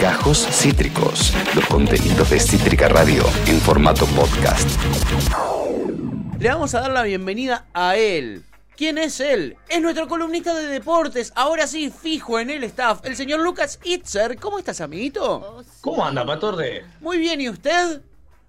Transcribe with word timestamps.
Gajos 0.00 0.46
Cítricos, 0.50 1.32
los 1.54 1.64
contenidos 1.66 2.28
de 2.30 2.38
Cítrica 2.38 2.88
Radio 2.88 3.24
en 3.46 3.58
formato 3.60 4.04
podcast. 4.06 4.68
Le 6.38 6.48
vamos 6.48 6.74
a 6.74 6.80
dar 6.80 6.90
la 6.90 7.02
bienvenida 7.02 7.64
a 7.72 7.96
él. 7.96 8.44
¿Quién 8.76 8.98
es 8.98 9.20
él? 9.20 9.56
Es 9.68 9.80
nuestro 9.80 10.06
columnista 10.08 10.54
de 10.54 10.66
deportes, 10.66 11.32
ahora 11.34 11.66
sí, 11.66 11.90
fijo 11.90 12.38
en 12.40 12.50
el 12.50 12.64
staff, 12.64 13.00
el 13.04 13.16
señor 13.16 13.40
Lucas 13.40 13.78
Itzer. 13.84 14.36
¿Cómo 14.38 14.58
estás, 14.58 14.80
amiguito? 14.80 15.64
¿Cómo 15.80 16.04
anda, 16.04 16.26
Patorde? 16.26 16.84
Muy 17.00 17.18
bien, 17.18 17.40
¿y 17.40 17.48
usted? 17.48 18.02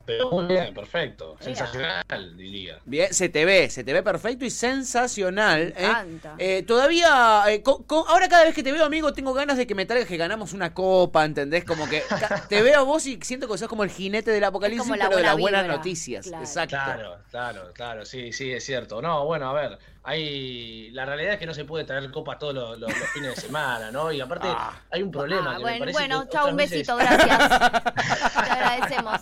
Pero 0.05 0.31
muy 0.31 0.45
bien, 0.47 0.73
perfecto. 0.73 1.37
Sensacional, 1.39 2.03
diría. 2.35 2.77
Bien, 2.85 3.13
se 3.13 3.29
te 3.29 3.45
ve, 3.45 3.69
se 3.69 3.83
te 3.83 3.93
ve 3.93 4.03
perfecto 4.03 4.43
y 4.45 4.49
sensacional. 4.49 5.73
Me 5.75 5.81
¿eh? 5.81 5.89
encanta. 5.89 6.35
Eh, 6.37 6.63
todavía, 6.63 7.43
eh, 7.47 7.61
co- 7.61 7.85
co- 7.85 8.05
ahora 8.09 8.27
cada 8.27 8.43
vez 8.43 8.53
que 8.53 8.63
te 8.63 8.71
veo, 8.71 8.83
amigo, 8.85 9.13
tengo 9.13 9.33
ganas 9.33 9.57
de 9.57 9.65
que 9.65 9.75
me 9.75 9.85
traigas 9.85 10.09
que 10.09 10.17
ganamos 10.17 10.53
una 10.53 10.73
copa, 10.73 11.23
¿entendés? 11.23 11.63
Como 11.63 11.87
que 11.87 12.01
te 12.49 12.61
veo 12.61 12.79
a 12.79 12.83
vos 12.83 13.05
y 13.07 13.17
siento 13.21 13.47
que 13.47 13.57
sos 13.57 13.67
como 13.67 13.83
el 13.83 13.89
jinete 13.91 14.31
del 14.31 14.43
apocalipsis, 14.43 14.91
pero 14.91 15.15
de 15.15 15.23
las 15.23 15.33
buena 15.33 15.35
buenas 15.35 15.61
vibra. 15.63 15.77
noticias. 15.77 16.25
Claro. 16.27 16.43
Exacto. 16.43 16.75
Claro, 16.75 17.17
claro, 17.31 17.73
claro, 17.73 18.05
sí, 18.05 18.33
sí, 18.33 18.51
es 18.51 18.63
cierto. 18.65 19.01
No, 19.01 19.25
bueno, 19.25 19.49
a 19.49 19.53
ver, 19.53 19.79
hay 20.03 20.89
la 20.91 21.05
realidad 21.05 21.33
es 21.33 21.39
que 21.39 21.45
no 21.45 21.53
se 21.53 21.65
puede 21.65 21.85
traer 21.85 22.11
copas 22.11 22.37
todos 22.39 22.53
los, 22.53 22.77
los- 22.79 22.89
los 22.99 23.09
fines 23.09 23.35
de 23.35 23.41
semana, 23.41 23.89
¿no? 23.91 24.11
Y 24.11 24.19
aparte 24.21 24.47
Ah. 24.49 24.79
hay 24.91 25.01
un 25.01 25.11
problema. 25.11 25.51
Ah, 25.51 25.57
que 25.57 25.57
me 25.57 25.61
bueno, 25.63 25.79
parece 25.79 25.99
bueno, 25.99 26.23
que 26.25 26.29
chao, 26.29 26.47
un 26.49 26.55
veces- 26.57 26.71
besito, 26.71 26.95
gracias. 26.97 27.37
Te 28.33 28.51
agradecemos. 28.51 29.19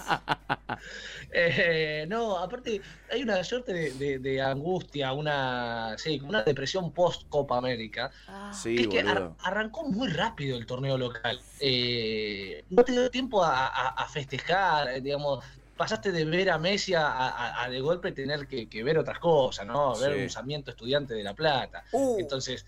Eh, 1.34 2.06
no, 2.10 2.38
aparte 2.40 2.82
hay 3.10 3.24
una 3.24 3.42
suerte 3.44 3.72
de, 3.74 3.92
de- 3.94 4.20
de 4.20 4.42
angustia, 4.42 5.14
una, 5.14 5.96
sí, 5.98 6.20
una 6.24 6.44
depresión 6.44 6.92
post 6.92 7.28
Copa 7.30 7.58
América. 7.58 8.12
Ah, 8.28 8.52
Sí, 8.54 8.76
es 8.82 8.88
que 8.88 9.00
ar- 9.00 9.06
boludo. 9.20 9.36
arrancó 9.44 9.84
muy 9.86 10.10
rápido 10.10 10.58
el 10.58 10.66
torneo 10.66 10.98
local. 10.98 11.40
Eh, 11.60 12.66
no 12.70 12.84
te 12.84 12.92
dio 12.94 13.10
tiempo 13.10 13.44
a, 13.44 13.68
a- 13.68 13.90
a 13.90 14.06
festejar, 14.10 15.02
digamos. 15.02 15.44
Pasaste 15.82 16.12
de 16.12 16.26
ver 16.26 16.48
a 16.52 16.60
Messi 16.60 16.94
a, 16.94 17.08
a- 17.08 17.64
a 17.64 17.68
de 17.68 17.82
golpe 17.82 18.12
tener 18.12 18.48
que, 18.48 18.70
que 18.70 18.84
ver 18.84 19.00
otras 19.00 19.18
cosas, 19.18 19.66
¿no? 19.66 19.98
Ver 19.98 20.14
Sí. 20.16 20.22
un 20.26 20.30
Sarmiento 20.30 20.70
estudiante 20.70 21.16
de 21.16 21.24
La 21.24 21.34
Plata. 21.34 21.84
Uh. 21.92 22.18
Entonces, 22.20 22.68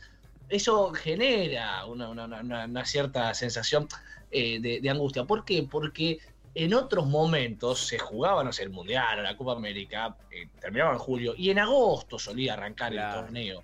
eso 0.49 0.91
genera 0.93 1.85
una, 1.85 2.09
una- 2.09 2.25
una- 2.25 2.65
una 2.65 2.85
cierta 2.85 3.31
sensación 3.35 3.87
eh, 4.31 4.59
de, 4.59 4.81
de 4.81 4.89
angustia. 4.89 5.25
¿Por 5.25 5.45
qué? 5.45 5.67
Porque 5.69 6.17
en 6.55 6.73
otros 6.73 7.05
momentos 7.05 7.85
se 7.85 7.99
jugaba, 7.99 8.43
no 8.43 8.51
sé, 8.51 8.63
el 8.63 8.71
Mundial 8.71 9.19
o 9.19 9.21
la 9.21 9.37
Copa 9.37 9.51
América, 9.51 10.17
eh, 10.31 10.47
terminaba 10.59 10.93
en 10.93 10.97
julio, 10.97 11.35
y 11.37 11.51
en 11.51 11.59
agosto 11.59 12.17
solía 12.17 12.53
arrancar 12.53 12.93
Claro. 12.93 13.19
el 13.19 13.25
torneo. 13.25 13.63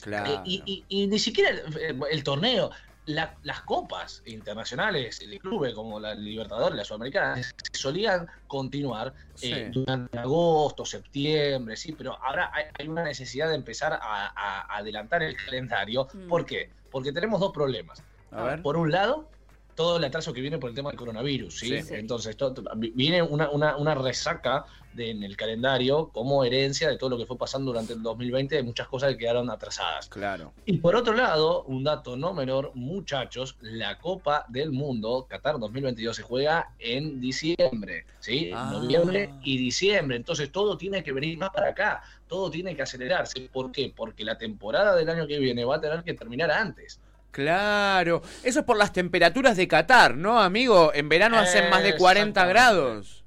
Claro. 0.00 0.32
Eh, 0.32 0.40
y, 0.44 0.62
y- 0.64 0.84
y 1.02 1.06
ni 1.08 1.18
siquiera 1.18 1.50
el, 1.50 1.76
el- 1.76 2.00
el 2.08 2.22
torneo, 2.22 2.70
la- 3.06 3.38
las 3.42 3.62
copas 3.62 4.20
internacionales 4.26 5.18
de 5.20 5.38
clubes 5.38 5.74
como 5.74 5.98
la 6.00 6.14
Libertadores, 6.14 6.76
la 6.76 6.84
Sudamericana, 6.84 7.42
se 7.42 7.52
solían 7.72 8.26
continuar 8.46 9.14
eh, 9.42 9.66
Sí. 9.66 9.70
durante 9.72 10.18
agosto, 10.18 10.84
septiembre, 10.84 11.76
sí, 11.76 11.92
pero 11.92 12.18
ahora 12.22 12.50
hay, 12.52 12.64
hay 12.78 12.88
una 12.88 13.04
necesidad 13.04 13.48
de 13.48 13.54
empezar 13.54 13.92
a, 13.92 13.98
a- 14.02 14.60
a 14.62 14.76
adelantar 14.78 15.22
el 15.22 15.36
calendario. 15.36 16.08
Mm. 16.12 16.28
¿Por 16.28 16.44
qué? 16.46 16.72
Porque 16.90 17.12
tenemos 17.12 17.40
dos 17.40 17.52
problemas. 17.52 18.02
A 18.30 18.42
ver. 18.42 18.62
Por 18.62 18.76
un 18.76 18.90
lado, 18.90 19.30
todo 19.76 19.98
el 19.98 20.04
atraso 20.04 20.32
que 20.32 20.40
viene 20.40 20.58
por 20.58 20.70
el 20.70 20.74
tema 20.74 20.90
del 20.90 20.98
coronavirus, 20.98 21.58
¿sí? 21.60 21.80
Sí. 21.82 21.94
Entonces, 21.94 22.36
to- 22.36 22.52
to- 22.52 22.64
vi- 22.76 22.92
viene 22.96 23.22
una, 23.22 23.50
una- 23.50 23.76
una 23.76 23.94
resaca 23.94 24.64
de- 24.94 25.10
en 25.10 25.22
el 25.22 25.36
calendario 25.36 26.08
como 26.08 26.42
herencia 26.42 26.88
de 26.88 26.96
todo 26.96 27.10
lo 27.10 27.18
que 27.18 27.26
fue 27.26 27.36
pasando 27.36 27.70
durante 27.70 27.92
el 27.92 28.02
2020, 28.02 28.56
de 28.56 28.62
muchas 28.62 28.88
cosas 28.88 29.10
que 29.12 29.18
quedaron 29.18 29.50
atrasadas. 29.50 30.08
Claro. 30.08 30.54
Y 30.64 30.78
por 30.78 30.96
otro 30.96 31.12
lado, 31.12 31.62
un 31.64 31.84
dato 31.84 32.16
no 32.16 32.32
menor, 32.32 32.72
muchachos, 32.74 33.56
la 33.60 33.98
Copa 33.98 34.46
del 34.48 34.72
Mundo 34.72 35.26
Qatar 35.28 35.58
2022 35.58 36.16
se 36.16 36.22
juega 36.22 36.70
en 36.78 37.20
diciembre, 37.20 38.06
¿sí? 38.20 38.50
Ah. 38.54 38.70
Noviembre 38.72 39.30
y 39.44 39.58
diciembre. 39.58 40.16
Entonces 40.16 40.50
todo 40.50 40.78
tiene 40.78 41.04
que 41.04 41.12
venir 41.12 41.36
más 41.36 41.50
para 41.50 41.68
acá, 41.68 42.02
todo 42.26 42.50
tiene 42.50 42.74
que 42.74 42.80
acelerarse. 42.82 43.50
¿Por 43.52 43.70
qué? 43.70 43.92
Porque 43.94 44.24
la 44.24 44.38
temporada 44.38 44.96
del 44.96 45.10
año 45.10 45.26
que 45.26 45.38
viene 45.38 45.64
va 45.66 45.76
a 45.76 45.80
tener 45.82 46.02
que 46.02 46.14
terminar 46.14 46.50
antes. 46.50 46.98
Claro. 47.30 48.22
Eso 48.42 48.60
es 48.60 48.64
por 48.64 48.76
las 48.78 48.92
temperaturas 48.92 49.56
de 49.56 49.68
Qatar, 49.68 50.16
¿no, 50.16 50.40
amigo? 50.40 50.92
En 50.94 51.08
verano 51.08 51.38
hacen 51.38 51.68
más 51.70 51.82
de 51.82 51.96
40 51.96 52.40
Exactamente. 52.40 52.52
grados. 52.52 53.22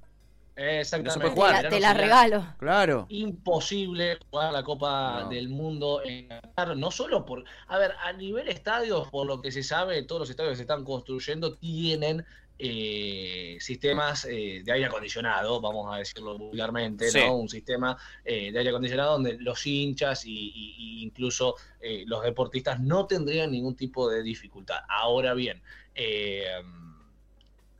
Exactamente. 0.55 1.35
No 1.35 1.69
te 1.69 1.79
la, 1.79 1.93
te 1.93 1.99
regalo. 2.01 2.45
Claro. 2.57 3.05
imposible 3.09 4.17
jugar 4.29 4.51
la 4.51 4.63
Copa 4.63 5.21
No. 5.23 5.29
del 5.29 5.47
Mundo 5.47 6.01
en 6.03 6.27
Qatar, 6.27 6.75
no 6.75 6.91
solo 6.91 7.25
por, 7.25 7.45
a 7.67 7.77
ver, 7.77 7.93
a 8.03 8.11
nivel 8.11 8.49
estadios, 8.49 9.07
por 9.09 9.25
lo 9.25 9.41
que 9.41 9.51
se 9.53 9.63
sabe, 9.63 10.03
todos 10.03 10.19
los 10.21 10.29
estadios 10.29 10.51
que 10.53 10.57
se 10.57 10.63
están 10.63 10.83
construyendo 10.83 11.55
tienen 11.55 12.25
eh, 12.61 13.57
sistemas 13.61 14.25
eh, 14.25 14.61
de 14.63 14.71
aire 14.71 14.85
acondicionado, 14.87 15.61
vamos 15.61 15.93
a 15.93 15.97
decirlo 15.99 16.37
vulgarmente, 16.37 17.09
Sí. 17.09 17.19
¿no? 17.19 17.37
Un 17.37 17.47
sistema 17.49 17.97
eh, 18.25 18.51
de 18.51 18.57
aire 18.59 18.69
acondicionado 18.69 19.13
donde 19.13 19.37
los 19.39 19.65
hinchas 19.65 20.25
y, 20.25 20.31
y- 20.53 20.75
y 20.77 21.03
incluso 21.03 21.55
eh, 21.79 22.03
los 22.05 22.21
deportistas 22.23 22.79
no 22.81 23.07
tendrían 23.07 23.51
ningún 23.51 23.75
tipo 23.75 24.09
de 24.09 24.21
dificultad. 24.21 24.79
Ahora 24.89 25.33
bien, 25.33 25.61
eh, 25.95 26.45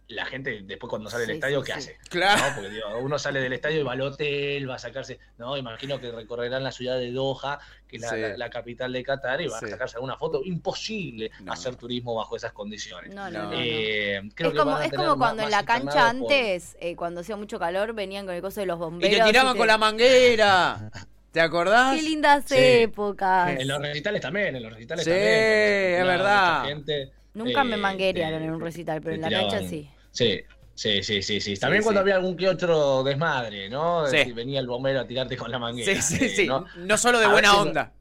la 0.10 0.26
gente 0.26 0.62
después 0.64 0.90
cuando 0.90 1.08
sale 1.10 1.22
del 1.22 1.32
Sí, 1.32 1.38
estadio, 1.38 1.62
sí, 1.64 1.66
¿qué 1.72 1.82
sí. 1.82 1.92
hace? 1.92 2.10
Claro. 2.10 2.42
¿no? 2.50 2.56
Porque 2.56 2.70
digo, 2.72 2.88
uno 3.00 3.20
sale 3.20 3.40
del 3.42 3.54
estadio 3.54 3.80
y 3.80 3.84
va 3.84 3.94
al 3.94 4.02
hotel, 4.02 4.68
va 4.70 4.76
a 4.76 4.80
sacarse, 4.80 5.20
no, 5.38 5.56
imagino 5.56 6.00
que 6.00 6.12
recorrerán 6.12 6.64
la 6.64 6.72
ciudad 6.72 6.98
de 6.98 7.12
Doha, 7.12 7.60
que 7.88 7.98
es 7.98 8.02
la, 8.02 8.10
Sí. 8.10 8.16
la- 8.20 8.38
la 8.38 8.50
capital 8.50 8.92
de 8.92 9.04
Qatar, 9.04 9.40
y 9.42 9.48
va 9.48 9.60
Sí. 9.60 9.66
a 9.66 9.70
sacarse 9.70 9.98
alguna 9.98 10.18
foto. 10.18 10.42
Imposible 10.44 11.30
No. 11.42 11.54
hacer 11.54 11.76
turismo 11.76 12.16
bajo 12.16 12.36
esas 12.36 12.54
condiciones. 12.54 13.14
No. 13.14 13.28
Eh, 13.54 14.20
creo 14.34 14.50
Es 14.50 14.54
que 14.54 14.60
como, 14.60 14.72
van 14.72 14.82
a 14.82 14.86
es 14.86 14.94
más- 14.94 15.16
cuando 15.16 15.44
en 15.44 15.52
la 15.52 15.64
cancha 15.64 15.92
por- 15.92 16.00
antes, 16.02 16.76
eh, 16.80 16.96
cuando 16.96 17.22
hacía 17.22 17.36
mucho 17.36 17.60
calor, 17.60 17.94
venían 17.94 18.26
con 18.26 18.34
el 18.34 18.42
coso 18.42 18.60
de 18.62 18.66
los 18.66 18.78
Y 18.78 18.80
bomberos. 18.80 19.18
te 19.20 19.24
tiraban 19.26 19.54
te- 19.54 19.58
con 19.60 19.68
la 19.68 19.78
manguera. 19.78 20.92
¿Te 21.32 21.42
acordás? 21.42 21.96
Qué 21.96 22.02
lindas 22.02 22.46
Sí. 22.48 22.56
épocas. 22.58 23.52
En 23.60 23.68
los 23.68 23.80
recitales 23.80 24.22
también, 24.22 24.56
en 24.56 24.64
los 24.64 24.74
recitales 24.74 25.06
Sí, 25.06 25.12
también. 25.12 25.30
es 25.32 26.02
Claro, 26.02 26.08
verdad. 26.10 26.64
gente, 26.66 27.12
Nunca 27.36 27.64
me 27.64 27.76
eh, 27.76 27.78
manguerearon 27.78 28.42
eh, 28.42 28.46
en 28.46 28.52
un 28.56 28.60
recital, 28.62 29.00
pero 29.02 29.14
en 29.16 29.22
la 29.22 29.30
cancha 29.30 29.60
sí. 29.60 29.88
Sí, 30.20 30.42
sí, 30.74 31.02
sí, 31.02 31.22
sí, 31.24 31.40
sí. 31.40 31.56
También 31.56 31.82
Sí, 31.82 31.86
cuando 31.86 32.00
sí. 32.00 32.02
había 32.02 32.16
algún 32.16 32.36
que 32.36 32.50
otro 32.50 33.04
desmadre, 33.04 33.70
¿no? 33.70 34.06
Sí. 34.08 34.34
Venía 34.34 34.60
el 34.60 34.68
bombero 34.68 35.00
a 35.00 35.08
tirarte 35.08 35.38
con 35.38 35.50
la 35.50 35.60
manguera. 35.60 36.02
Sí, 36.02 36.18
sí, 36.18 36.26
eh, 36.26 36.30
sí. 36.30 36.46
¿no? 36.48 36.66
No, 36.76 36.98
solo 36.98 37.20
de 37.20 37.26
A 37.26 37.30
buena 37.30 37.56
onda. 37.58 37.94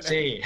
Sí. 0.00 0.40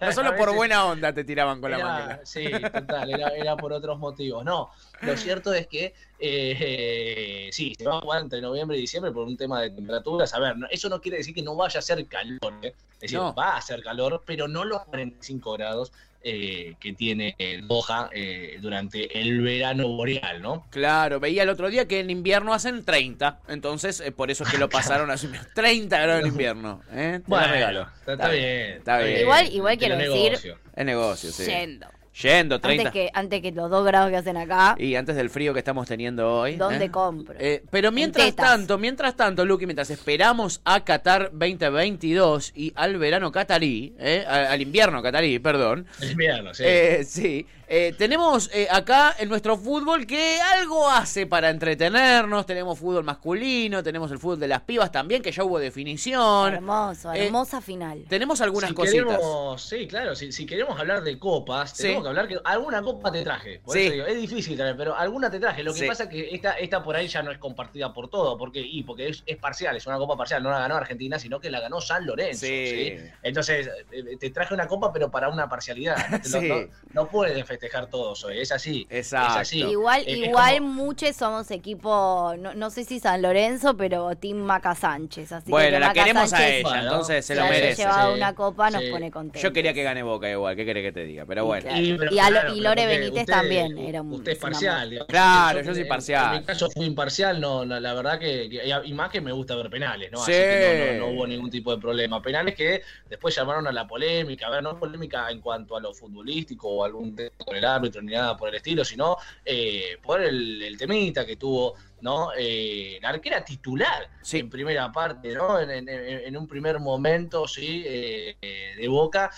No 0.00 0.12
solo 0.12 0.34
por 0.36 0.54
buena 0.54 0.84
onda 0.86 1.12
te 1.12 1.24
tiraban 1.24 1.60
con 1.60 1.70
la 1.70 1.76
Era- 1.78 1.86
manguera. 1.88 2.20
Sí, 2.24 2.44
total, 2.72 3.10
era, 3.10 3.28
era 3.28 3.56
por 3.56 3.72
otros 3.72 3.98
motivos. 3.98 4.44
No, 4.44 4.70
lo 5.02 5.16
cierto 5.16 5.52
es 5.52 5.66
que 5.66 5.86
eh, 5.86 6.56
eh, 6.60 7.48
sí, 7.52 7.74
se 7.76 7.84
va 7.84 7.98
a 7.98 8.00
jugar 8.00 8.22
entre 8.22 8.40
noviembre 8.40 8.76
y 8.76 8.80
diciembre 8.80 9.12
por 9.12 9.26
un 9.26 9.36
tema 9.36 9.60
de 9.60 9.70
temperaturas. 9.70 10.32
A 10.34 10.38
ver, 10.40 10.54
eso 10.70 10.88
no 10.88 11.00
quiere 11.00 11.18
decir 11.18 11.34
que 11.34 11.42
no 11.42 11.54
vaya 11.56 11.78
a 11.78 11.80
hacer 11.80 12.04
calor, 12.06 12.54
¿eh? 12.62 12.74
es 12.94 13.00
decir, 13.00 13.18
No. 13.18 13.34
va 13.34 13.54
a 13.54 13.56
hacer 13.58 13.82
calor, 13.82 14.22
pero 14.26 14.48
no 14.48 14.64
los 14.64 14.82
45 14.84 15.52
grados 15.54 15.92
eh, 16.26 16.74
que 16.80 16.94
tiene 16.94 17.34
eh, 17.38 17.60
Doha 17.62 18.08
eh, 18.14 18.56
durante 18.62 19.20
el 19.20 19.42
verano 19.42 19.86
boreal, 19.88 20.40
¿no? 20.40 20.64
Claro, 20.70 21.20
veía 21.20 21.42
el 21.42 21.50
otro 21.50 21.68
día 21.68 21.86
que 21.86 22.00
en 22.00 22.08
invierno 22.08 22.54
hacen 22.54 22.82
30. 22.82 23.40
Entonces, 23.48 24.00
eh, 24.00 24.10
por 24.10 24.30
eso 24.30 24.44
es 24.44 24.50
que 24.50 24.56
lo 24.56 24.70
pasaron 24.70 25.10
a 25.10 25.16
30 25.54 25.98
grados 26.00 26.22
en 26.22 26.28
invierno. 26.32 26.80
Te 26.90 27.20
la 27.28 27.46
regalo. 27.46 27.83
Está, 28.00 28.12
está 28.14 28.28
bien. 28.30 28.44
está 28.78 28.98
bien. 28.98 29.20
Igual- 29.20 29.52
igual 29.52 29.78
quiero 29.78 29.96
decir- 29.96 30.22
negocio. 30.30 30.58
Es 30.74 30.84
negocio, 30.84 31.30
sí. 31.32 31.44
Yendo. 31.44 31.86
Yendo, 32.22 32.60
30. 32.60 32.88
Antes 32.88 32.92
que, 32.92 33.10
antes 33.12 33.42
que 33.42 33.50
los 33.50 33.68
dos 33.70 33.84
grados 33.84 34.10
que 34.10 34.16
hacen 34.16 34.36
acá, 34.36 34.76
Y 34.78 34.94
antes 34.94 35.16
del 35.16 35.30
frío 35.30 35.52
que 35.52 35.58
estamos 35.58 35.88
teniendo 35.88 36.32
hoy. 36.40 36.54
¿dónde 36.56 36.84
¿eh? 36.84 36.90
compro? 36.90 37.34
Eh, 37.38 37.64
pero 37.70 37.90
mientras 37.90 38.34
tanto, 38.36 38.78
mientras 38.78 39.16
tanto, 39.16 39.44
Luqui, 39.44 39.66
mientras 39.66 39.90
esperamos 39.90 40.60
a 40.64 40.84
Qatar 40.84 41.30
2022 41.32 42.52
y 42.54 42.72
al 42.76 42.96
verano 42.98 43.32
catarí, 43.32 43.94
eh, 43.98 44.24
al 44.26 44.60
invierno 44.62 45.02
catarí, 45.02 45.38
perdón, 45.40 45.86
El 46.00 46.12
invierno, 46.12 46.54
sí. 46.54 46.62
eh, 46.64 47.04
sí, 47.04 47.46
eh, 47.66 47.94
tenemos 47.96 48.50
eh, 48.52 48.68
acá 48.70 49.16
en 49.18 49.28
nuestro 49.28 49.56
fútbol 49.56 50.06
que 50.06 50.38
algo 50.40 50.88
hace 50.88 51.26
para 51.26 51.50
entretenernos, 51.50 52.46
tenemos 52.46 52.78
fútbol 52.78 53.02
masculino, 53.04 53.82
tenemos 53.82 54.10
el 54.12 54.18
fútbol 54.18 54.38
de 54.38 54.48
las 54.48 54.60
pibas 54.60 54.92
también, 54.92 55.22
que 55.22 55.32
ya 55.32 55.42
hubo 55.44 55.58
definición, 55.58 56.54
Hermoso, 56.54 57.12
eh, 57.12 57.26
hermosa 57.26 57.60
final. 57.60 58.04
tenemos 58.08 58.40
algunas 58.40 58.68
si 58.70 58.76
cositas. 58.76 59.04
Queremos, 59.16 59.62
sí, 59.62 59.86
claro, 59.88 60.14
si, 60.14 60.30
si 60.30 60.46
queremos 60.46 60.78
hablar 60.78 61.02
de 61.02 61.18
copas, 61.18 61.72
Sí. 61.74 61.88
Que 62.04 62.08
hablar 62.10 62.28
que 62.28 62.38
alguna 62.44 62.80
copa 62.82 63.10
te 63.10 63.22
traje. 63.22 63.60
Por 63.64 63.74
Sí. 63.76 63.82
eso 63.86 63.92
digo, 63.94 64.06
es 64.06 64.16
difícil 64.20 64.56
traer, 64.56 64.76
pero 64.76 64.94
alguna 64.96 65.30
te 65.30 65.40
traje. 65.40 65.62
Lo 65.64 65.72
que 65.72 65.80
Sí. 65.80 65.86
pasa 65.86 66.04
es 66.04 66.08
que 66.10 66.34
esta, 66.34 66.52
esta 66.52 66.82
por 66.84 66.94
ahí 66.94 67.08
ya 67.08 67.22
no 67.22 67.32
es 67.32 67.38
compartida 67.38 67.92
por 67.92 68.08
todo, 68.08 68.38
porque, 68.38 68.60
y 68.60 68.82
porque 68.84 69.08
es, 69.08 69.22
es 69.26 69.36
parcial, 69.36 69.76
es 69.76 69.86
una 69.86 69.98
copa 69.98 70.16
parcial, 70.16 70.42
no 70.42 70.50
la 70.50 70.60
ganó 70.60 70.76
Argentina, 70.76 71.18
sino 71.18 71.40
que 71.40 71.50
la 71.50 71.60
ganó 71.60 71.80
San 71.80 72.06
Lorenzo. 72.06 72.46
Sí. 72.46 72.66
¿sí? 72.66 72.96
Entonces, 73.22 73.68
eh, 73.90 74.16
te 74.20 74.30
traje 74.30 74.54
una 74.54 74.66
copa, 74.68 74.92
pero 74.92 75.10
para 75.10 75.28
una 75.28 75.48
parcialidad. 75.48 75.96
No, 76.34 76.40
no, 76.42 76.68
no 76.92 77.08
pueden 77.08 77.44
festejar 77.46 77.88
todos 77.88 78.22
hoy, 78.24 78.40
es 78.40 78.52
así. 78.52 78.86
Exacto. 78.90 79.32
Es 79.34 79.40
así. 79.40 79.60
Igual, 79.62 80.00
Eh, 80.02 80.04
es 80.12 80.16
igual 80.28 80.58
como- 80.58 80.68
muchos 80.68 81.16
somos 81.16 81.50
equipo, 81.50 82.34
no, 82.38 82.54
no 82.54 82.70
sé 82.70 82.84
si 82.84 83.00
San 83.00 83.22
Lorenzo, 83.22 83.76
pero 83.76 84.14
Team 84.16 84.38
Maca 84.38 84.74
Sánchez. 84.74 85.32
Así 85.32 85.50
Bueno, 85.50 85.70
que 85.76 85.78
la 85.80 85.86
Maca 85.88 86.00
queremos 86.02 86.32
a 86.32 86.48
ella, 86.48 86.68
Bueno, 86.68 86.82
entonces 86.82 87.24
se 87.26 87.34
si 87.34 87.40
lo 87.40 87.46
merece. 87.46 87.82
llevado 87.82 88.10
sí, 88.12 88.16
una 88.18 88.34
copa 88.34 88.70
nos 88.70 88.82
sí. 88.82 88.90
pone 88.90 89.10
contentos. 89.10 89.42
Yo 89.42 89.52
quería 89.52 89.72
que 89.72 89.82
gane 89.82 90.02
Boca 90.02 90.28
igual, 90.30 90.56
¿qué 90.56 90.64
querés 90.64 90.82
que 90.84 90.92
te 90.92 91.04
diga? 91.04 91.24
Pero 91.26 91.44
bueno. 91.46 91.62
claro. 91.62 91.80
Y 91.80 91.93
Sí, 91.94 91.98
pero 91.98 92.14
Y 92.14 92.18
a 92.18 92.30
Lo- 92.30 92.40
claro, 92.40 92.54
y 92.56 92.60
Lore 92.60 92.86
Benítez 92.86 93.20
usted- 93.22 93.32
también 93.32 93.78
era 93.78 94.02
un- 94.02 94.12
Usted 94.12 94.32
es 94.32 94.38
parcial. 94.38 94.90
digamos. 94.90 95.08
Claro, 95.08 95.60
yo 95.62 95.68
en- 95.68 95.74
soy 95.74 95.82
en- 95.82 95.88
parcial. 95.88 96.34
En 96.34 96.40
mi 96.40 96.46
caso 96.46 96.70
fui 96.70 96.84
imparcial, 96.86 97.40
no, 97.40 97.64
no, 97.64 97.80
la 97.80 97.94
verdad 97.94 98.18
que, 98.18 98.48
que- 98.48 98.62
y 98.84 98.92
más 98.92 99.10
que 99.10 99.20
me 99.20 99.32
gusta 99.32 99.54
ver 99.56 99.70
penales, 99.70 100.10
¿no? 100.12 100.18
Sí. 100.18 100.32
Así 100.32 100.40
que 100.40 100.96
no, 100.98 101.00
no, 101.00 101.06
no 101.06 101.14
hubo 101.16 101.26
ningún 101.26 101.50
tipo 101.50 101.74
de 101.74 101.80
problema. 101.80 102.20
Penales 102.22 102.54
que 102.54 102.82
después 103.08 103.34
llamaron 103.34 103.66
a 103.66 103.72
la 103.72 103.86
polémica, 103.86 104.46
a 104.46 104.50
ver, 104.50 104.62
no 104.62 104.78
polémica 104.78 105.30
en 105.30 105.40
cuanto 105.40 105.76
a 105.76 105.80
lo 105.80 105.92
futbolístico 105.94 106.68
o 106.68 106.84
algún 106.84 107.14
tema 107.14 107.30
con 107.44 107.56
el 107.56 107.64
árbitro 107.64 108.02
ni 108.02 108.12
nada 108.12 108.36
por 108.36 108.48
el 108.48 108.56
estilo, 108.56 108.84
sino 108.84 109.16
eh, 109.44 109.98
por 110.02 110.20
el, 110.22 110.62
el 110.62 110.76
temita 110.76 111.24
que 111.26 111.36
tuvo, 111.36 111.74
¿no? 112.00 112.30
Eh, 112.36 112.98
la 113.00 113.10
arquera 113.10 113.44
titular 113.44 114.08
Sí. 114.22 114.38
en 114.40 114.50
primera 114.50 114.90
parte, 114.92 115.32
¿no? 115.34 115.58
En, 115.60 115.70
en- 115.70 115.88
en- 115.88 116.20
en 116.26 116.36
un 116.36 116.46
primer 116.46 116.78
momento, 116.80 117.46
sí, 117.48 117.82
eh, 117.86 118.36
eh, 118.42 118.74
de 118.76 118.88
boca 118.88 119.30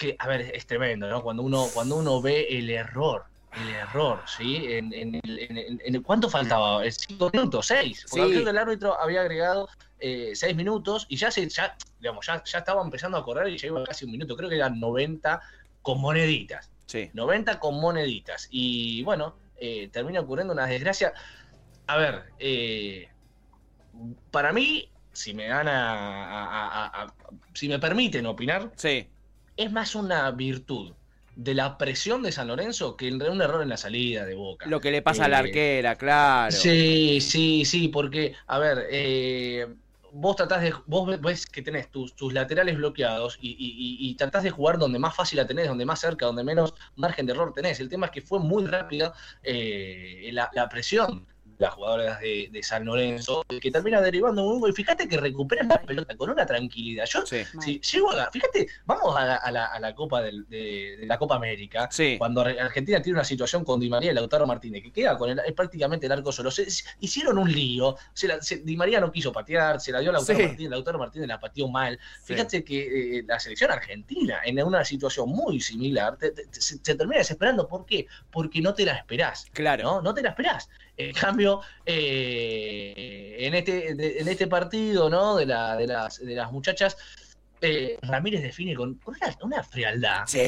que, 0.00 0.16
a 0.18 0.26
ver, 0.26 0.40
es 0.54 0.66
tremendo, 0.66 1.08
¿no? 1.10 1.22
Cuando 1.22 1.42
uno, 1.42 1.66
cuando 1.74 1.96
uno 1.96 2.22
ve 2.22 2.46
el 2.48 2.70
error, 2.70 3.24
el 3.52 3.68
error, 3.68 4.22
¿sí? 4.26 4.56
En, 4.72 4.92
en 4.94 5.20
en- 5.22 5.80
en- 5.84 6.02
¿Cuánto 6.02 6.30
faltaba? 6.30 6.84
¿Eh, 6.86 6.90
¿Cinco 6.90 7.28
minutos? 7.32 7.66
¿Seis? 7.66 8.06
Porque 8.10 8.38
Sí. 8.38 8.48
el 8.48 8.56
árbitro 8.58 8.98
había 8.98 9.20
agregado 9.20 9.68
eh, 9.98 10.30
seis 10.34 10.56
minutos 10.56 11.04
y 11.10 11.16
ya 11.16 11.30
se, 11.30 11.46
ya, 11.50 11.76
digamos, 11.98 12.24
ya, 12.26 12.42
ya 12.42 12.58
estaba 12.60 12.82
empezando 12.82 13.18
a 13.18 13.22
correr 13.24 13.48
y 13.48 13.58
ya 13.58 13.66
iba 13.66 13.84
casi 13.84 14.06
un 14.06 14.12
minuto. 14.12 14.34
Creo 14.34 14.48
que 14.48 14.56
eran 14.56 14.80
90 14.80 15.42
con 15.82 16.00
moneditas. 16.00 16.70
Sí. 16.86 17.10
90 17.12 17.60
con 17.60 17.78
moneditas. 17.78 18.48
Y 18.50 19.02
bueno, 19.02 19.36
eh, 19.56 19.90
termina 19.92 20.20
ocurriendo 20.20 20.54
una 20.54 20.64
desgracia. 20.66 21.12
A 21.88 21.98
ver, 21.98 22.24
eh, 22.38 23.06
para 24.30 24.54
mí, 24.54 24.88
si 25.12 25.34
me 25.34 25.48
dan 25.48 25.68
a, 25.68 26.24
a- 26.24 26.86
a- 26.86 27.02
a- 27.02 27.14
si 27.52 27.68
me 27.68 27.78
permiten 27.78 28.24
opinar, 28.24 28.72
Sí. 28.76 29.10
Es 29.64 29.72
más 29.72 29.94
una 29.94 30.30
virtud 30.32 30.94
de 31.34 31.54
la 31.54 31.78
presión 31.78 32.22
de 32.22 32.32
San 32.32 32.48
Lorenzo 32.48 32.96
que 32.96 33.08
un 33.12 33.40
error 33.42 33.62
en 33.62 33.68
la 33.70 33.76
salida 33.76 34.24
de 34.24 34.34
Boca. 34.34 34.66
Lo 34.68 34.80
que 34.80 34.90
le 34.90 35.02
pasa 35.02 35.24
a 35.24 35.28
la 35.28 35.38
Eh, 35.38 35.40
arquera, 35.40 35.96
claro. 35.96 36.58
Sí, 36.62 37.20
sí, 37.20 37.64
sí, 37.64 37.88
porque, 37.88 38.34
a 38.46 38.58
ver, 38.58 38.86
eh, 38.90 39.66
vos 40.12 40.36
tratás 40.36 40.62
de, 40.62 40.74
vos 40.86 41.06
ve- 41.08 41.16
ves 41.18 41.46
que 41.46 41.62
tenés 41.62 41.90
tus, 41.90 42.14
tus 42.16 42.32
laterales 42.32 42.76
bloqueados 42.76 43.38
y, 43.40 43.50
y- 43.50 44.10
tratás 44.16 44.42
de 44.42 44.50
jugar 44.50 44.78
donde 44.78 44.98
más 44.98 45.14
fácil 45.14 45.36
la 45.38 45.46
tenés, 45.46 45.68
donde 45.68 45.86
más 45.86 46.00
cerca, 46.00 46.26
donde 46.26 46.42
menos 46.44 46.74
margen 46.96 47.26
de 47.26 47.32
error 47.32 47.52
tenés. 47.54 47.78
El 47.80 47.88
tema 47.88 48.06
es 48.06 48.12
que 48.12 48.22
fue 48.22 48.40
muy 48.40 48.66
rápida 48.66 49.14
eh, 49.42 50.30
la, 50.32 50.50
la 50.54 50.68
presión 50.68 51.26
las 51.60 51.74
jugadoras 51.74 52.18
de, 52.20 52.48
de 52.50 52.62
San 52.62 52.86
Lorenzo, 52.86 53.44
que 53.60 53.70
termina 53.70 54.00
derivando 54.00 54.42
un 54.44 54.60
gol. 54.60 54.70
Y 54.70 54.72
fíjate 54.72 55.06
que 55.06 55.18
recuperan 55.18 55.68
la 55.68 55.80
pelota 55.82 56.16
con 56.16 56.30
una 56.30 56.46
tranquilidad. 56.46 57.04
Yo, 57.04 57.24
Sí. 57.26 57.44
si 57.60 57.80
llego 57.80 58.10
a, 58.12 58.30
fíjate, 58.30 58.66
vamos 58.86 59.14
a 59.14 59.24
la, 59.26 59.36
a 59.36 59.50
la- 59.52 59.66
a 59.66 59.78
la 59.78 59.94
Copa 59.94 60.22
del- 60.22 60.48
de, 60.48 60.96
de 61.00 61.06
la 61.06 61.18
Copa 61.18 61.36
América, 61.36 61.88
Sí. 61.90 62.16
cuando 62.18 62.40
Ar- 62.40 62.58
Argentina 62.58 63.02
tiene 63.02 63.18
una 63.18 63.24
situación 63.24 63.62
con 63.64 63.78
Di 63.78 63.90
María 63.90 64.10
y 64.10 64.14
Lautaro 64.14 64.46
Martínez, 64.46 64.82
que 64.82 64.90
queda 64.90 65.18
con 65.18 65.28
el, 65.30 65.38
es 65.40 65.52
prácticamente 65.52 66.06
el 66.06 66.12
arco 66.12 66.32
solo. 66.32 66.50
Se- 66.50 66.70
se- 66.70 66.84
hicieron 67.00 67.36
un 67.38 67.52
lío. 67.52 67.94
se 68.14 68.26
la- 68.28 68.40
se- 68.40 68.56
Di 68.58 68.76
María 68.76 68.98
no 69.00 69.12
quiso 69.12 69.30
patear, 69.30 69.80
se 69.80 69.92
la 69.92 70.00
dio 70.00 70.10
a 70.10 70.12
Lautaro 70.14 70.38
Sí. 70.38 70.44
Martínez, 70.46 70.70
Lautaro 70.70 70.98
Martínez 70.98 71.28
la 71.28 71.38
pateó 71.38 71.68
mal. 71.68 71.98
Sí. 72.24 72.32
Fíjate 72.34 72.64
que 72.64 73.18
eh, 73.18 73.24
la 73.26 73.38
selección 73.38 73.70
argentina, 73.70 74.40
en 74.44 74.62
una 74.62 74.82
situación 74.84 75.28
muy 75.28 75.60
similar, 75.60 76.16
te- 76.16 76.30
te- 76.30 76.46
se, 76.52 76.78
se 76.82 76.94
termina 76.94 77.18
desesperando. 77.18 77.68
¿Por 77.68 77.84
qué? 77.84 78.06
Porque 78.30 78.60
no 78.62 78.72
te 78.74 78.84
la 78.86 78.92
esperás. 78.94 79.46
Claro. 79.52 79.82
¿no? 79.84 80.02
No 80.02 80.14
te 80.14 80.22
la 80.22 80.30
esperás. 80.30 80.68
En 81.08 81.14
cambio, 81.14 81.60
eh, 81.86 83.36
en, 83.38 83.54
este, 83.54 83.94
de- 83.94 84.18
en 84.20 84.28
este 84.28 84.46
partido 84.46 85.08
¿no? 85.08 85.36
de, 85.36 85.46
la, 85.46 85.76
de, 85.76 85.86
las, 85.86 86.18
de 86.24 86.34
las 86.34 86.50
muchachas, 86.52 86.96
eh, 87.62 87.98
Ramírez 88.02 88.42
define 88.42 88.74
con, 88.74 88.94
con 88.94 89.14
una, 89.16 89.36
una 89.42 89.62
frialdad. 89.62 90.22
Sí. 90.26 90.40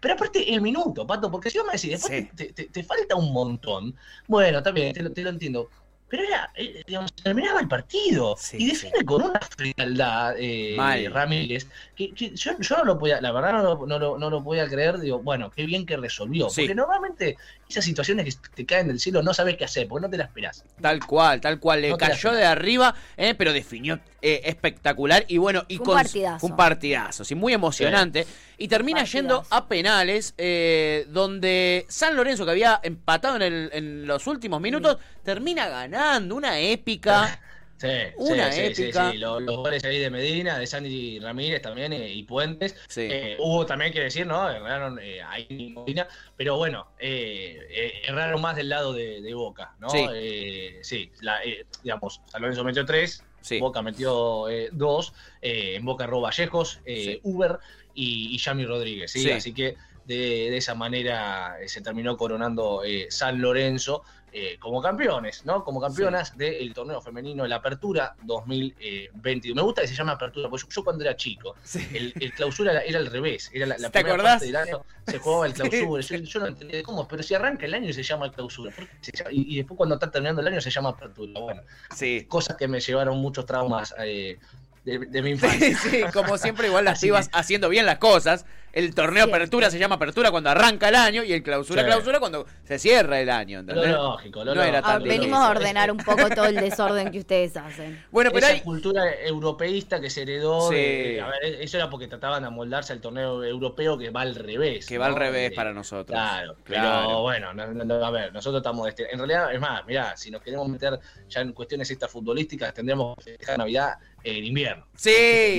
Pero 0.00 0.14
aparte, 0.14 0.52
el 0.54 0.60
minuto, 0.60 1.06
Pato, 1.06 1.30
porque 1.30 1.50
si 1.50 1.58
vos 1.58 1.66
me 1.66 1.72
decís, 1.74 1.90
después 1.92 2.20
Sí. 2.20 2.28
te, 2.36 2.52
te- 2.52 2.64
te 2.68 2.82
falta 2.84 3.16
un 3.16 3.32
montón. 3.32 3.94
Bueno, 4.28 4.62
bien, 4.72 4.92
te 4.92 5.02
lo, 5.02 5.12
te 5.12 5.22
lo 5.22 5.30
entiendo. 5.30 5.70
Pero 6.08 6.24
era, 6.24 6.50
eh, 6.56 6.82
digamos, 6.88 7.12
terminaba 7.14 7.60
el 7.60 7.68
partido. 7.68 8.36
Y 8.52 8.66
define 8.66 9.04
con 9.04 9.22
una 9.22 9.38
frialdad 9.38 10.34
eh. 10.36 11.08
Ramírez, 11.08 11.68
que, 11.94 12.12
que 12.12 12.34
yo, 12.34 12.52
yo 12.58 12.78
no 12.78 12.84
lo 12.84 12.98
podía, 12.98 13.20
la 13.20 13.30
verdad 13.30 13.52
no 13.52 13.62
lo, 13.62 13.86
no 13.86 13.98
lo, 13.98 14.18
no 14.18 14.28
lo 14.28 14.42
podía 14.42 14.68
creer. 14.68 14.98
Digo, 14.98 15.20
bueno, 15.20 15.52
qué 15.52 15.64
bien 15.66 15.86
que 15.86 15.96
resolvió. 15.96 16.48
Porque 16.48 16.74
normalmente 16.74 17.36
esas 17.70 17.84
situaciones 17.84 18.36
que 18.36 18.48
te 18.54 18.66
caen 18.66 18.88
del 18.88 18.98
cielo 19.00 19.22
no 19.22 19.32
sabes 19.32 19.56
qué 19.56 19.64
hacer, 19.64 19.86
porque 19.88 20.02
no 20.06 20.10
te 20.10 20.16
la 20.18 20.24
esperás. 20.24 20.64
Tal 20.80 21.00
cual, 21.06 21.40
tal 21.40 21.58
cual. 21.60 21.80
Le 21.82 21.90
No 21.90 21.96
cayó 21.98 22.32
de 22.32 22.44
arriba, 22.44 22.94
eh, 23.16 23.34
pero 23.36 23.52
definió 23.52 24.00
eh, 24.22 24.40
espectacular. 24.44 25.24
Y 25.28 25.38
bueno, 25.38 25.64
y 25.68 25.76
Fue 25.76 25.82
un 25.82 25.86
con- 25.86 25.96
partidazo. 26.02 26.38
fue 26.40 26.50
un 26.50 26.56
partidazo, 26.56 27.24
sí, 27.24 27.34
muy 27.34 27.52
emocionante. 27.52 28.26
Y 28.58 28.68
termina 28.68 28.98
Partidazo. 29.00 29.18
yendo 29.18 29.44
a 29.50 29.66
penales, 29.68 30.34
eh, 30.36 31.06
donde 31.08 31.86
San 31.88 32.14
Lorenzo, 32.16 32.44
que 32.44 32.50
había 32.50 32.80
empatado 32.82 33.36
en, 33.36 33.42
el- 33.42 33.70
en 33.72 34.06
los 34.06 34.26
últimos 34.26 34.60
minutos, 34.60 34.98
termina 35.24 35.68
ganando. 35.68 36.34
Una 36.36 36.58
épica. 36.58 37.40
Sí, 37.80 37.88
Una 38.16 38.52
sí, 38.52 38.60
sí, 38.68 38.74
sí, 38.74 38.82
épica. 38.82 39.10
sí. 39.10 39.16
Los, 39.18 39.40
los 39.42 39.56
goles 39.56 39.82
ahí 39.84 39.98
de 39.98 40.10
Medina, 40.10 40.58
de 40.58 40.66
Sandy 40.66 41.18
Ramírez 41.18 41.62
también 41.62 41.94
eh, 41.94 42.12
y 42.12 42.24
Puentes. 42.24 42.76
Eh, 42.96 43.36
hubo 43.38 43.64
también 43.64 43.90
que 43.90 44.00
decir, 44.00 44.26
¿no? 44.26 44.50
Erraron 44.50 44.98
eh, 45.02 45.22
ahí 45.22 45.46
en 45.48 45.72
Medina, 45.74 46.06
pero 46.36 46.58
bueno, 46.58 46.88
eh, 46.98 48.02
erraron 48.06 48.42
más 48.42 48.54
del 48.56 48.68
lado 48.68 48.92
de, 48.92 49.22
de 49.22 49.32
Boca, 49.32 49.74
¿no? 49.78 49.88
Sí. 49.88 50.04
Eh, 50.14 50.78
sí, 50.82 51.10
la, 51.22 51.42
eh, 51.42 51.64
digamos, 51.82 52.20
San 52.26 52.42
Lorenzo 52.42 52.64
metió 52.64 52.84
tres. 52.84 53.24
Boca 53.58 53.80
metió 53.80 54.50
eh, 54.50 54.68
dos, 54.72 55.14
eh, 55.40 55.76
en 55.76 55.84
Boca 55.86 56.04
erró 56.04 56.20
Vallejos. 56.20 56.80
Uber 57.22 57.58
y, 57.94 58.34
y 58.34 58.38
Yami 58.38 58.66
Rodríguez, 58.66 59.10
¿sí? 59.12 59.20
Sí. 59.20 59.30
Así 59.30 59.54
que 59.54 59.76
de, 60.04 60.50
de 60.50 60.56
esa 60.58 60.74
manera 60.74 61.56
se 61.66 61.80
terminó 61.80 62.18
coronando 62.18 62.82
eh, 62.84 63.06
San 63.10 63.40
Lorenzo 63.40 64.02
eh, 64.32 64.56
como 64.58 64.80
campeones, 64.80 65.44
¿no? 65.44 65.64
Como 65.64 65.80
campeonas 65.80 66.36
del 66.36 66.72
torneo 66.74 67.00
femenino, 67.00 67.46
la 67.46 67.56
Apertura 67.56 68.14
2022. 68.22 69.56
Me 69.56 69.62
gusta 69.62 69.82
que 69.82 69.88
se 69.88 69.94
llame 69.94 70.12
Apertura, 70.12 70.48
porque 70.48 70.64
yo, 70.64 70.68
yo 70.74 70.84
cuando 70.84 71.04
era 71.04 71.16
chico, 71.16 71.54
Sí. 71.64 71.86
el, 71.94 72.12
el 72.20 72.32
clausura 72.32 72.72
era, 72.72 72.82
era 72.82 72.98
al 72.98 73.06
revés, 73.06 73.50
era 73.52 73.66
la, 73.66 73.78
la 73.78 73.90
¿Te 73.90 74.00
primera 74.00 74.14
acordás? 74.14 74.32
parte 74.34 74.46
del 74.46 74.56
año 74.56 74.84
se 75.06 75.18
jugaba 75.18 75.46
el 75.46 75.52
clausura. 75.54 76.02
sí. 76.02 76.16
Yo, 76.18 76.22
yo 76.24 76.40
no 76.40 76.46
entendía 76.46 76.82
cómo, 76.82 77.06
pero 77.08 77.22
si 77.22 77.34
arranca 77.34 77.66
el 77.66 77.74
año 77.74 77.88
y 77.88 77.92
se 77.92 78.02
llama 78.02 78.30
clausura, 78.30 78.74
¿por 78.74 78.86
qué 78.86 78.96
se 79.00 79.12
llama? 79.12 79.30
Y, 79.32 79.54
y 79.54 79.56
después 79.56 79.76
cuando 79.76 79.94
está 79.96 80.10
terminando 80.10 80.40
el 80.40 80.48
año 80.48 80.60
se 80.60 80.70
llama 80.70 80.90
Apertura. 80.90 81.40
Bueno, 81.40 81.62
Sí. 81.94 82.24
cosas 82.28 82.56
que 82.56 82.68
me 82.68 82.80
llevaron 82.80 83.18
muchos 83.18 83.46
traumas 83.46 83.94
eh, 83.98 84.38
de, 84.84 84.98
de 84.98 85.22
mi 85.22 85.30
infancia. 85.32 85.76
Sí, 85.78 85.90
sí, 85.90 86.02
como 86.12 86.38
siempre, 86.38 86.68
igual 86.68 86.84
las 86.84 86.98
Así 86.98 87.10
que- 87.10 87.28
haciendo 87.32 87.68
bien 87.68 87.86
las 87.86 87.98
cosas. 87.98 88.46
El 88.72 88.94
torneo 88.94 89.24
Siempre. 89.24 89.36
apertura 89.42 89.70
se 89.70 89.78
llama 89.78 89.96
apertura 89.96 90.30
cuando 90.30 90.50
arranca 90.50 90.88
el 90.88 90.94
año 90.94 91.24
y 91.24 91.32
el 91.32 91.42
clausura 91.42 91.82
Sí. 91.82 91.86
clausura 91.88 92.20
cuando 92.20 92.46
se 92.64 92.78
cierra 92.78 93.20
el 93.20 93.28
año. 93.30 93.62
Lógico, 93.62 94.44
lo 94.44 94.54
No 94.54 94.62
era 94.62 94.80
lógico. 94.80 94.88
Ah, 94.88 94.98
venimos 94.98 95.38
a 95.40 95.50
ordenar 95.50 95.90
un 95.90 95.98
poco 95.98 96.28
todo 96.34 96.46
el 96.46 96.56
desorden 96.56 97.10
que 97.10 97.18
ustedes 97.18 97.56
hacen. 97.56 98.04
Bueno, 98.10 98.30
pero 98.32 98.46
Esa 98.46 98.54
hay. 98.54 98.60
cultura 98.60 99.02
europeísta 99.22 100.00
que 100.00 100.10
se 100.10 100.22
heredó, 100.22 100.68
Sí. 100.70 100.76
de- 100.76 101.20
a 101.20 101.26
ver, 101.28 101.44
eso 101.60 101.76
era 101.76 101.90
porque 101.90 102.06
trataban 102.06 102.42
de 102.42 102.48
amoldarse 102.48 102.92
al 102.92 103.00
torneo 103.00 103.42
europeo 103.44 103.98
que 103.98 104.10
va 104.10 104.20
al 104.22 104.34
revés. 104.34 104.86
Que 104.86 104.98
va 104.98 105.06
al 105.06 105.16
revés 105.16 105.50
Eh, 105.52 105.54
para 105.54 105.72
nosotros. 105.72 106.06
Claro, 106.16 106.56
Claro. 106.64 107.06
pero 107.08 107.22
bueno, 107.22 107.52
no- 107.54 107.66
no- 107.74 107.84
no, 107.84 108.04
a 108.04 108.10
ver, 108.10 108.32
nosotros 108.32 108.60
estamos, 108.60 108.88
este, 108.88 109.10
en 109.12 109.18
realidad, 109.18 109.52
es 109.52 109.60
más, 109.60 109.84
mirá, 109.86 110.16
si 110.16 110.30
nos 110.30 110.42
queremos 110.42 110.68
meter 110.68 110.98
ya 111.28 111.40
en 111.40 111.52
cuestiones 111.52 111.90
estas 111.90 112.10
futbolísticas, 112.10 112.72
tendríamos 112.72 113.16
que 113.16 113.22
festejar 113.32 113.58
Navidad 113.58 113.94
en 114.22 114.44
invierno. 114.44 114.86
Sí, 114.94 115.10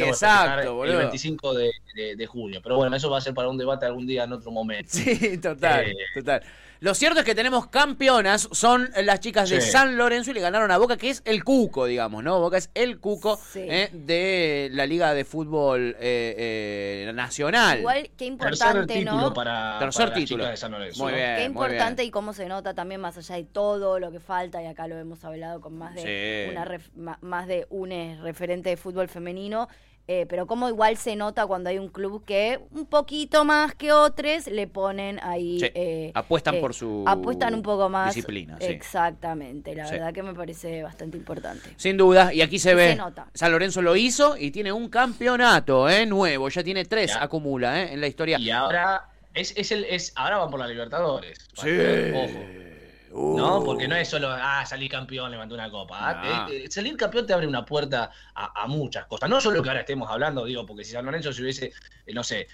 exacto, 0.03 0.61
El 0.61 0.69
boludo. 0.69 0.97
25 0.99 1.53
de, 1.55 1.71
de- 1.95 2.15
de 2.15 2.25
junio, 2.27 2.59
pero 2.63 2.75
bueno, 2.75 2.95
eso 3.01 3.09
va 3.09 3.17
a 3.17 3.21
ser 3.21 3.33
para 3.33 3.49
un 3.49 3.57
debate 3.57 3.85
algún 3.85 4.05
día 4.07 4.23
en 4.25 4.33
otro 4.33 4.51
momento. 4.51 4.89
Sí, 4.93 5.37
total, 5.39 5.85
Eh. 5.87 5.95
total. 6.13 6.41
Lo 6.79 6.95
cierto 6.95 7.19
es 7.19 7.25
que 7.27 7.35
tenemos 7.35 7.67
campeonas, 7.67 8.49
son 8.53 8.89
las 9.03 9.19
chicas 9.19 9.51
de 9.51 9.61
Sí. 9.61 9.69
San 9.69 9.97
Lorenzo 9.97 10.31
y 10.31 10.33
le 10.33 10.41
ganaron 10.41 10.71
a 10.71 10.79
Boca, 10.79 10.97
que 10.97 11.11
es 11.11 11.21
el 11.25 11.43
cuco, 11.43 11.85
digamos, 11.85 12.23
¿no? 12.23 12.39
Boca 12.39 12.57
es 12.57 12.71
el 12.73 12.99
cuco 12.99 13.37
Sí. 13.37 13.59
eh, 13.69 13.89
de 13.93 14.67
la 14.71 14.87
Liga 14.87 15.13
de 15.13 15.23
Fútbol 15.23 15.95
eh, 15.99 17.05
eh, 17.07 17.11
Nacional. 17.13 17.77
Igual, 17.81 18.01
qué 18.03 18.09
Tercer 18.09 18.31
importante, 18.31 18.93
título 18.95 19.21
¿no? 19.21 19.33
para, 19.33 19.77
Tercer 19.77 20.05
para 20.07 20.15
título. 20.15 20.45
de 20.47 20.57
San 20.57 20.71
Lorenzo. 20.71 21.03
Muy 21.03 21.11
¿no? 21.11 21.17
bien. 21.19 21.35
Qué 21.35 21.41
muy 21.41 21.47
importante 21.49 22.01
bien. 22.01 22.07
y 22.07 22.11
cómo 22.11 22.33
se 22.33 22.47
nota 22.47 22.73
también 22.73 22.99
más 22.99 23.15
allá 23.15 23.35
de 23.35 23.43
todo 23.43 23.99
lo 23.99 24.11
que 24.11 24.19
falta, 24.19 24.63
y 24.63 24.65
acá 24.65 24.87
lo 24.87 24.97
hemos 24.97 25.23
hablado 25.23 25.61
con 25.61 25.77
más 25.77 25.93
de, 25.93 26.01
Sí. 26.47 26.51
una 26.51 26.65
ref- 26.65 26.89
ma- 26.95 27.19
más 27.21 27.45
de 27.45 27.67
un 27.69 27.91
referente 28.23 28.69
de 28.69 28.77
fútbol 28.77 29.07
femenino, 29.07 29.67
eh, 30.13 30.25
pero 30.27 30.45
cómo 30.47 30.67
igual 30.67 30.97
se 30.97 31.15
nota 31.15 31.45
cuando 31.47 31.69
hay 31.69 31.77
un 31.79 31.87
club 31.87 32.25
que 32.25 32.59
un 32.71 32.85
poquito 32.85 33.45
más 33.45 33.73
que 33.75 33.91
otros 33.93 34.47
le 34.47 34.67
ponen 34.67 35.19
ahí... 35.23 35.59
Sí, 35.61 35.67
eh, 35.73 36.11
apuestan 36.13 36.55
eh, 36.55 36.59
por 36.59 36.73
su 36.73 37.03
Apuestan 37.07 37.53
un 37.55 37.61
poco 37.61 37.87
más. 37.87 38.13
disciplina, 38.13 38.57
sí. 38.59 38.67
Exactamente, 38.67 39.73
la 39.75 39.85
Sí. 39.85 39.93
verdad 39.93 40.13
que 40.13 40.23
me 40.23 40.33
parece 40.33 40.83
bastante 40.83 41.17
importante. 41.17 41.69
Sin 41.77 41.95
duda, 41.97 42.33
y 42.33 42.41
aquí 42.41 42.59
se 42.59 42.71
Y 42.71 42.75
ve. 42.75 42.89
se 42.89 42.95
nota. 42.95 43.27
San 43.33 43.51
Lorenzo 43.51 43.81
lo 43.81 43.95
hizo 43.95 44.35
y 44.37 44.51
tiene 44.51 44.71
un 44.71 44.89
campeonato 44.89 45.89
eh, 45.89 46.05
nuevo. 46.05 46.49
Ya 46.49 46.63
tiene 46.63 46.85
tres, 46.85 47.11
Ya. 47.13 47.23
acumula 47.23 47.81
eh, 47.81 47.93
en 47.93 48.01
la 48.01 48.07
historia. 48.07 48.37
Y 48.39 48.49
ahora 48.49 49.07
es, 49.33 49.53
es 49.55 49.71
el 49.71 49.85
es 49.85 50.11
ahora 50.15 50.37
van 50.39 50.49
por 50.51 50.59
la 50.59 50.67
Libertadores. 50.67 51.37
Sí. 51.53 51.69
Ojo. 52.13 52.70
¿No? 53.11 53.59
Uh. 53.59 53.65
Porque 53.65 53.87
no 53.87 53.95
es 53.95 54.07
solo, 54.07 54.29
ah, 54.31 54.65
salí 54.65 54.87
campeón, 54.87 55.31
levanté 55.31 55.53
una 55.53 55.69
copa. 55.69 55.97
Ah, 55.99 56.47
eh, 56.49 56.63
eh, 56.65 56.71
salir 56.71 56.95
campeón 56.97 57.27
te 57.27 57.33
abre 57.33 57.47
una 57.47 57.65
puerta 57.65 58.11
a, 58.33 58.63
a 58.63 58.67
muchas 58.67 59.05
cosas. 59.05 59.29
No 59.29 59.41
solo 59.41 59.61
que 59.61 59.69
ahora 59.69 59.81
estemos 59.81 60.09
hablando, 60.09 60.45
digo, 60.45 60.65
porque 60.65 60.83
si 60.83 60.91
San 60.91 61.05
Lorenzo 61.05 61.33
se 61.33 61.41
hubiese, 61.41 61.71
eh, 62.05 62.13
no 62.13 62.23
sé, 62.23 62.47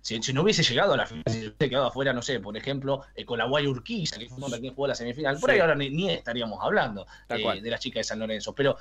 si, 0.00 0.22
si 0.22 0.32
no 0.32 0.42
hubiese 0.42 0.62
llegado 0.62 0.94
a 0.94 0.96
la 0.96 1.06
final, 1.06 1.24
si 1.26 1.34
se 1.34 1.46
hubiese 1.48 1.68
quedado 1.70 1.86
afuera, 1.86 2.12
no 2.12 2.22
sé, 2.22 2.40
por 2.40 2.56
ejemplo, 2.56 3.02
con 3.26 3.38
la 3.38 3.44
Guay 3.46 3.66
Urquiza, 3.66 4.18
que 4.18 4.28
fue 4.28 4.38
un 4.38 4.44
hombre 4.44 4.60
que 4.60 4.70
jugó 4.70 4.86
la 4.86 4.94
semifinal, 4.94 5.38
por 5.38 5.50
ahí 5.50 5.60
ahora 5.60 5.74
ni, 5.74 5.90
ni 5.90 6.10
estaríamos 6.10 6.58
hablando 6.62 7.06
de 7.28 7.70
las 7.70 7.80
chicas 7.80 8.00
de 8.00 8.04
San 8.04 8.18
Lorenzo. 8.18 8.54
Pero 8.54 8.76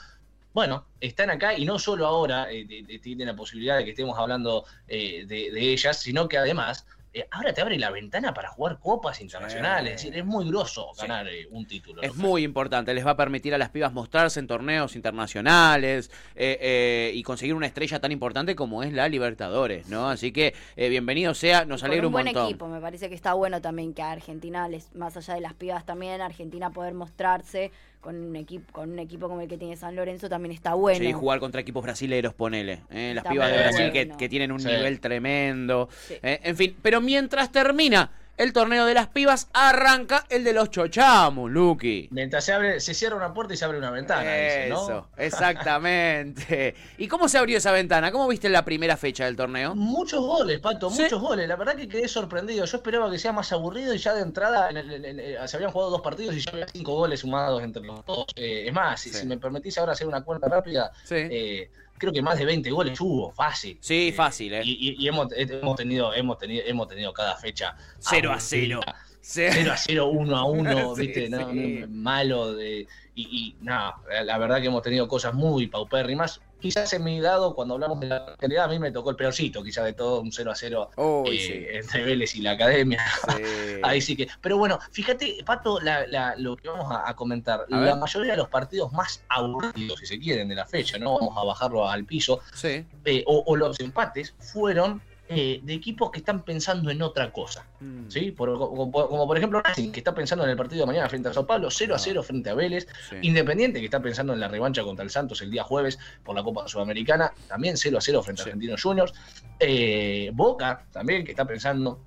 bueno, 0.53 0.85
están 0.99 1.29
acá 1.29 1.57
y 1.57 1.63
no 1.63 1.79
solo 1.79 2.05
ahora 2.05 2.51
eh, 2.51 2.65
tienen 3.01 3.27
la 3.27 3.35
posibilidad 3.35 3.77
de 3.77 3.85
que 3.85 3.91
estemos 3.91 4.17
hablando 4.19 4.65
eh, 4.87 5.25
de, 5.25 5.49
de 5.49 5.71
ellas, 5.71 5.97
sino 5.97 6.27
que 6.27 6.37
además 6.37 6.85
eh, 7.13 7.27
ahora 7.32 7.53
te 7.53 7.62
abre 7.62 7.77
la 7.77 7.89
ventana 7.91 8.34
para 8.34 8.50
jugar 8.50 8.80
copas 8.80 9.20
internacionales. 9.22 9.96
Es 9.96 10.01
decir, 10.03 10.18
es 10.18 10.25
muy 10.25 10.48
grosso 10.48 10.89
Sí. 10.96 11.01
ganar 11.01 11.27
eh, 11.27 11.48
un 11.51 11.65
título. 11.65 12.01
Es 12.01 12.15
muy 12.15 12.44
importante, 12.44 12.94
les 12.94 13.06
va 13.06 13.12
a 13.12 13.18
permitir 13.18 13.53
a 13.53 13.58
las 13.58 13.70
pibas 13.70 13.91
mostrarse 13.94 14.39
en 14.39 14.48
torneos 14.48 14.96
internacionales 14.96 16.10
eh, 16.36 16.58
eh, 16.62 17.12
y 17.13 17.24
conseguir 17.24 17.53
una 17.56 17.68
estrella 17.68 18.00
tan 18.00 18.12
importante 18.12 18.56
como 18.56 18.84
es 18.84 18.94
la 18.94 19.08
Libertadores, 19.10 19.88
¿no? 19.89 20.10
Así 20.10 20.32
que 20.32 20.53
eh, 20.75 20.89
bienvenido 20.89 21.34
sea, 21.34 21.65
nos 21.65 21.84
alegra 21.84 22.08
un 22.08 22.08
un 22.08 22.13
buen 22.13 22.25
montón. 22.25 22.46
equipo, 22.46 22.68
me 22.68 22.80
parece 22.80 23.10
que 23.10 23.15
está 23.15 23.34
bueno 23.34 23.62
también 23.62 23.94
que 23.94 24.01
a 24.01 24.12
Argentina, 24.12 24.68
les, 24.68 24.94
más 24.96 25.15
allá 25.18 25.34
de 25.36 25.41
las 25.41 25.53
pibas 25.53 25.86
también, 25.86 26.22
Argentina 26.22 26.70
poder 26.72 26.94
mostrarse 26.94 27.72
con 28.00 28.15
un 28.15 28.36
equipo 28.36 28.72
con 28.74 28.89
un 28.91 28.98
equipo 28.98 29.27
como 29.30 29.41
el 29.41 29.48
que 29.48 29.58
tiene 29.60 29.75
San 29.75 29.96
Lorenzo 29.96 30.27
también 30.27 30.51
está 30.53 30.74
bueno. 30.74 31.06
Sí, 31.06 31.12
jugar 31.13 31.39
contra 31.39 31.62
equipos 31.62 31.84
brasileros, 31.84 32.34
ponele. 32.34 32.82
¿eh? 32.89 33.12
Las 33.13 33.24
pibas 33.25 33.51
de 33.51 33.58
Brasil 33.58 33.91
que, 34.18 34.27
tienen 34.30 34.51
un 34.51 34.60
Sí. 34.60 34.68
nivel 34.70 35.00
tremendo. 35.00 35.88
Sí. 36.08 36.15
Eh, 36.24 36.39
en 36.44 36.56
fin, 36.58 36.75
pero 36.82 37.00
mientras 37.01 37.51
termina 37.51 38.12
el 38.38 38.53
torneo 38.53 38.86
de 38.88 38.96
las 38.96 39.08
pibas, 39.08 39.50
arranca 39.53 40.25
el 40.29 40.43
de 40.43 40.53
los 40.53 40.72
chochamos, 40.72 41.51
Lucky. 41.51 42.08
Mientras 42.12 42.43
se 42.43 42.53
abre, 42.53 42.79
se 42.79 42.96
cierra 42.96 43.15
una 43.15 43.34
puerta 43.36 43.53
y 43.53 43.58
se 43.58 43.65
abre 43.65 43.77
una 43.77 43.91
ventana, 43.91 44.22
dice, 44.22 44.67
¿no? 44.70 44.84
Eso, 44.84 45.08
exactamente. 45.17 46.75
¿Y 46.98 47.08
cómo 47.08 47.29
se 47.29 47.38
abrió 47.38 47.58
esa 47.58 47.72
ventana? 47.72 48.12
¿Cómo 48.12 48.27
viste 48.27 48.50
la 48.50 48.65
primera 48.65 48.98
fecha 48.98 49.25
del 49.25 49.36
torneo? 49.36 49.75
Muchos 49.75 50.22
goles, 50.25 50.60
Pato, 50.60 50.89
Sí. 50.89 51.03
muchos 51.03 51.22
goles. 51.22 51.48
La 51.48 51.55
verdad 51.55 51.75
que 51.75 51.88
quedé 51.88 52.08
sorprendido. 52.08 52.65
Yo 52.65 52.77
esperaba 52.77 53.12
que 53.12 53.20
sea 53.20 53.31
más 53.31 53.51
aburrido 53.51 53.93
y 53.93 53.98
ya 54.00 54.13
de 54.13 54.22
entrada 54.22 54.70
en 54.70 54.77
el- 54.77 54.91
en 54.91 55.05
el- 55.05 55.20
en- 55.20 55.48
se 55.48 55.58
habían 55.58 55.72
jugado 55.72 55.91
dos 55.91 56.01
partidos 56.01 56.36
y 56.36 56.39
ya 56.39 56.51
había 56.51 56.67
cinco 56.67 56.93
goles 56.96 57.20
sumados 57.20 57.62
entre 57.63 57.84
los 57.84 58.03
dos. 58.05 58.25
Eh, 58.36 58.65
es 58.67 58.74
más, 58.74 59.00
si, 59.01 59.10
Sí. 59.12 59.20
si 59.20 59.25
me 59.27 59.38
permitís 59.38 59.77
ahora 59.77 59.93
hacer 59.93 60.08
una 60.08 60.22
cuenta 60.24 60.48
rápida, 60.48 60.91
Sí. 61.03 61.15
eh, 61.15 61.72
creo 62.01 62.12
que 62.12 62.22
más 62.22 62.38
de 62.39 62.46
20 62.46 62.70
goles 62.72 63.00
hubo, 63.00 63.31
fácil. 63.31 63.77
Sí, 63.79 64.08
Eh, 64.10 64.12
fácil, 64.12 64.53
¿eh? 64.55 64.62
Y, 64.65 64.72
y- 64.89 64.96
y 65.05 65.08
hemos, 65.08 65.27
hemos 65.38 65.75
tenido, 65.77 66.12
hemos 66.13 66.38
tenido, 66.39 66.63
hemos 66.65 66.88
tenido 66.88 67.13
cada 67.13 67.38
fecha 67.38 67.75
0 68.00 68.31
a 68.34 68.39
0. 68.39 68.79
aburrida. 68.84 69.05
0 69.24 69.72
a 69.72 69.77
0, 69.77 70.08
1 70.08 70.36
a 70.36 70.43
1, 70.46 70.96
Sí, 70.96 71.01
¿viste? 71.08 71.29
No, 71.29 71.51
sí. 71.51 71.77
no, 71.81 71.88
malo. 71.89 72.53
De, 72.55 72.88
y, 73.15 73.24
y 73.60 73.63
nada, 73.63 73.98
la- 74.24 74.38
verdad 74.38 74.62
que 74.62 74.68
hemos 74.68 74.82
tenido 74.82 75.08
cosas 75.08 75.34
muy 75.34 75.68
paupérrimas. 75.68 76.41
Quizás 76.60 76.94
en 76.94 77.03
mi 77.03 77.20
lado, 77.20 77.56
cuando 77.56 77.74
hablamos 77.74 78.00
de 78.00 78.08
la 78.08 78.36
realidad, 78.39 78.65
a 78.65 78.68
mí 78.68 78.77
me 78.77 78.91
tocó 78.91 79.10
el 79.10 79.15
peorcito, 79.15 79.63
quizás 79.63 79.84
de 79.86 79.94
todo, 79.94 80.22
un 80.22 80.32
0 80.32 80.51
a 80.51 80.56
0 80.56 80.91
Uy, 80.98 81.38
eh, 81.38 81.39
sí. 81.39 81.65
entre 81.77 82.03
Vélez 82.06 82.36
y 82.36 82.41
la 82.41 82.51
academia. 82.51 83.00
Sí. 83.36 83.44
Ahí 83.84 84.00
sí 84.00 84.15
que. 84.15 84.27
Pero 84.41 84.58
bueno, 84.58 84.77
fíjate, 84.91 85.38
Pato, 85.44 85.80
la- 85.82 86.06
la- 86.06 86.36
lo 86.38 86.56
que 86.56 86.70
vamos 86.70 86.91
a, 86.91 87.10
a 87.10 87.15
comentar. 87.15 87.65
A 87.72 87.77
la 87.77 87.96
mayoría 87.96 88.32
de 88.34 88.38
los 88.38 88.50
partidos 88.50 88.91
más 88.94 89.24
aburridos, 89.27 90.00
si 90.00 90.06
se 90.06 90.20
quieren, 90.20 90.50
de 90.50 90.56
la 90.56 90.65
fecha, 90.68 91.00
¿no? 91.00 91.18
Vamos 91.18 91.36
a 91.36 91.44
bajarlo 91.44 91.89
al 91.89 92.06
piso. 92.06 92.41
Sí. 92.53 92.86
eh, 93.06 93.24
o, 93.25 93.44
o 93.48 93.56
los 93.56 93.80
empates 93.80 94.36
fueron 94.38 95.01
eh, 95.33 95.61
de 95.63 95.73
equipos 95.73 96.11
que 96.11 96.19
están 96.19 96.43
pensando 96.43 96.89
en 96.91 97.01
otra 97.01 97.31
cosa. 97.31 97.65
Mm. 97.79 98.09
¿sí? 98.09 98.31
Por- 98.31 98.57
como, 98.57 98.91
como 98.91 99.25
por 99.27 99.38
ejemplo 99.38 99.61
Racing, 99.61 99.91
que 99.91 100.01
está 100.01 100.13
pensando 100.13 100.43
en 100.43 100.50
el 100.51 100.57
partido 100.57 100.81
de 100.81 100.88
mañana 100.88 101.07
frente 101.07 101.29
a 101.29 101.33
Sao 101.33 101.47
Paulo, 101.47 101.69
0 101.71 101.95
a 101.95 102.00
0 102.00 102.21
frente 102.23 102.50
a 102.50 102.53
Vélez. 102.53 102.88
Sí. 103.09 103.15
Independiente, 103.21 103.79
que 103.79 103.85
está 103.85 104.01
pensando 104.01 104.33
en 104.33 104.39
la 104.41 104.47
revancha 104.50 104.83
contra 104.83 105.03
el 105.03 105.09
Santos 105.09 105.41
el 105.41 105.50
día 105.50 105.63
jueves 105.63 105.97
por 106.23 106.35
la 106.35 106.43
Copa 106.43 106.67
Sudamericana, 106.67 107.31
también 107.47 107.77
0 107.77 107.97
a 107.97 108.01
0 108.01 108.21
frente 108.23 108.43
Sí. 108.43 108.50
a 108.50 108.51
Argentinos 108.51 108.81
Juniors. 108.83 109.13
Eh, 109.59 110.31
Boca, 110.33 110.85
también, 110.91 111.23
que 111.23 111.31
está 111.31 111.45
pensando 111.45 112.00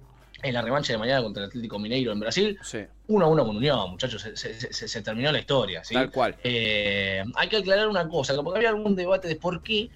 en 0.42 0.52
la 0.52 0.60
revancha 0.60 0.92
de 0.92 0.98
mañana 0.98 1.22
contra 1.22 1.44
el 1.44 1.48
Atlético 1.48 1.78
Mineiro 1.78 2.12
en 2.12 2.20
Brasil. 2.20 2.58
Sí, 2.62 2.80
1 3.06 3.24
a 3.24 3.28
1 3.28 3.46
con 3.46 3.56
Unión, 3.56 3.90
muchachos, 3.92 4.20
se, 4.20 4.36
se- 4.36 4.72
se- 4.72 4.88
se 4.88 5.02
terminó 5.02 5.32
la 5.32 5.38
historia. 5.38 5.82
¿sí? 5.82 5.94
tal 5.94 6.10
cual. 6.10 6.36
Eh, 6.44 7.24
hay 7.36 7.48
que 7.48 7.56
aclarar 7.56 7.88
una 7.88 8.06
cosa, 8.08 8.34
porque 8.42 8.58
había 8.58 8.68
algún 8.68 8.94
debate 8.94 9.28
de 9.28 9.36
por 9.36 9.62
qué 9.62 9.88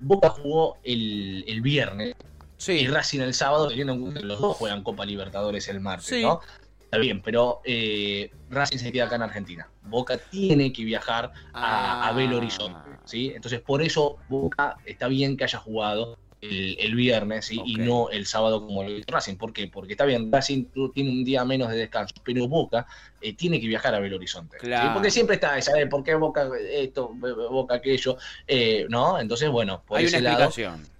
Boca 0.00 0.28
jugó 0.30 0.78
el, 0.84 1.44
el 1.46 1.60
viernes 1.60 2.14
y 2.58 2.62
Sí, 2.62 2.86
Racing 2.86 3.20
el 3.20 3.34
sábado, 3.34 3.68
teniendo 3.68 3.92
en 3.94 4.00
cuenta 4.02 4.20
que 4.20 4.26
los 4.26 4.40
dos 4.40 4.56
juegan 4.56 4.82
Copa 4.82 5.04
Libertadores 5.04 5.68
el 5.68 5.80
martes, 5.80 6.06
Sí. 6.06 6.22
¿no? 6.22 6.40
Está 6.80 6.98
bien, 6.98 7.20
pero 7.20 7.60
eh, 7.64 8.30
Racing 8.48 8.78
se 8.78 8.92
queda 8.92 9.06
acá 9.06 9.16
en 9.16 9.22
Argentina. 9.22 9.68
Boca 9.82 10.18
tiene 10.30 10.72
que 10.72 10.84
viajar 10.84 11.32
a, 11.52 12.08
a 12.08 12.12
Belo 12.12 12.36
Horizonte, 12.36 12.78
Ah. 12.92 13.00
¿sí? 13.04 13.32
Entonces, 13.34 13.60
por 13.60 13.82
eso 13.82 14.18
Boca 14.28 14.76
está 14.84 15.08
bien 15.08 15.36
que 15.36 15.44
haya 15.44 15.58
jugado 15.58 16.16
el, 16.40 16.76
el 16.78 16.94
viernes 16.94 17.46
¿sí? 17.46 17.60
y 17.64 17.74
no 17.76 18.08
el 18.10 18.24
sábado 18.26 18.64
como 18.64 18.84
lo 18.84 18.90
hizo 18.90 19.04
Racing. 19.08 19.34
¿Por 19.36 19.52
qué? 19.52 19.66
Porque 19.66 19.94
está 19.94 20.04
bien, 20.04 20.30
Racing 20.30 20.66
tiene 20.94 21.10
un 21.10 21.24
día 21.24 21.44
menos 21.44 21.70
de 21.70 21.76
descanso, 21.76 22.14
pero 22.22 22.46
Boca 22.46 22.86
eh, 23.20 23.32
tiene 23.34 23.60
que 23.60 23.66
viajar 23.66 23.92
a 23.94 23.98
Belo 23.98 24.14
Horizonte. 24.16 24.58
¿sí? 24.60 24.66
Claro. 24.66 24.94
Porque 24.94 25.10
siempre 25.10 25.34
está 25.36 25.58
esa 25.58 25.72
de 25.72 25.88
por 25.88 26.04
qué 26.04 26.14
Boca 26.14 26.48
esto, 26.70 27.08
Boca 27.50 27.74
aquello, 27.76 28.16
eh, 28.46 28.86
¿no? 28.88 29.18
Entonces, 29.18 29.50
bueno, 29.50 29.82
por 29.84 29.98
Hay 29.98 30.04
ese 30.04 30.18
una 30.18 30.30
lado. 30.30 30.44
explicación. 30.44 30.95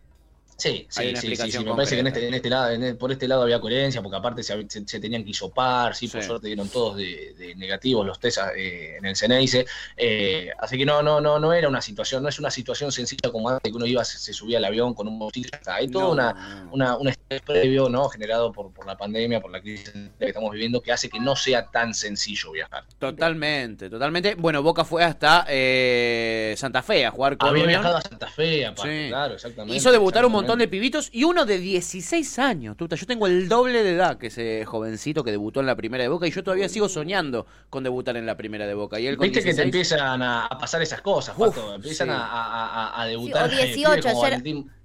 Sí, 0.59 0.87
sí, 0.89 1.15
sí, 1.17 1.37
sí, 1.37 1.51
sí, 1.53 1.59
Me 1.65 1.75
parece 1.75 1.97
que 1.97 2.01
en 2.01 2.07
este, 2.07 2.29
en 2.29 2.33
este 2.35 2.49
lado, 2.49 2.71
en 2.71 2.83
el- 2.83 2.97
por 2.97 3.13
este 3.13 3.29
lado 3.29 3.43
había 3.43 3.61
coherencia, 3.61 4.01
porque 4.03 4.17
aparte 4.17 4.43
se, 4.43 4.55
se- 4.71 4.89
se 4.89 5.01
tenían 5.01 5.23
que 5.23 5.31
hisopar, 5.31 5.95
sí, 5.95 6.09
por 6.09 6.23
Sí. 6.23 6.27
suerte 6.27 6.47
dieron 6.47 6.69
todos 6.71 6.97
de, 6.97 7.35
de 7.37 7.55
negativos 7.57 8.07
los 8.07 8.19
test 8.19 8.39
eh, 8.57 8.97
en 8.97 9.05
el 9.05 9.15
Ceneice. 9.17 9.67
Eh, 9.99 10.51
así 10.59 10.79
que 10.79 10.87
no, 10.87 11.03
no, 11.03 11.21
no, 11.21 11.39
no 11.39 11.53
era 11.53 11.69
una 11.69 11.83
situación, 11.83 12.23
no 12.23 12.31
es 12.31 12.39
una 12.39 12.51
situación 12.51 12.91
sencilla 12.91 13.31
como 13.31 13.51
antes 13.51 13.71
que 13.71 13.77
uno 13.77 13.85
iba, 13.85 14.03
se, 14.03 14.19
se 14.19 14.33
subía 14.33 14.57
al 14.57 14.65
avión 14.65 14.95
con 14.95 15.07
un 15.09 15.19
bolsillo. 15.19 15.51
Hay 15.67 15.89
todo 15.89 16.05
No, 16.05 16.11
una, 16.13 16.69
una, 16.73 16.97
un 16.97 17.09
estrés 17.09 17.43
previo, 17.43 17.91
¿no? 17.91 18.09
Generado 18.09 18.51
por, 18.51 18.73
por 18.73 18.87
la 18.87 18.97
pandemia, 18.97 19.41
por 19.43 19.51
la 19.51 19.61
crisis 19.61 19.91
que 20.19 20.25
estamos 20.27 20.51
viviendo, 20.53 20.81
que 20.81 20.91
hace 20.91 21.11
que 21.11 21.21
no 21.21 21.37
sea 21.37 21.67
tan 21.71 21.93
sencillo 21.93 22.53
viajar. 22.53 22.85
Totalmente, 22.99 23.91
totalmente. 23.91 24.35
Bueno, 24.37 24.63
Boca 24.63 24.85
fue 24.85 25.05
hasta 25.05 25.45
eh, 25.49 26.55
Santa 26.57 26.83
Fe 26.83 27.05
a 27.05 27.11
jugar 27.11 27.37
con 27.37 27.51
Había 27.51 27.67
viajado 27.67 27.99
a 27.99 28.01
Santa 28.01 28.29
Fe, 28.29 28.65
aparte, 28.65 29.05
Sí. 29.05 29.09
claro, 29.11 29.35
exactamente. 29.35 29.77
Hizo 29.77 29.93
debutar 29.93 30.25
un 30.25 30.33
montón 30.33 30.46
de 30.57 30.65
exactamente. 30.65 30.69
pibitos 30.69 31.09
y 31.13 31.25
uno 31.25 31.45
de 31.45 31.59
16 31.59 32.39
años. 32.39 32.77
Tuta. 32.77 32.97
Yo 32.97 33.07
tengo 33.07 33.27
el 33.27 33.49
doble 33.49 33.83
de 33.83 33.93
edad 33.93 34.19
que 34.19 34.29
ese 34.29 34.65
jovencito 34.65 35.25
que 35.25 35.31
debutó 35.31 35.61
en 35.61 35.67
la 35.67 35.77
primera 35.77 36.03
de 36.03 36.09
Boca 36.09 36.27
y 36.27 36.31
yo 36.31 36.43
todavía 36.45 36.69
sigo 36.69 36.89
soñando 36.89 37.47
con 37.71 37.85
debutar 37.85 38.17
en 38.17 38.27
la 38.27 38.37
primera 38.37 38.67
de 38.67 38.75
Boca. 38.75 38.99
Y 39.01 39.07
él 39.07 39.17
Viste 39.17 39.41
que 39.41 39.55
te 39.55 39.65
16, 39.65 39.65
empiezan 39.67 40.23
a, 40.23 40.49
pasar 40.59 40.83
esas 40.83 41.01
cosas, 41.01 41.35
Uf, 41.39 41.49
Pato. 41.55 41.75
Empiezan 41.75 42.09
sí. 42.09 42.13
a, 42.15 42.19
a- 42.19 42.87
a- 42.89 43.03
a 43.03 43.05
Sí, 43.05 43.11
debutar. 43.11 43.43
o 43.43 43.47
eh, 43.47 43.51
pibes 43.51 43.75
18, 43.77 44.09
como 44.09 44.25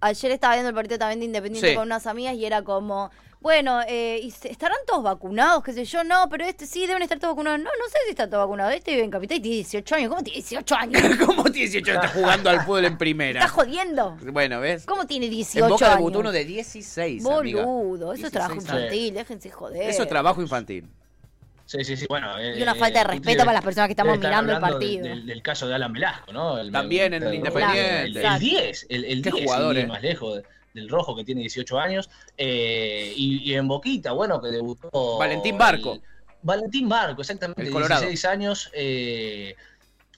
ayer, 0.02 0.32
estaba 0.32 0.54
viendo 0.56 0.70
el 0.70 0.76
partido 0.76 0.98
también 0.98 1.20
de 1.20 1.26
Independiente 1.26 1.70
Sí. 1.70 1.76
con 1.76 1.86
unas 1.88 2.08
amigas 2.08 2.36
y 2.36 2.46
era 2.46 2.64
como, 2.64 3.12
bueno, 3.42 3.82
eh, 3.88 4.20
¿y 4.22 4.30
se- 4.32 4.52
¿estarán 4.52 4.78
todos 4.86 5.02
vacunados? 5.04 5.64
¿Qué 5.64 5.74
sé 5.74 5.84
yo? 5.84 6.04
No, 6.04 6.30
pero 6.30 6.46
este 6.46 6.68
sí, 6.68 6.86
deben 6.86 7.02
estar 7.02 7.18
todos 7.20 7.34
vacunados. 7.34 7.60
No, 7.60 7.66
no 7.66 7.86
sé 7.90 7.98
si 8.06 8.12
está 8.12 8.30
todo 8.30 8.42
vacunado. 8.42 8.70
Este 8.70 8.92
vive 8.92 9.04
en 9.04 9.10
Capital 9.12 9.38
y 9.38 9.42
tiene 9.42 9.56
18 9.58 9.96
años. 9.96 10.10
¿Cómo 10.10 10.22
tiene 10.24 10.36
18 10.42 10.76
años? 10.76 11.02
¿Cómo 11.26 11.44
18 11.44 11.92
está 11.92 12.08
jugando 12.10 12.50
al 12.52 12.62
fútbol 12.62 12.86
en 12.86 12.98
primera? 13.00 13.40
¿Estás 13.40 13.52
jodiendo? 13.52 14.16
Bueno, 14.32 14.60
¿ves? 14.60 14.86
¿Cómo 14.86 15.08
tiene 15.08 15.26
En 15.26 15.32
18 15.32 15.68
Boca 15.70 15.94
años? 15.96 16.12
uno 16.16 16.32
de 16.32 16.46
16, 16.46 17.26
amiga. 17.26 17.66
Boludo, 17.66 18.14
eso 18.14 18.28
es 18.28 18.32
trabajo 18.32 18.54
16 18.54 18.80
infantil, 18.80 19.14
déjense 19.16 19.50
joder. 19.50 19.90
Eso 19.90 20.04
es 20.04 20.10
trabajo 20.10 20.42
infantil. 20.42 20.88
Sí, 21.66 21.84
sí, 21.86 21.96
sí. 21.98 22.06
Bueno, 22.10 22.38
eh, 22.38 22.60
Y 22.60 22.62
una 22.62 22.76
falta 22.76 23.00
de 23.00 23.06
respeto 23.06 23.40
para 23.40 23.54
las 23.54 23.64
personas 23.64 23.88
que 23.88 23.94
estamos 23.94 24.20
mirando 24.20 24.54
el 24.54 24.60
partido. 24.60 25.04
Del, 25.08 25.26
del 25.26 25.42
caso 25.42 25.68
de 25.68 25.74
Alan 25.76 25.94
Velasco, 25.94 26.32
¿no? 26.34 26.60
El- 26.60 26.70
También 26.72 27.14
en 27.14 27.24
el 27.24 27.30
el- 27.30 27.36
Independiente. 27.36 28.02
El, 28.04 28.18
el 28.18 28.40
10, 28.40 28.86
el, 28.90 29.06
el 29.06 29.22
Qué 29.24 29.32
10, 29.32 29.46
jugador, 29.46 29.78
eh. 29.78 29.88
más 29.88 30.02
lejos 30.04 30.36
de- 30.36 30.44
del 30.74 30.90
rojo 30.90 31.16
que 31.16 31.24
tiene 31.24 31.42
18 31.42 31.80
años. 31.80 32.10
eh, 32.38 33.14
y, 33.16 33.52
y 33.52 33.56
en 33.56 33.68
Boquita, 33.68 34.12
bueno, 34.14 34.42
que 34.42 34.50
debutó. 34.50 35.18
Valentín 35.18 35.58
Barco. 35.58 35.94
el- 35.94 36.02
Valentín 36.44 36.90
Barco, 36.90 37.22
exactamente, 37.22 37.62
El 37.62 37.70
Colorado. 37.72 38.02
16 38.02 38.26
años. 38.26 38.72
eh, 38.74 39.56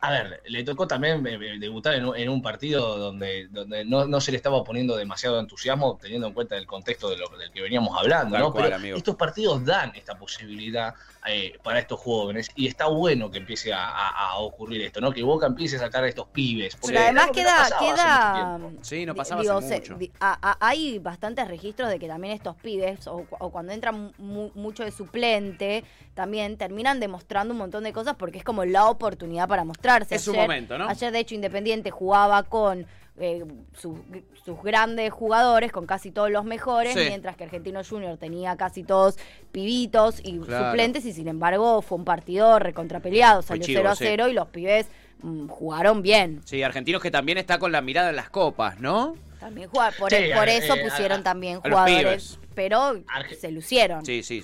a 0.05 0.11
ver, 0.11 0.41
le 0.47 0.63
tocó 0.65 0.85
también 0.85 1.25
eh, 1.25 1.35
eh, 1.41 1.59
debutar 1.59 1.93
en 1.95 2.05
un, 2.05 2.17
en 2.17 2.27
un 2.27 2.41
partido 2.41 2.97
donde, 2.97 3.47
donde 3.47 3.85
no, 3.85 4.05
no 4.05 4.19
se 4.19 4.31
le 4.31 4.37
estaba 4.37 4.61
poniendo 4.63 4.97
demasiado 4.97 5.39
entusiasmo, 5.39 5.97
teniendo 6.01 6.27
en 6.27 6.33
cuenta 6.33 6.57
el 6.57 6.65
contexto 6.67 7.09
de 7.09 7.15
lo, 7.17 7.29
del 7.37 7.51
que 7.51 7.61
veníamos 7.61 7.97
hablando, 7.97 8.37
¿no? 8.37 8.51
cual, 8.51 8.65
Pero 8.65 8.75
amigo. 8.75 8.97
estos 8.97 9.15
partidos 9.15 9.63
dan 9.63 9.93
esta 9.95 10.17
posibilidad 10.17 10.93
eh, 11.25 11.57
para 11.63 11.79
estos 11.79 12.01
jóvenes 12.01 12.49
y 12.53 12.67
está 12.67 12.87
bueno 12.87 13.31
que 13.31 13.37
empiece 13.37 13.71
a, 13.71 13.87
a- 13.87 14.31
a 14.31 14.37
ocurrir 14.39 14.81
esto, 14.81 14.99
¿no? 14.99 15.13
Que 15.13 15.23
Boca 15.23 15.45
empiece 15.47 15.77
a 15.77 15.79
sacar 15.79 16.03
a 16.03 16.09
estos 16.09 16.27
pibes. 16.27 16.75
porque 16.75 16.95
Pero 16.95 17.05
además 17.05 17.27
no 17.27 17.31
queda, 17.31 17.69
queda. 17.79 18.59
Sí, 18.81 19.05
no 19.05 19.15
pasaba 19.15 19.41
digo, 19.41 19.53
hace 19.59 19.67
se- 19.69 19.79
mucho. 19.79 19.95
di- 19.95 20.11
a- 20.19 20.37
a- 20.51 20.57
hay 20.67 20.99
bastantes 20.99 21.47
registros 21.47 21.87
de 21.89 21.97
que 21.97 22.09
también 22.09 22.33
estos 22.33 22.57
pibes, 22.57 23.07
o, 23.07 23.25
o 23.39 23.49
cuando 23.51 23.71
entran 23.71 24.11
mu- 24.17 24.51
mucho 24.53 24.83
de 24.83 24.91
suplente, 24.91 25.85
también 26.13 26.57
terminan 26.57 26.99
demostrando 26.99 27.53
un 27.53 27.57
montón 27.57 27.85
de 27.85 27.93
cosas 27.93 28.15
porque 28.17 28.39
es 28.39 28.43
como 28.43 28.65
la 28.65 28.87
oportunidad 28.87 29.47
para 29.47 29.63
mostrarse. 29.99 30.15
Es 30.15 30.21
su 30.23 30.31
Ayer- 30.31 30.41
momento, 30.41 30.77
¿no? 30.77 30.87
Ayer, 30.89 31.11
de 31.11 31.19
hecho, 31.19 31.35
Independiente 31.35 31.91
jugaba 31.91 32.43
con 32.43 32.85
eh, 33.19 33.45
sus, 33.77 33.99
sus 34.43 34.63
grandes 34.63 35.11
jugadores, 35.13 35.71
con 35.71 35.85
casi 35.85 36.09
todos 36.09 36.31
los 36.31 36.45
mejores, 36.45 36.93
Sí. 36.95 36.99
mientras 37.09 37.35
que 37.37 37.43
Argentino 37.43 37.81
Junior 37.87 38.17
tenía 38.17 38.57
casi 38.57 38.83
todos 38.83 39.19
pibitos 39.51 40.19
y 40.23 40.39
Claro. 40.39 40.65
suplentes, 40.71 41.05
y 41.05 41.13
sin 41.13 41.27
embargo 41.27 41.83
fue 41.83 41.99
un 41.99 42.05
partido 42.05 42.57
recontrapeleado, 42.57 43.43
salió 43.43 43.63
chivo, 43.63 43.81
0 43.81 43.89
a 43.91 43.95
sí. 43.95 44.03
0 44.07 44.27
y 44.29 44.33
los 44.33 44.47
pibes 44.47 44.87
mm, 45.21 45.47
jugaron 45.47 46.01
bien. 46.01 46.41
Sí, 46.43 46.63
argentinos 46.63 47.01
que 47.03 47.11
también 47.11 47.37
está 47.37 47.59
con 47.59 47.71
la 47.71 47.81
mirada 47.81 48.09
en 48.09 48.15
las 48.15 48.29
copas, 48.31 48.79
¿no? 48.79 49.15
También 49.39 49.69
jugaron, 49.69 49.93
por, 49.99 50.09
Sí, 50.09 50.17
por 50.35 50.49
eh, 50.49 50.57
eso 50.57 50.73
eh, 50.75 50.83
pusieron 50.83 51.19
a- 51.19 51.23
también 51.23 51.59
a 51.63 51.67
los 51.67 51.79
jugadores, 51.79 52.03
pibes. 52.03 52.39
pero 52.55 52.77
Arge- 53.05 53.35
se 53.39 53.51
lucieron. 53.51 54.03
Sí, 54.05 54.23
sí. 54.23 54.43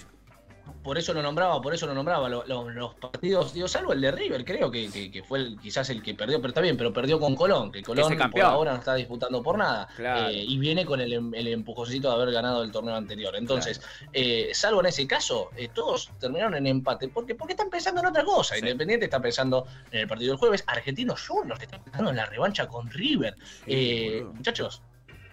Por 0.90 0.98
eso 0.98 1.14
lo 1.14 1.22
nombraba, 1.22 1.62
por 1.62 1.72
eso 1.72 1.86
lo 1.86 1.94
nombraba. 1.94 2.28
Lo- 2.30 2.44
lo- 2.48 2.68
los 2.68 2.96
partidos, 2.96 3.54
digo, 3.54 3.68
salvo 3.68 3.94
el 3.94 4.02
de 4.02 4.10
River, 4.12 4.44
creo 4.44 4.72
que, 4.72 4.90
que- 4.90 5.12
que 5.12 5.22
fue 5.22 5.38
el- 5.38 5.60
quizás 5.60 5.88
el 5.92 6.02
que 6.02 6.16
perdió, 6.16 6.38
pero 6.38 6.48
está 6.48 6.62
bien, 6.62 6.78
pero 6.78 6.92
perdió 6.92 7.20
con 7.20 7.36
Colón, 7.36 7.72
que 7.72 7.84
Colón 7.84 8.18
por 8.32 8.42
ahora 8.42 8.72
no 8.72 8.80
está 8.80 8.96
disputando 8.96 9.44
por 9.44 9.56
nada. 9.60 9.88
Claro. 9.96 10.30
Eh, 10.30 10.44
y 10.48 10.58
viene 10.58 10.86
con 10.88 11.00
el, 11.00 11.14
el 11.14 11.48
empujoncito 11.50 12.08
de 12.10 12.16
haber 12.16 12.34
ganado 12.34 12.64
el 12.64 12.72
torneo 12.72 12.96
anterior. 12.96 13.36
Entonces, 13.36 13.82
eh, 14.14 14.50
salvo 14.54 14.80
en 14.80 14.88
ese 14.88 15.06
caso, 15.06 15.52
eh, 15.56 15.70
todos 15.72 16.10
terminaron 16.20 16.56
en 16.56 16.66
empate. 16.66 17.08
porque 17.10 17.36
Porque 17.36 17.54
están 17.54 17.70
pensando 17.70 18.02
en 18.02 18.08
otra 18.08 18.24
cosa. 18.24 18.56
Sí. 18.56 18.62
Independiente 18.62 19.06
está 19.06 19.22
pensando 19.22 19.68
en 19.92 20.00
el 20.00 20.08
partido 20.08 20.32
del 20.32 20.40
jueves. 20.40 20.64
Argentinos 20.66 21.22
Juniors 21.28 21.62
está 21.62 21.78
pensando 21.78 22.10
en 22.10 22.16
la 22.16 22.26
revancha 22.26 22.68
con 22.68 22.90
River. 22.90 23.36
Sí, 23.40 23.64
Eh, 23.68 24.26
muchachos, 24.34 24.82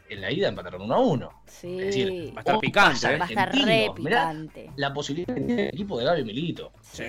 en 0.09 0.21
la 0.21 0.31
ida 0.31 0.49
empataron 0.49 0.83
1 0.83 0.95
a 0.95 0.99
1. 1.01 1.43
Sí. 1.47 1.79
Es 1.81 1.87
decir, 1.87 2.33
Va 2.35 2.39
a 2.39 2.41
estar 2.41 2.59
picante, 2.61 3.07
¿eh? 3.15 3.19
Va 3.19 3.25
a 3.25 3.29
estar 3.29 3.53
re 3.55 3.63
mirá 3.65 3.95
picante. 3.95 4.71
La 4.77 4.93
posibilidad 4.95 5.35
que 5.35 5.41
tiene 5.41 5.63
el 5.65 5.69
equipo 5.69 5.99
de 5.99 6.05
Gaby 6.05 6.25
Milito. 6.25 6.73
Sí. 6.83 7.03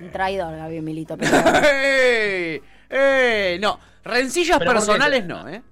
Un 0.00 0.10
traidor, 0.10 0.56
Gaby 0.56 0.80
Milito. 0.80 1.16
Pero 1.18 1.36
¡Ey! 1.66 2.60
¡Ey! 2.88 3.58
No, 3.58 3.78
rencillas 4.04 4.58
Pero 4.58 4.70
¿por 4.72 4.80
qué 4.80 4.86
personales 4.86 5.24
no, 5.26 5.48
¿eh? 5.48 5.62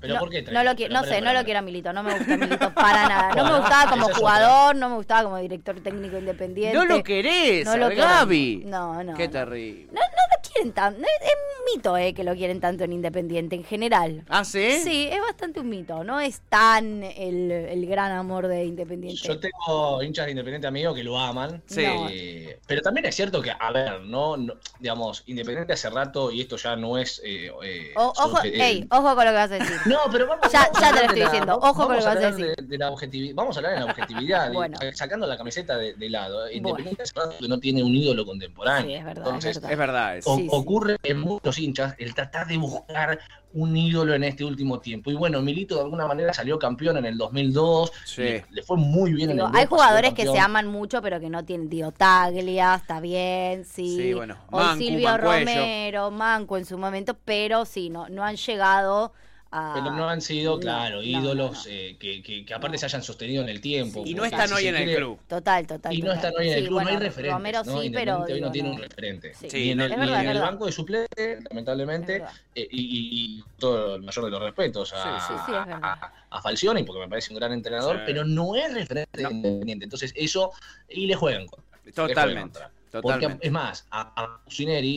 ¿Pero 0.00 0.14
no, 0.14 0.20
por 0.20 0.30
qué? 0.30 0.42
no 0.42 0.62
lo 0.62 0.72
qui- 0.72 0.76
Pero, 0.82 0.92
no 0.94 1.00
pero, 1.00 1.12
sé, 1.14 1.18
pero, 1.20 1.24
no 1.24 1.32
lo 1.38 1.44
quiero 1.44 1.58
a 1.60 1.62
Milito, 1.62 1.92
no 1.94 2.02
me 2.02 2.14
gusta 2.18 2.36
Milito 2.36 2.74
para 2.74 3.08
nada. 3.08 3.34
No 3.36 3.44
me 3.44 3.58
gustaba 3.58 3.90
como 3.90 4.08
jugador, 4.10 4.76
no 4.76 4.88
me 4.90 4.96
gustaba 4.96 5.22
como 5.24 5.38
director 5.38 5.80
técnico 5.80 6.18
independiente. 6.18 6.76
No 6.76 6.84
lo 6.84 7.02
querés, 7.02 7.64
No 7.64 7.76
lo 7.78 7.88
quiero. 7.88 8.02
Gaby. 8.02 8.62
No, 8.66 9.02
no, 9.02 9.14
Qué 9.14 9.24
no. 9.26 9.30
terrible. 9.30 9.86
No, 9.86 10.00
no 10.00 10.00
lo 10.36 10.42
quieren 10.54 10.72
tanto. 10.72 11.00
Es 11.00 11.26
es 11.28 11.32
un 11.34 11.74
mito 11.76 11.96
eh, 11.96 12.14
que 12.14 12.24
lo 12.24 12.34
quieren 12.34 12.60
tanto 12.60 12.84
en 12.84 12.92
Independiente 12.92 13.56
en 13.56 13.64
general. 13.64 14.24
¿Ah, 14.28 14.44
sí? 14.44 14.70
Sí, 14.82 15.08
es 15.10 15.20
bastante 15.20 15.60
un 15.60 15.68
mito. 15.68 16.04
No 16.04 16.20
es 16.20 16.40
tan 16.48 17.02
el, 17.02 17.50
el 17.50 17.86
gran 17.86 18.12
amor 18.12 18.46
de 18.48 18.64
Independiente. 18.64 19.20
Yo 19.26 19.38
tengo 19.40 20.02
hinchas 20.02 20.26
de 20.26 20.32
Independiente 20.32 20.66
amigos 20.66 20.94
que 20.94 21.02
lo 21.04 21.18
aman. 21.18 21.62
Sí. 21.66 21.84
Eh, 22.10 22.58
pero 22.66 22.80
también 22.82 23.06
es 23.06 23.14
cierto 23.14 23.40
que, 23.42 23.50
a 23.58 23.72
ver, 23.72 24.00
no, 24.02 24.36
no- 24.36 24.54
digamos, 24.78 25.22
Independiente 25.26 25.72
hace 25.72 25.90
rato, 25.90 26.30
y 26.30 26.40
esto 26.42 26.56
ya 26.56 26.76
no 26.76 26.98
es. 26.98 27.20
eh, 27.24 27.50
eh, 27.64 27.92
O- 27.96 28.08
ojo, 28.16 28.36
subje- 28.38 28.52
eh, 28.54 28.66
ey, 28.68 28.86
ojo 28.90 29.14
con 29.14 29.24
lo 29.24 29.30
que 29.30 29.36
vas 29.36 29.50
a 29.50 29.54
decir. 29.58 29.76
No, 29.86 29.98
pero 30.12 30.26
vamos, 30.26 30.52
Ya- 30.52 30.60
vamos 30.72 30.80
ya 30.80 30.88
te 30.88 30.94
lo 30.94 31.00
estoy 31.02 31.14
de 31.14 31.20
la- 31.24 31.30
diciendo. 31.30 31.56
Ojo 31.56 31.86
con 31.86 31.92
lo 31.96 31.98
que 32.00 32.04
vas 32.04 32.16
a 32.16 32.30
decir. 32.30 32.54
De, 32.56 32.62
de 32.66 32.78
la. 32.78 32.90
Vamos 33.34 33.56
a 33.56 33.60
hablar 33.60 33.74
en 33.74 33.80
la 33.80 33.86
objetividad, 33.86 34.50
y- 34.50 34.54
Bueno. 34.54 34.78
sacando 34.94 35.26
la 35.26 35.36
camiseta 35.36 35.76
de, 35.76 35.94
de 35.94 36.10
lado. 36.10 36.50
Independiente 36.50 37.02
hace 37.02 37.12
rato 37.14 37.34
que 37.40 37.48
no 37.48 37.58
tiene 37.58 37.82
un 37.82 37.94
ídolo 37.94 38.24
contemporáneo. 38.24 38.86
Sí, 38.90 38.94
es 38.94 39.04
verdad, 39.04 39.24
Entonces, 39.26 39.56
es 39.56 39.62
verdad. 39.62 39.72
Es 39.72 39.78
verdad. 39.78 40.16
es- 40.18 40.26
O- 40.26 40.43
Sí, 40.50 40.56
ocurre 40.56 40.96
en 41.02 41.20
muchos 41.20 41.58
hinchas 41.58 41.94
el 41.98 42.14
tratar 42.14 42.46
de 42.46 42.56
buscar 42.56 43.18
un 43.52 43.76
ídolo 43.76 44.14
en 44.14 44.24
este 44.24 44.44
último 44.44 44.80
tiempo. 44.80 45.10
Y 45.10 45.14
bueno, 45.14 45.40
Milito 45.40 45.76
de 45.76 45.82
alguna 45.82 46.06
manera 46.06 46.32
salió 46.32 46.58
campeón 46.58 46.96
en 46.96 47.04
el 47.06 47.16
2002. 47.16 47.92
Sí. 48.04 48.22
Le, 48.22 48.44
le 48.50 48.62
fue 48.62 48.76
muy 48.76 49.12
bien 49.12 49.28
Digo, 49.28 49.32
en 49.32 49.38
Europa. 49.40 49.58
hay 49.58 49.66
jugadores 49.66 50.12
que 50.14 50.26
se 50.26 50.38
aman 50.38 50.66
mucho, 50.66 51.00
pero 51.02 51.20
que 51.20 51.30
no 51.30 51.44
tienen. 51.44 51.68
Digo, 51.68 51.92
Taglia, 51.92 52.74
está 52.74 53.00
bien, 53.00 53.64
sí. 53.64 53.96
Sí, 53.96 54.14
bueno, 54.14 54.36
O 54.50 54.58
Mancu, 54.58 54.82
Silvio 54.82 55.08
Mancuello. 55.08 55.38
Romero, 55.40 56.10
Manco 56.10 56.56
en 56.56 56.64
su 56.64 56.78
momento, 56.78 57.16
pero 57.24 57.64
sí, 57.64 57.90
no, 57.90 58.08
no 58.08 58.24
han 58.24 58.36
llegado 58.36 59.12
a. 59.54 59.74
Pero 59.74 59.90
no 59.94 60.08
han 60.08 60.20
sido, 60.20 60.54
No, 60.54 60.60
claro, 60.60 60.96
no, 60.96 61.02
ídolos 61.02 61.52
no, 61.66 61.72
no. 61.72 61.76
eh, 61.76 61.96
que, 61.98 62.22
que- 62.22 62.44
que 62.44 62.54
aparte 62.54 62.76
se 62.78 62.86
hayan 62.86 63.02
sostenido 63.02 63.42
en 63.42 63.48
el 63.48 63.60
tiempo. 63.60 64.02
Y 64.04 64.12
no 64.14 64.24
están 64.24 64.48
si 64.48 64.54
hoy 64.54 64.66
en 64.66 64.76
el 64.76 64.96
club. 64.96 65.18
Total, 65.28 65.66
total. 65.66 65.92
Y 65.94 65.98
no 66.02 66.06
total. 66.12 66.16
están 66.16 66.32
hoy 66.38 66.46
en 66.48 66.52
el 66.54 66.60
Sí, 66.62 66.66
club, 66.68 66.82
no 66.82 66.88
hay 66.88 66.96
referentes. 66.96 67.32
Romero 67.32 67.62
¿no? 67.64 67.80
sí, 67.82 67.90
pero. 67.90 68.12
Independiente 68.18 68.32
hoy 68.34 68.40
no 68.40 68.50
tiene 68.50 68.68
no. 68.68 68.74
un 68.74 68.80
referente. 68.82 69.34
Sí. 69.34 69.50
Sí, 69.50 69.56
ni 69.58 69.70
en 69.70 69.80
el, 69.80 69.92
en 69.92 70.40
banco 70.40 70.66
de 70.66 70.72
suplente, 70.72 71.38
lamentablemente, 71.50 72.22
eh, 72.54 72.68
y, 72.70 72.80
y- 72.80 73.36
y 73.38 73.44
todo 73.58 73.94
el 73.96 74.02
mayor 74.02 74.24
de 74.24 74.30
los 74.30 74.42
respetos 74.42 74.92
a, 74.92 75.20
Sí, 75.20 75.26
sí, 75.28 75.34
sí, 75.46 75.52
es 75.52 75.66
verdad. 75.66 75.78
a, 75.82 76.12
a 76.30 76.42
Falcioni, 76.42 76.82
porque 76.82 77.00
me 77.00 77.08
parece 77.08 77.32
un 77.32 77.38
gran 77.38 77.52
entrenador, 77.52 77.96
Sí. 77.98 78.02
pero 78.06 78.24
no 78.24 78.56
es 78.56 78.74
referente 78.74 79.22
Independiente. 79.22 79.84
Entonces, 79.84 80.12
eso, 80.16 80.50
y 80.88 81.06
le 81.06 81.14
juegan 81.14 81.46
contra. 81.46 81.78
juegan 81.94 82.08
Totalmente. 82.14 82.60
Porque, 83.02 83.36
es 83.40 83.50
más, 83.50 83.86
a, 83.90 84.12
a 84.22 84.40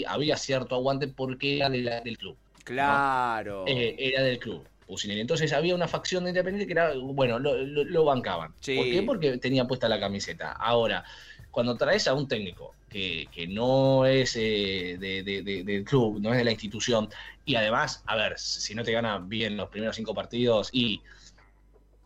había 0.07 0.37
cierto 0.37 0.75
aguante 0.75 1.07
porque 1.07 1.57
era 1.57 1.69
de 1.69 1.79
la- 1.79 2.01
del 2.01 2.17
club. 2.17 2.37
Claro. 2.73 3.65
eh, 3.67 3.95
era 3.97 4.23
del 4.23 4.39
club. 4.39 4.67
Pusineri. 4.85 5.19
Entonces 5.19 5.51
había 5.51 5.75
una 5.75 5.87
facción 5.87 6.23
de 6.23 6.29
Independiente 6.29 6.65
que 6.65 6.71
era, 6.71 6.93
bueno, 6.95 7.39
lo, 7.39 7.57
lo- 7.57 7.83
lo 7.83 8.05
bancaban. 8.05 8.53
Sí. 8.61 8.75
¿Por 8.77 8.85
qué? 8.85 9.03
Porque 9.03 9.37
tenía 9.37 9.65
puesta 9.65 9.89
la 9.89 9.99
camiseta. 9.99 10.53
Ahora, 10.53 11.03
cuando 11.51 11.75
traes 11.75 12.07
a 12.07 12.13
un 12.13 12.27
técnico 12.29 12.73
que, 12.87 13.27
que 13.29 13.47
no 13.47 14.05
es 14.05 14.37
eh, 14.37 14.95
de- 14.97 15.23
de- 15.23 15.41
de- 15.41 15.63
del 15.65 15.83
club, 15.83 16.21
no 16.21 16.31
es 16.31 16.37
de 16.37 16.45
la 16.45 16.51
institución, 16.51 17.09
y 17.43 17.55
además, 17.55 18.01
a 18.05 18.15
ver, 18.15 18.39
si 18.39 18.75
no 18.75 18.83
te 18.83 18.93
gana 18.93 19.17
bien 19.19 19.57
los 19.57 19.67
primeros 19.67 19.95
cinco 19.97 20.13
partidos 20.13 20.69
y 20.71 21.01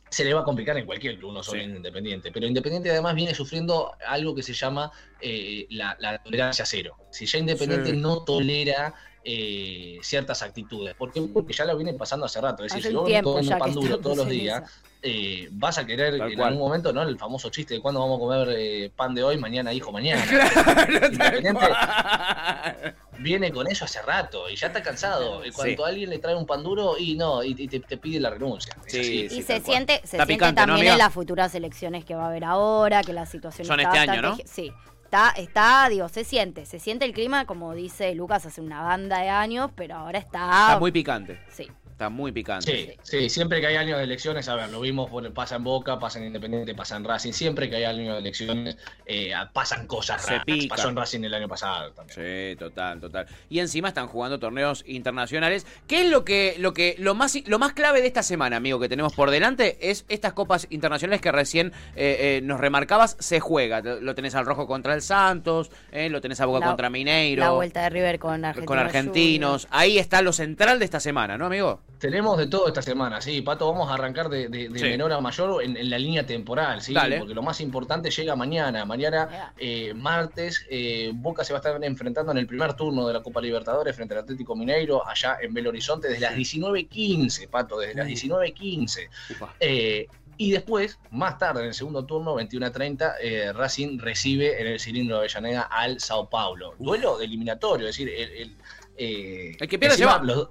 se 0.09 0.25
le 0.25 0.33
va 0.33 0.41
a 0.41 0.43
complicar 0.43 0.75
en 0.77 0.85
cualquier 0.87 1.17
club, 1.19 1.33
no 1.33 1.43
solo 1.43 1.59
Sí. 1.61 1.65
en 1.69 1.75
Independiente. 1.75 2.31
Pero 2.31 2.47
Independiente 2.47 2.89
además 2.89 3.13
viene 3.15 3.35
sufriendo 3.35 3.91
algo 4.07 4.33
que 4.35 4.41
se 4.43 4.53
llama 4.53 4.91
eh, 5.21 5.67
la, 5.69 5.95
la 5.99 6.17
tolerancia 6.21 6.65
cero. 6.65 6.97
Si 7.11 7.25
ya 7.27 7.37
Independiente 7.37 7.91
Sí. 7.91 7.97
no 7.97 8.23
tolera 8.23 8.93
eh, 9.23 9.97
ciertas 10.01 10.41
actitudes, 10.41 10.95
¿por 10.95 11.11
qué? 11.11 11.21
Porque 11.21 11.53
ya 11.53 11.65
lo 11.65 11.75
viene 11.77 11.93
pasando 11.93 12.25
hace 12.25 12.41
rato. 12.41 12.63
Es 12.65 12.73
decir, 12.73 12.89
si 12.91 12.95
un 12.95 13.03
vos 13.03 13.03
comiendo 13.03 13.41
ya 13.41 13.57
pan 13.57 13.73
duro 13.73 13.99
todos 13.99 14.17
los 14.17 14.27
días, 14.29 14.63
eh, 15.03 15.47
vas 15.51 15.77
a 15.77 15.85
querer 15.85 16.17
Tal 16.17 16.29
en 16.31 16.35
cual. 16.37 16.47
algún 16.49 16.63
momento, 16.67 16.91
¿no? 16.93 17.01
El 17.03 17.17
famoso 17.17 17.49
chiste 17.49 17.75
de 17.75 17.81
cuándo 17.81 17.99
vamos 17.99 18.17
a 18.17 18.19
comer 18.19 18.55
eh, 18.57 18.91
pan 18.95 19.13
de 19.15 19.23
hoy, 19.23 19.37
mañana, 19.37 19.73
hijo, 19.73 19.91
mañana. 19.91 20.23
Claro, 21.11 21.39
viene 23.19 23.51
con 23.51 23.67
eso 23.67 23.85
hace 23.85 24.01
rato 24.01 24.49
y 24.49 24.55
ya 24.55 24.67
está 24.67 24.81
cansado. 24.81 25.43
En 25.43 25.53
cuanto 25.53 25.83
Sí. 25.85 25.89
alguien 25.89 26.09
le 26.09 26.19
trae 26.19 26.35
un 26.35 26.45
pan 26.45 26.63
duro 26.63 26.97
y 26.97 27.15
no, 27.15 27.43
y, 27.43 27.55
y 27.57 27.67
te, 27.67 27.79
te 27.79 27.97
pide 27.97 28.19
la 28.19 28.29
renuncia. 28.31 28.75
Sí, 28.87 29.03
sí, 29.03 29.37
Y 29.37 29.41
se 29.41 29.61
cual. 29.61 29.63
siente, 29.65 29.93
se 29.93 29.99
Está 30.03 30.09
siente 30.25 30.33
picante, 30.33 30.61
¿no, 30.61 30.67
también 30.67 30.93
en 30.93 30.97
las 30.97 31.13
futuras 31.13 31.53
elecciones 31.55 32.05
que 32.05 32.15
va 32.15 32.25
a 32.25 32.27
haber 32.29 32.43
ahora, 32.45 33.03
que 33.03 33.13
la 33.13 33.25
situación 33.25 33.67
Son 33.67 33.79
está 33.79 33.97
este 34.03 34.11
año, 34.11 34.21
¿no? 34.21 34.37
Sí, 34.45 34.71
está, 35.11 35.33
está, 35.35 35.89
digo, 35.89 36.07
se 36.07 36.23
siente, 36.23 36.65
se 36.65 36.79
siente 36.79 37.03
el 37.03 37.11
clima, 37.11 37.45
como 37.45 37.73
dice 37.73 38.15
Lucas, 38.15 38.45
hace 38.45 38.61
una 38.61 38.81
banda 38.81 39.19
de 39.19 39.27
años, 39.27 39.69
pero 39.75 39.95
ahora 39.95 40.17
está. 40.17 40.39
Está 40.45 40.79
muy 40.79 40.93
picante. 40.93 41.37
Sí. 41.49 41.67
Está 42.01 42.09
muy 42.09 42.31
picante. 42.31 42.65
Sí, 42.65 42.97
sí, 43.03 43.29
siempre 43.29 43.61
que 43.61 43.67
hay 43.67 43.75
años 43.75 43.99
de 43.99 44.05
elecciones, 44.05 44.49
a 44.49 44.55
ver, 44.55 44.69
lo 44.71 44.81
vimos, 44.81 45.07
por- 45.07 45.31
pasa 45.33 45.57
en 45.57 45.63
Boca, 45.63 45.99
pasa 45.99 46.17
en 46.17 46.25
Independiente, 46.25 46.73
pasa 46.73 46.95
en 46.97 47.03
Racing, 47.03 47.31
siempre 47.31 47.69
que 47.69 47.75
hay 47.75 47.83
años 47.83 48.13
de 48.15 48.19
elecciones 48.21 48.75
eh, 49.05 49.33
pasan 49.53 49.85
cosas 49.85 50.23
Se 50.23 50.31
raras. 50.31 50.45
pica. 50.45 50.75
Pasó 50.75 50.89
en 50.89 50.95
Racing 50.95 51.23
el 51.23 51.33
año 51.35 51.47
pasado 51.47 51.91
también. 51.91 52.15
Sí, 52.15 52.55
total, 52.57 52.99
total. 52.99 53.27
Y 53.51 53.59
encima 53.59 53.89
están 53.89 54.07
jugando 54.07 54.39
torneos 54.39 54.83
internacionales. 54.87 55.67
¿Qué 55.85 56.01
es 56.01 56.09
lo 56.09 56.25
que, 56.25 56.55
lo 56.57 56.73
que, 56.73 56.95
lo 56.97 57.13
más, 57.13 57.37
lo 57.45 57.59
más 57.59 57.73
clave 57.73 58.01
de 58.01 58.07
esta 58.07 58.23
semana, 58.23 58.55
amigo, 58.57 58.79
que 58.79 58.89
tenemos 58.89 59.13
por 59.13 59.29
delante? 59.29 59.77
Es 59.91 60.03
estas 60.09 60.33
copas 60.33 60.65
internacionales 60.71 61.21
que 61.21 61.31
recién 61.31 61.67
eh, 61.95 62.37
eh, 62.37 62.41
nos 62.43 62.59
remarcabas, 62.59 63.15
se 63.19 63.39
juega. 63.39 63.81
Lo 63.81 64.15
tenés 64.15 64.33
al 64.33 64.47
rojo 64.47 64.65
contra 64.65 64.95
el 64.95 65.03
Santos, 65.03 65.69
eh, 65.91 66.09
lo 66.09 66.19
tenés 66.19 66.41
a 66.41 66.47
Boca 66.47 66.61
La- 66.61 66.65
contra 66.65 66.89
Mineiro. 66.89 67.43
La 67.43 67.51
vuelta 67.51 67.83
de 67.83 67.89
River 67.91 68.17
con 68.17 68.43
Argentinos. 68.43 68.65
con 68.67 68.79
argentinos. 68.79 69.67
Ahí 69.69 69.99
está 69.99 70.23
lo 70.23 70.33
central 70.33 70.79
de 70.79 70.85
esta 70.85 70.99
semana, 70.99 71.37
¿no, 71.37 71.45
amigo? 71.45 71.79
Tenemos 71.99 72.35
de 72.37 72.47
todo 72.47 72.67
esta 72.67 72.81
semana, 72.81 73.21
sí, 73.21 73.43
Pato, 73.43 73.71
vamos 73.71 73.87
a 73.91 73.93
arrancar 73.93 74.27
de, 74.27 74.47
de- 74.49 74.69
de 74.69 74.79
Sí. 74.79 74.85
menor 74.85 75.13
a 75.13 75.21
mayor 75.21 75.61
en, 75.63 75.77
en 75.77 75.87
la 75.87 75.99
línea 75.99 76.25
temporal, 76.25 76.81
sí, 76.81 76.95
Dale. 76.95 77.19
porque 77.19 77.35
lo 77.35 77.43
más 77.43 77.61
importante 77.61 78.09
llega 78.09 78.35
mañana. 78.35 78.85
Mañana, 78.85 79.53
eh, 79.55 79.93
martes, 79.93 80.65
eh, 80.71 81.11
Boca 81.13 81.43
se 81.43 81.53
va 81.53 81.57
a 81.57 81.61
estar 81.61 81.83
enfrentando 81.83 82.31
en 82.31 82.39
el 82.39 82.47
primer 82.47 82.73
turno 82.73 83.05
de 83.07 83.13
la 83.13 83.21
Copa 83.21 83.39
Libertadores 83.39 83.95
frente 83.95 84.15
al 84.15 84.21
Atlético 84.21 84.55
Mineiro, 84.55 85.07
allá 85.07 85.37
en 85.43 85.53
Belo 85.53 85.69
Horizonte, 85.69 86.07
desde 86.07 86.21
las 86.21 86.33
19.15, 86.35 87.47
Pato, 87.49 87.77
desde 87.77 87.93
las 87.93 88.07
Uh. 88.07 88.09
19.15. 88.09 89.07
Upa. 89.35 89.55
Eh, 89.59 90.07
y 90.37 90.49
después, 90.49 90.97
más 91.11 91.37
tarde, 91.37 91.61
en 91.61 91.67
el 91.67 91.73
segundo 91.75 92.03
turno, 92.03 92.33
21.30, 92.35 93.13
eh, 93.21 93.53
Racing 93.53 93.99
recibe 93.99 94.59
en 94.59 94.65
el 94.65 94.79
cilindro 94.79 95.17
de 95.17 95.19
Avellaneda 95.25 95.61
al 95.69 95.99
Sao 95.99 96.27
Paulo. 96.27 96.73
Duelo 96.79 97.19
de 97.19 97.25
eliminatorio, 97.25 97.87
es 97.87 97.95
decir, 97.95 98.09
el, 98.09 98.31
el, 98.31 98.55
eh, 98.97 99.55
El 99.59 99.67
que 99.67 99.77
pierde 99.77 99.97
se 99.97 100.05
va. 100.05 100.17
los- 100.23 100.49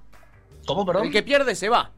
¿Cómo, 0.74 0.86
perdón? 0.86 1.06
El 1.06 1.12
que 1.12 1.22
pierde 1.22 1.54
se 1.54 1.68
va. 1.68 1.90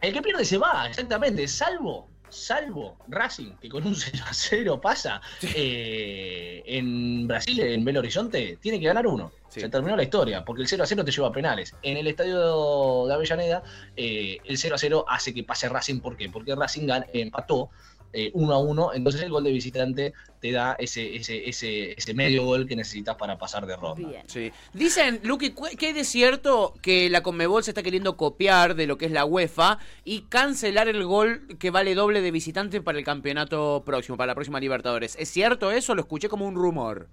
El 0.00 0.12
que 0.12 0.22
pierde 0.22 0.44
se 0.44 0.56
va, 0.58 0.86
exactamente, 0.88 1.46
salvo, 1.46 2.08
salvo 2.28 2.96
Racing, 3.08 3.52
que 3.60 3.68
con 3.68 3.86
un 3.86 3.94
0 3.96 4.24
a 4.26 4.32
0 4.32 4.80
pasa 4.80 5.20
eh, 5.42 6.62
en 6.66 7.26
Brasil, 7.28 7.60
en 7.60 7.84
Belo 7.84 8.00
Horizonte, 8.00 8.58
tiene 8.60 8.78
que 8.80 8.86
ganar 8.86 9.06
uno. 9.06 9.30
Sí. 9.48 9.60
Se 9.60 9.68
terminó 9.68 9.96
la 9.96 10.04
historia, 10.04 10.44
porque 10.44 10.62
el 10.62 10.68
0 10.68 10.84
a 10.84 10.86
0 10.86 11.04
te 11.04 11.10
lleva 11.10 11.28
a 11.28 11.32
penales. 11.32 11.74
En 11.82 11.96
el 11.96 12.06
estadio 12.06 13.06
de 13.06 13.14
Avellaneda, 13.14 13.62
eh, 13.96 14.38
el 14.44 14.56
0 14.56 14.74
a 14.76 14.78
0 14.78 15.04
hace 15.08 15.34
que 15.34 15.42
pase 15.44 15.68
Racing, 15.68 16.00
¿por 16.00 16.16
qué? 16.16 16.28
Porque 16.30 16.54
Racing 16.54 16.86
gan- 16.86 17.06
empató 17.12 17.70
eh, 18.12 18.30
uno 18.34 18.54
a 18.54 18.58
uno, 18.58 18.92
entonces 18.94 19.22
el 19.22 19.30
gol 19.30 19.44
de 19.44 19.52
visitante 19.52 20.12
te 20.40 20.52
da 20.52 20.74
ese, 20.78 21.16
ese, 21.16 21.48
ese, 21.48 21.92
ese 21.92 22.14
medio 22.14 22.44
gol 22.44 22.66
que 22.66 22.74
necesitas 22.74 23.14
para 23.16 23.38
pasar 23.38 23.66
de 23.66 23.76
ronda. 23.76 24.22
Sí. 24.26 24.50
Dicen, 24.72 25.20
Luqui, 25.22 25.54
que 25.78 25.86
hay 25.88 25.92
de 25.92 26.04
cierto 26.04 26.74
que 26.82 27.08
la 27.10 27.22
Conmebol 27.22 27.62
se 27.62 27.70
está 27.70 27.82
queriendo 27.82 28.16
copiar 28.16 28.74
de 28.74 28.86
lo 28.86 28.96
que 28.98 29.04
es 29.06 29.12
la 29.12 29.24
UEFA 29.24 29.78
y 30.04 30.22
cancelar 30.22 30.88
el 30.88 31.04
gol 31.04 31.46
que 31.58 31.70
vale 31.70 31.94
doble 31.94 32.20
de 32.22 32.30
visitante 32.30 32.80
para 32.80 32.98
el 32.98 33.04
campeonato 33.04 33.82
próximo, 33.84 34.16
para 34.16 34.28
la 34.28 34.34
próxima 34.34 34.58
Libertadores. 34.60 35.14
¿Es 35.18 35.28
cierto 35.28 35.70
eso? 35.70 35.94
Lo 35.94 36.00
escuché 36.02 36.28
como 36.28 36.46
un 36.46 36.54
rumor. 36.54 37.06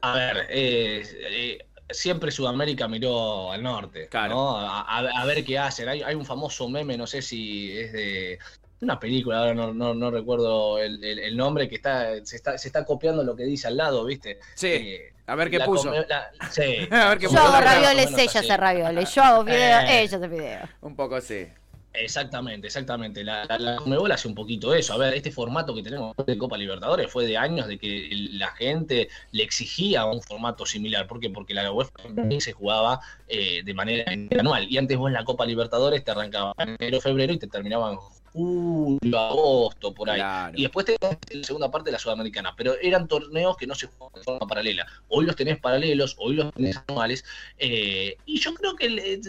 A 0.00 0.14
ver, 0.14 0.46
eh, 0.50 1.02
eh, 1.30 1.58
siempre 1.90 2.30
Sudamérica 2.30 2.86
miró 2.86 3.50
al 3.50 3.62
norte, 3.62 4.06
Claro. 4.08 4.34
¿no? 4.34 4.56
A, 4.58 4.82
a- 4.82 5.20
a 5.22 5.24
ver 5.26 5.44
qué 5.44 5.58
hacen. 5.58 5.88
Hay, 5.88 6.02
hay 6.02 6.14
un 6.14 6.24
famoso 6.24 6.68
meme, 6.68 6.96
no 6.96 7.06
sé 7.08 7.20
si 7.22 7.76
es 7.76 7.92
de 7.92 8.38
una 8.80 8.98
película, 9.00 9.40
ahora 9.40 9.54
no, 9.54 9.74
no, 9.74 9.94
no 9.94 10.10
recuerdo 10.10 10.78
el, 10.78 11.02
el- 11.02 11.18
el 11.18 11.36
nombre, 11.36 11.68
que 11.68 11.76
está 11.76 12.24
se, 12.24 12.36
está 12.36 12.56
se 12.58 12.68
está 12.68 12.84
copiando 12.84 13.22
lo 13.24 13.34
que 13.36 13.44
dice 13.44 13.66
al 13.68 13.76
lado, 13.76 14.04
¿viste? 14.04 14.38
Sí. 14.54 14.68
Eh, 14.68 15.12
A 15.26 15.34
ver 15.34 15.50
qué 15.50 15.58
la 15.58 15.66
puso. 15.66 15.88
come- 15.90 16.06
la- 16.08 16.30
sí. 16.50 16.62
A 16.90 17.08
ver 17.10 17.18
qué 17.18 17.24
Yo 17.24 17.30
puso. 17.30 17.42
hago 17.42 17.60
ravioles, 17.60 18.12
ella 18.16 18.40
hace 18.40 18.56
ravioles. 18.56 19.14
Yo 19.14 19.22
hago 19.22 19.44
video, 19.44 19.78
Eh. 19.88 20.02
ella 20.02 20.16
hace 20.16 20.28
video. 20.28 20.60
Un 20.82 20.94
poco 20.96 21.16
así. 21.16 21.46
Exactamente, 21.92 22.66
exactamente. 22.68 23.24
La, 23.24 23.44
la, 23.46 23.58
la 23.58 24.14
hace 24.14 24.28
un 24.28 24.34
poquito 24.34 24.72
eso. 24.72 24.92
A 24.92 24.98
ver, 24.98 25.14
este 25.14 25.32
formato 25.32 25.74
que 25.74 25.82
tenemos 25.82 26.14
de 26.24 26.38
Copa 26.38 26.56
Libertadores 26.56 27.10
fue 27.10 27.26
de 27.26 27.36
años 27.36 27.66
de 27.66 27.78
que 27.78 28.06
el- 28.08 28.38
la 28.38 28.48
gente 28.52 29.08
le 29.32 29.42
exigía 29.42 30.04
un 30.04 30.22
formato 30.22 30.64
similar. 30.64 31.06
¿Por 31.08 31.18
qué? 31.18 31.30
Porque 31.30 31.54
la 31.54 31.72
UEFA 31.72 31.90
también 32.14 32.40
se 32.40 32.52
jugaba 32.52 33.00
eh, 33.26 33.62
de 33.64 33.74
manera 33.74 34.04
anual. 34.38 34.68
Y 34.70 34.78
antes 34.78 34.96
vos 34.96 35.08
en 35.08 35.14
la 35.14 35.24
Copa 35.24 35.44
Libertadores 35.46 36.04
te 36.04 36.10
arrancaba 36.12 36.52
en 36.58 36.76
enero, 36.78 37.00
febrero 37.00 37.32
y 37.32 37.38
te 37.38 37.48
terminaba 37.48 37.90
en 37.90 37.98
julio, 38.38 39.18
agosto, 39.18 39.92
por 39.92 40.10
ahí. 40.10 40.18
Claro. 40.18 40.52
Y 40.56 40.62
después 40.62 40.86
tenés 40.86 41.18
la 41.30 41.44
segunda 41.44 41.70
parte 41.70 41.88
de 41.88 41.92
la 41.92 41.98
Sudamericana. 41.98 42.54
Pero 42.56 42.74
eran 42.80 43.08
torneos 43.08 43.56
que 43.56 43.66
no 43.66 43.74
se 43.74 43.86
jugaban 43.88 44.14
de 44.14 44.22
forma 44.22 44.46
paralela. 44.46 44.86
Hoy 45.08 45.26
los 45.26 45.36
tenés 45.36 45.58
paralelos, 45.58 46.14
hoy 46.18 46.34
los 46.36 46.52
tenés 46.54 46.80
anuales. 46.86 47.24
eh, 47.58 48.16
y 48.26 48.38
yo 48.40 48.54
creo 48.54 48.76
que, 48.76 48.86
el- 48.86 48.98
eh, 48.98 49.20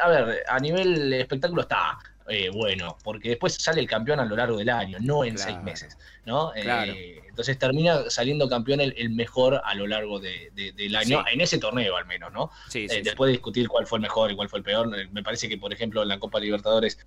a 0.00 0.08
ver, 0.08 0.42
a 0.48 0.58
nivel 0.60 1.12
espectáculo 1.12 1.62
está 1.62 1.98
eh, 2.28 2.50
bueno, 2.50 2.96
porque 3.02 3.30
después 3.30 3.54
sale 3.54 3.80
el 3.80 3.86
campeón 3.88 4.20
a 4.20 4.24
lo 4.24 4.36
largo 4.36 4.58
del 4.58 4.68
año, 4.70 4.98
no 5.00 5.24
en 5.24 5.34
Claro. 5.34 5.50
seis 5.52 5.62
meses. 5.64 5.96
¿no? 6.24 6.52
Eh, 6.54 7.22
entonces 7.26 7.58
termina 7.58 8.10
saliendo 8.10 8.50
campeón 8.50 8.82
el, 8.82 8.92
el 8.98 9.08
mejor 9.08 9.62
a 9.64 9.74
lo 9.74 9.86
largo 9.86 10.20
de- 10.20 10.50
de- 10.54 10.72
del 10.72 10.94
año, 10.94 11.20
Sí. 11.26 11.32
en 11.32 11.40
ese 11.40 11.56
torneo 11.56 11.96
al 11.96 12.04
menos, 12.04 12.30
¿no? 12.34 12.50
Sí, 12.68 12.84
Eh, 12.84 12.88
sí, 12.90 13.00
después 13.00 13.28
de 13.28 13.32
discutir 13.32 13.66
cuál 13.66 13.86
fue 13.86 13.96
el 13.96 14.02
mejor 14.02 14.30
y 14.30 14.36
cuál 14.36 14.50
fue 14.50 14.58
el 14.58 14.62
peor, 14.62 14.92
eh, 14.94 15.08
me 15.10 15.22
parece 15.22 15.48
que, 15.48 15.56
por 15.56 15.72
ejemplo, 15.72 16.02
en 16.02 16.08
la 16.08 16.18
Copa 16.18 16.38
Libertadores 16.38 16.98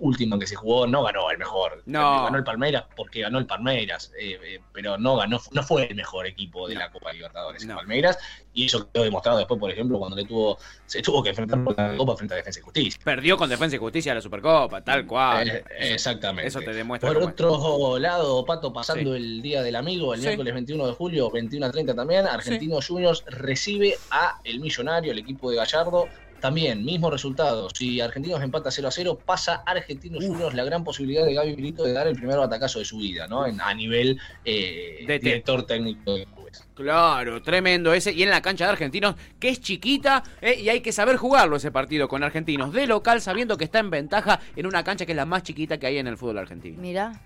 última 0.00 0.38
que 0.38 0.46
se 0.46 0.54
jugó, 0.54 0.86
no 0.86 1.02
ganó 1.02 1.30
el 1.30 1.38
mejor. 1.38 1.82
No. 1.86 2.24
Ganó 2.24 2.36
el 2.36 2.44
Palmeiras 2.44 2.84
porque 2.94 3.20
ganó 3.22 3.38
el 3.38 3.46
Palmeiras, 3.46 4.12
eh, 4.20 4.38
eh, 4.44 4.60
pero 4.72 4.98
no 4.98 5.16
ganó, 5.16 5.40
no 5.52 5.62
fue 5.62 5.86
el 5.86 5.94
mejor 5.94 6.26
equipo 6.26 6.68
de 6.68 6.74
No. 6.74 6.80
la 6.80 6.90
Copa 6.90 7.10
Libertadores, 7.12 7.62
el 7.62 7.68
No. 7.68 7.76
Palmeiras, 7.76 8.18
y 8.52 8.66
eso 8.66 8.90
quedó 8.92 9.04
demostrado 9.04 9.38
después, 9.38 9.58
por 9.58 9.70
ejemplo, 9.70 9.98
cuando 9.98 10.16
le 10.16 10.24
tuvo, 10.26 10.58
se 10.88 11.02
tuvo 11.02 11.22
que 11.22 11.28
enfrentar 11.30 11.62
por 11.62 11.76
la 11.76 11.96
Copa 11.96 12.16
frente 12.16 12.34
a 12.34 12.38
Defensa 12.38 12.58
y 12.60 12.62
Justicia. 12.62 13.00
Perdió 13.04 13.36
con 13.36 13.48
Defensa 13.48 13.76
y 13.76 13.78
Justicia 13.78 14.14
la 14.14 14.20
Supercopa, 14.20 14.82
tal 14.82 15.06
cual. 15.06 15.48
Eh, 15.48 15.64
exactamente. 15.92 16.48
Eso 16.48 16.60
te 16.60 16.72
demuestra 16.72 17.12
Por 17.12 17.22
es. 17.22 17.28
otro 17.28 17.98
lado, 17.98 18.44
Pato, 18.44 18.72
pasando 18.72 19.12
Sí. 19.14 19.16
el 19.22 19.42
Día 19.42 19.62
del 19.62 19.76
Amigo, 19.76 20.14
el 20.14 20.20
Sí. 20.20 20.26
miércoles 20.26 20.54
21 20.54 20.86
de 20.86 20.92
julio, 20.94 21.30
21 21.30 21.66
a 21.66 21.70
30 21.70 21.94
también, 21.94 22.26
Argentinos 22.26 22.86
Juniors 22.88 23.24
recibe 23.26 23.94
a 24.10 24.40
el 24.44 24.60
Millonario, 24.60 25.12
el 25.12 25.18
equipo 25.18 25.50
de 25.50 25.56
Gallardo. 25.56 26.08
También, 26.40 26.84
mismo 26.84 27.10
resultado. 27.10 27.68
Si 27.74 28.00
Argentinos 28.00 28.40
empata 28.42 28.70
0 28.70 28.86
a 28.86 28.90
0, 28.92 29.18
pasa 29.26 29.64
Argentinos 29.66 30.24
Juniors 30.24 30.54
la 30.54 30.62
gran 30.62 30.84
posibilidad 30.84 31.24
de 31.26 31.34
Gaby 31.34 31.56
Milito 31.56 31.82
de 31.82 31.92
dar 31.92 32.06
el 32.06 32.14
primer 32.14 32.38
batacazo 32.38 32.78
de 32.78 32.84
su 32.84 32.98
vida, 32.98 33.26
¿no? 33.26 33.44
En- 33.44 33.60
a 33.60 33.74
nivel 33.74 34.20
eh, 34.44 35.04
director 35.20 35.66
técnico 35.66 36.14
de 36.14 36.26
clubes. 36.50 36.68
Claro, 36.74 37.42
tremendo 37.42 37.92
ese. 37.92 38.12
Y 38.12 38.22
en 38.22 38.30
la 38.30 38.42
cancha 38.42 38.64
de 38.66 38.72
Argentinos, 38.72 39.14
que 39.38 39.48
es 39.50 39.60
chiquita, 39.60 40.22
eh, 40.40 40.58
y 40.60 40.68
hay 40.68 40.80
que 40.80 40.92
saber 40.92 41.16
jugarlo 41.16 41.56
ese 41.56 41.70
partido 41.70 42.08
con 42.08 42.22
Argentinos 42.22 42.72
de 42.72 42.86
local, 42.86 43.20
sabiendo 43.20 43.56
que 43.56 43.64
está 43.64 43.78
en 43.78 43.90
ventaja 43.90 44.40
en 44.56 44.66
una 44.66 44.84
cancha 44.84 45.06
que 45.06 45.12
es 45.12 45.16
la 45.16 45.26
más 45.26 45.42
chiquita 45.42 45.78
que 45.78 45.86
hay 45.86 45.98
en 45.98 46.06
el 46.06 46.16
fútbol 46.16 46.38
argentino. 46.38 46.80
Mira. 46.80 47.20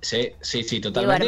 Sí, 0.00 0.30
sí, 0.40 0.62
sí, 0.64 0.80
totalmente. 0.80 1.26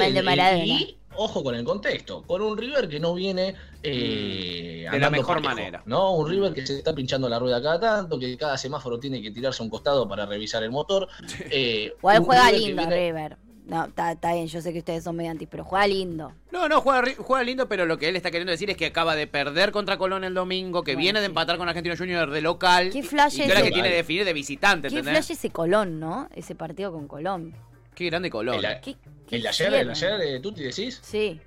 Y- 0.67 0.97
ojo 1.15 1.45
con 1.45 1.55
el 1.55 1.63
contexto, 1.65 2.23
con 2.23 2.41
un 2.41 2.57
River 2.57 2.89
que 2.89 2.99
no 2.99 3.15
viene 3.15 3.55
eh, 3.83 4.87
De 4.91 4.99
la 4.99 5.11
mejor 5.11 5.37
parejo, 5.37 5.55
manera. 5.55 5.83
¿no? 5.85 6.15
Un 6.15 6.29
River 6.29 6.53
que 6.55 6.67
se 6.67 6.79
está 6.79 6.95
pinchando 6.95 7.29
la 7.29 7.39
rueda 7.39 7.63
cada 7.63 7.79
tanto, 7.79 8.19
que 8.19 8.37
cada 8.37 8.57
semáforo 8.57 8.99
tiene 8.99 9.21
que 9.21 9.31
tirarse 9.31 9.63
a 9.63 9.65
un 9.65 9.71
costado 9.71 10.09
para 10.09 10.25
revisar 10.27 10.63
el 10.63 10.71
motor. 10.71 11.09
Eh, 11.51 11.93
Igual 11.99 12.19
juega 12.25 12.49
River 12.51 12.61
lindo, 12.63 12.83
viene- 12.83 12.97
River. 13.07 13.37
No, 13.73 13.87
está 13.87 14.13
está 14.13 14.35
bien, 14.35 14.47
yo 14.49 14.61
sé 14.61 14.71
que 14.73 14.81
ustedes 14.81 15.03
son 15.03 15.17
mediantes, 15.17 15.49
pero 15.51 15.65
juega 15.65 15.87
lindo. 15.87 16.33
No, 16.51 16.69
no, 16.69 16.83
juega, 16.83 17.05
juega 17.17 17.43
lindo, 17.43 17.69
pero 17.69 17.87
lo 17.87 17.97
que 17.97 18.09
él 18.11 18.17
está 18.17 18.31
queriendo 18.31 18.51
decir 18.51 18.69
es 18.69 18.77
que 18.77 18.85
acaba 18.85 19.17
de 19.17 19.27
perder 19.27 19.73
contra 19.73 19.97
Colón 19.97 20.25
el 20.25 20.35
domingo, 20.35 20.83
que 20.85 20.93
Bueno, 20.93 21.01
viene 21.05 21.21
de 21.21 21.27
sí. 21.27 21.31
empatar 21.31 21.57
con 21.57 21.69
Argentinos 21.71 21.99
Juniors 21.99 22.31
de 22.31 22.43
local. 22.43 22.91
Qué 22.93 23.03
flash 23.03 23.39
y 23.39 23.43
ese. 23.45 23.63
que 23.63 23.71
tiene 23.71 23.89
que 23.89 23.95
definir 23.97 24.25
de 24.27 24.33
visitante, 24.35 24.89
Qué 24.89 24.99
¿entendés? 24.99 25.25
flash 25.27 25.39
ese 25.39 25.49
Colón, 25.51 25.99
¿no? 25.99 26.29
Ese 26.35 26.55
partido 26.55 26.93
con 26.93 27.09
Colón. 27.09 27.55
Qué 27.95 28.05
grande 28.07 28.29
Colón. 28.29 28.63
El- 28.63 28.81
¿Qué, 28.83 28.97
qué 29.27 29.37
¿El 29.37 29.43
de 29.43 29.49
ayer, 29.49 29.73
el 29.73 29.87
de 29.87 29.93
ayer, 29.93 30.21
eh, 30.21 30.41
Tuti, 30.41 30.63
decís? 30.65 31.01
Sí. 31.03 31.41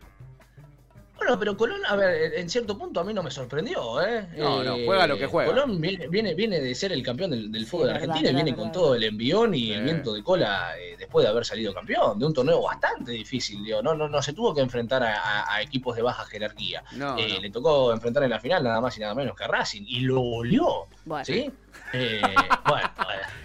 Bueno, 1.17 1.39
pero 1.39 1.55
Colón, 1.55 1.79
a 1.87 1.95
ver, 1.95 2.33
en 2.35 2.49
cierto 2.49 2.77
punto 2.77 2.99
a 2.99 3.03
mí 3.03 3.13
no 3.13 3.23
me 3.23 3.31
sorprendió, 3.31 4.01
¿eh? 4.01 4.27
No, 4.37 4.63
no, 4.63 4.75
Eh, 4.75 4.83
juega 4.85 5.07
lo 5.07 5.17
que 5.17 5.25
juega. 5.27 5.49
Colón 5.49 5.79
viene, 5.79 6.07
viene, 6.09 6.33
viene 6.33 6.59
de 6.59 6.75
ser 6.75 6.91
el 6.91 7.01
campeón 7.01 7.31
del, 7.31 7.51
del 7.51 7.63
Sí, 7.63 7.69
fútbol 7.71 7.87
de 7.87 7.93
verdad, 7.93 8.03
Argentina 8.09 8.29
y 8.29 8.33
verdad, 8.33 8.43
viene 8.45 8.55
con 8.57 8.67
verdad. 8.67 8.79
todo 8.81 8.95
el 8.95 9.03
envión 9.05 9.55
y 9.55 9.59
Sí. 9.67 9.71
el 9.73 9.83
viento 9.83 10.13
de 10.13 10.23
cola 10.23 10.77
eh, 10.77 10.95
después 10.99 11.23
de 11.23 11.29
haber 11.31 11.45
salido 11.45 11.73
campeón, 11.73 12.19
de 12.19 12.25
un 12.25 12.33
torneo 12.33 12.61
bastante 12.61 13.11
difícil, 13.13 13.63
digo, 13.63 13.81
no, 13.81 13.95
no, 13.95 14.09
no 14.09 14.21
se 14.21 14.33
tuvo 14.33 14.53
que 14.53 14.61
enfrentar 14.61 15.03
a, 15.03 15.15
a- 15.21 15.55
a 15.55 15.61
equipos 15.61 15.95
de 15.95 16.01
baja 16.01 16.25
jerarquía. 16.25 16.83
No, 16.91 17.17
Eh, 17.17 17.29
no. 17.35 17.39
Le 17.41 17.49
tocó 17.49 17.93
enfrentar 17.93 18.23
en 18.23 18.29
la 18.31 18.39
final 18.39 18.63
nada 18.63 18.81
más 18.81 18.95
y 18.97 18.99
nada 18.99 19.15
menos 19.15 19.35
que 19.35 19.43
a 19.45 19.47
Racing 19.47 19.83
y 19.87 20.01
lo 20.01 20.19
goleó, 20.19 20.87
Bueno. 21.05 21.23
¿sí? 21.25 21.49
Eh, 21.93 22.21
bueno, 22.67 22.89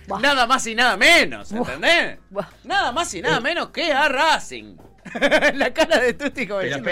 bueno. 0.09 0.20
Nada 0.20 0.46
más 0.46 0.66
y 0.66 0.74
nada 0.74 0.96
menos, 0.96 1.52
¿entendés? 1.52 2.18
Buah. 2.30 2.46
Nada 2.64 2.90
más 2.92 3.14
y 3.14 3.22
nada 3.22 3.40
menos 3.40 3.68
que 3.68 3.92
a 3.92 4.09
Racing. 4.09 4.76
la 5.55 5.73
cara 5.73 6.01
de 6.01 6.14
Tuti 6.14 6.46
como 6.46 6.61
Pero 6.61 6.79
diciendo, 6.79 6.90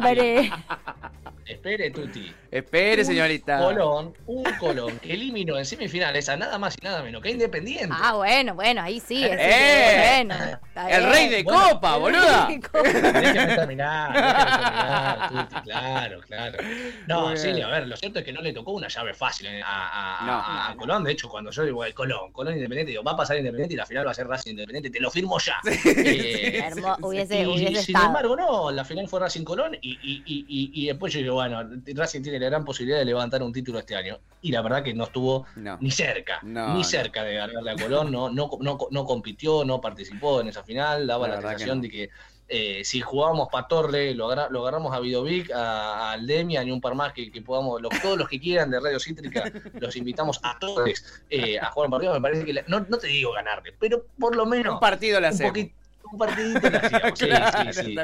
espere, 1.52 1.90
Tuti. 1.90 2.32
Espere, 2.50 3.02
Un 3.02 3.06
señorita. 3.06 3.58
Colón, 3.58 4.14
un 4.26 4.44
Colón 4.58 4.98
que 4.98 5.12
eliminó 5.12 5.56
en 5.58 5.64
semifinales 5.64 6.28
a 6.28 6.36
nada 6.36 6.58
más 6.58 6.76
y 6.80 6.84
nada 6.84 7.02
menos 7.02 7.22
que 7.22 7.28
a 7.28 7.32
Independiente. 7.32 7.94
Ah, 7.98 8.14
bueno, 8.14 8.54
bueno, 8.54 8.82
ahí 8.82 9.00
sí. 9.00 9.24
ese 9.24 9.36
¡Eh! 9.38 10.24
bueno, 10.24 10.34
está 10.66 10.90
El 10.90 11.04
rey 11.10 11.28
de 11.28 11.42
Bueno, 11.42 11.70
copa, 11.70 11.96
boluda. 11.96 12.48
Déjame 12.48 12.92
terminar, 12.92 13.22
déjame 13.22 13.56
terminar, 13.56 15.28
Tuti, 15.48 15.60
claro, 15.62 16.20
claro. 16.26 16.58
No, 17.06 17.36
sí, 17.36 17.60
a 17.60 17.68
ver, 17.68 17.86
lo 17.86 17.96
cierto 17.96 18.18
es 18.20 18.24
que 18.24 18.32
no 18.32 18.40
le 18.40 18.52
tocó 18.52 18.72
una 18.72 18.88
llave 18.88 19.14
fácil 19.14 19.46
eh, 19.46 19.62
a, 19.64 20.22
a- 20.22 20.26
No. 20.26 20.32
a- 20.32 20.70
a 20.70 20.76
Colón. 20.76 21.04
De 21.04 21.12
hecho, 21.12 21.28
cuando 21.28 21.50
yo 21.50 21.62
digo 21.64 21.82
"Ay, 21.82 21.92
Colón, 21.92 22.32
Colón 22.32 22.54
Independiente, 22.54 22.90
digo, 22.92 23.02
va 23.04 23.12
a 23.12 23.16
pasar 23.16 23.36
Independiente 23.36 23.74
y 23.74 23.76
la 23.76 23.86
final 23.86 24.06
va 24.06 24.10
a 24.10 24.14
ser 24.14 24.26
Racing 24.26 24.50
Independiente, 24.52 24.90
te 24.90 25.00
lo 25.00 25.10
firmo 25.10 25.38
ya. 25.38 25.60
Eh, 25.64 26.70
hubiese, 27.02 27.42
y, 27.42 27.46
hubiese 27.46 27.82
sin 27.82 27.94
estado. 27.96 28.06
embargo, 28.06 28.36
no, 28.36 28.70
la 28.70 28.84
final 28.84 29.08
fue 29.08 29.20
Racing 29.20 29.44
Colón 29.44 29.76
y, 29.80 29.90
y, 30.02 30.22
y, 30.26 30.44
y- 30.48 30.70
y 30.82 30.86
después 30.86 31.12
yo 31.12 31.20
digo, 31.20 31.39
bueno, 31.48 31.70
Racing 31.94 32.22
tiene 32.22 32.38
la 32.38 32.46
gran 32.46 32.64
posibilidad 32.64 32.98
de 32.98 33.04
levantar 33.04 33.42
un 33.42 33.52
título 33.52 33.78
este 33.78 33.96
año. 33.96 34.18
Y 34.42 34.50
la 34.52 34.62
verdad 34.62 34.82
que 34.82 34.94
no 34.94 35.04
estuvo 35.04 35.46
No. 35.56 35.76
ni 35.80 35.90
cerca, 35.90 36.38
No, 36.42 36.74
ni 36.74 36.84
cerca 36.84 37.22
de 37.24 37.34
ganarle 37.34 37.70
a 37.72 37.76
Colón, 37.76 38.10
no, 38.12 38.30
no, 38.30 38.50
no, 38.60 38.78
no 38.90 39.04
compitió, 39.04 39.64
no 39.64 39.80
participó 39.80 40.40
en 40.40 40.48
esa 40.48 40.62
final, 40.62 41.06
daba 41.06 41.28
La 41.28 41.34
la, 41.36 41.40
que 41.40 41.48
sensación 41.48 41.80
de 41.80 41.90
que 41.90 42.10
eh, 42.52 42.82
si 42.84 43.00
jugábamos 43.00 43.48
para 43.52 43.68
Torre, 43.68 44.12
lo, 44.12 44.26
agarra- 44.28 44.48
lo 44.50 44.62
agarramos 44.62 44.92
a 44.92 44.98
Vidovic, 44.98 45.52
a, 45.52 46.08
a 46.08 46.12
Aldemia 46.12 46.64
y 46.64 46.72
un 46.72 46.80
par 46.80 46.96
más 46.96 47.12
que, 47.12 47.30
que 47.30 47.42
podamos, 47.42 47.80
los- 47.80 47.92
todos 48.02 48.18
los 48.18 48.28
que 48.28 48.40
quieran 48.40 48.70
de 48.72 48.80
Radio 48.80 48.98
Cítrica, 48.98 49.44
los 49.80 49.94
invitamos 49.94 50.40
a 50.42 50.58
todos 50.58 50.90
eh, 51.30 51.60
a 51.60 51.66
jugar 51.66 51.86
un 51.86 51.90
partido, 51.92 52.12
me 52.14 52.20
parece 52.20 52.44
que, 52.44 52.52
la- 52.54 52.64
no, 52.66 52.80
no 52.88 52.98
te 52.98 53.06
digo 53.06 53.32
ganarle, 53.32 53.72
pero 53.78 54.04
por 54.18 54.34
lo 54.34 54.46
menos 54.46 54.74
Un 54.74 54.80
partido 54.80 55.20
le 55.20 55.28
un 55.28 55.32
hacemos. 55.34 55.50
poquito, 55.52 55.74
un 56.10 56.18
partidito 56.18 56.70
le 56.70 56.76
hacíamos, 56.78 57.18
sí, 57.20 57.26
Claro, 57.28 57.72
sí, 57.72 57.82
sí. 57.84 57.96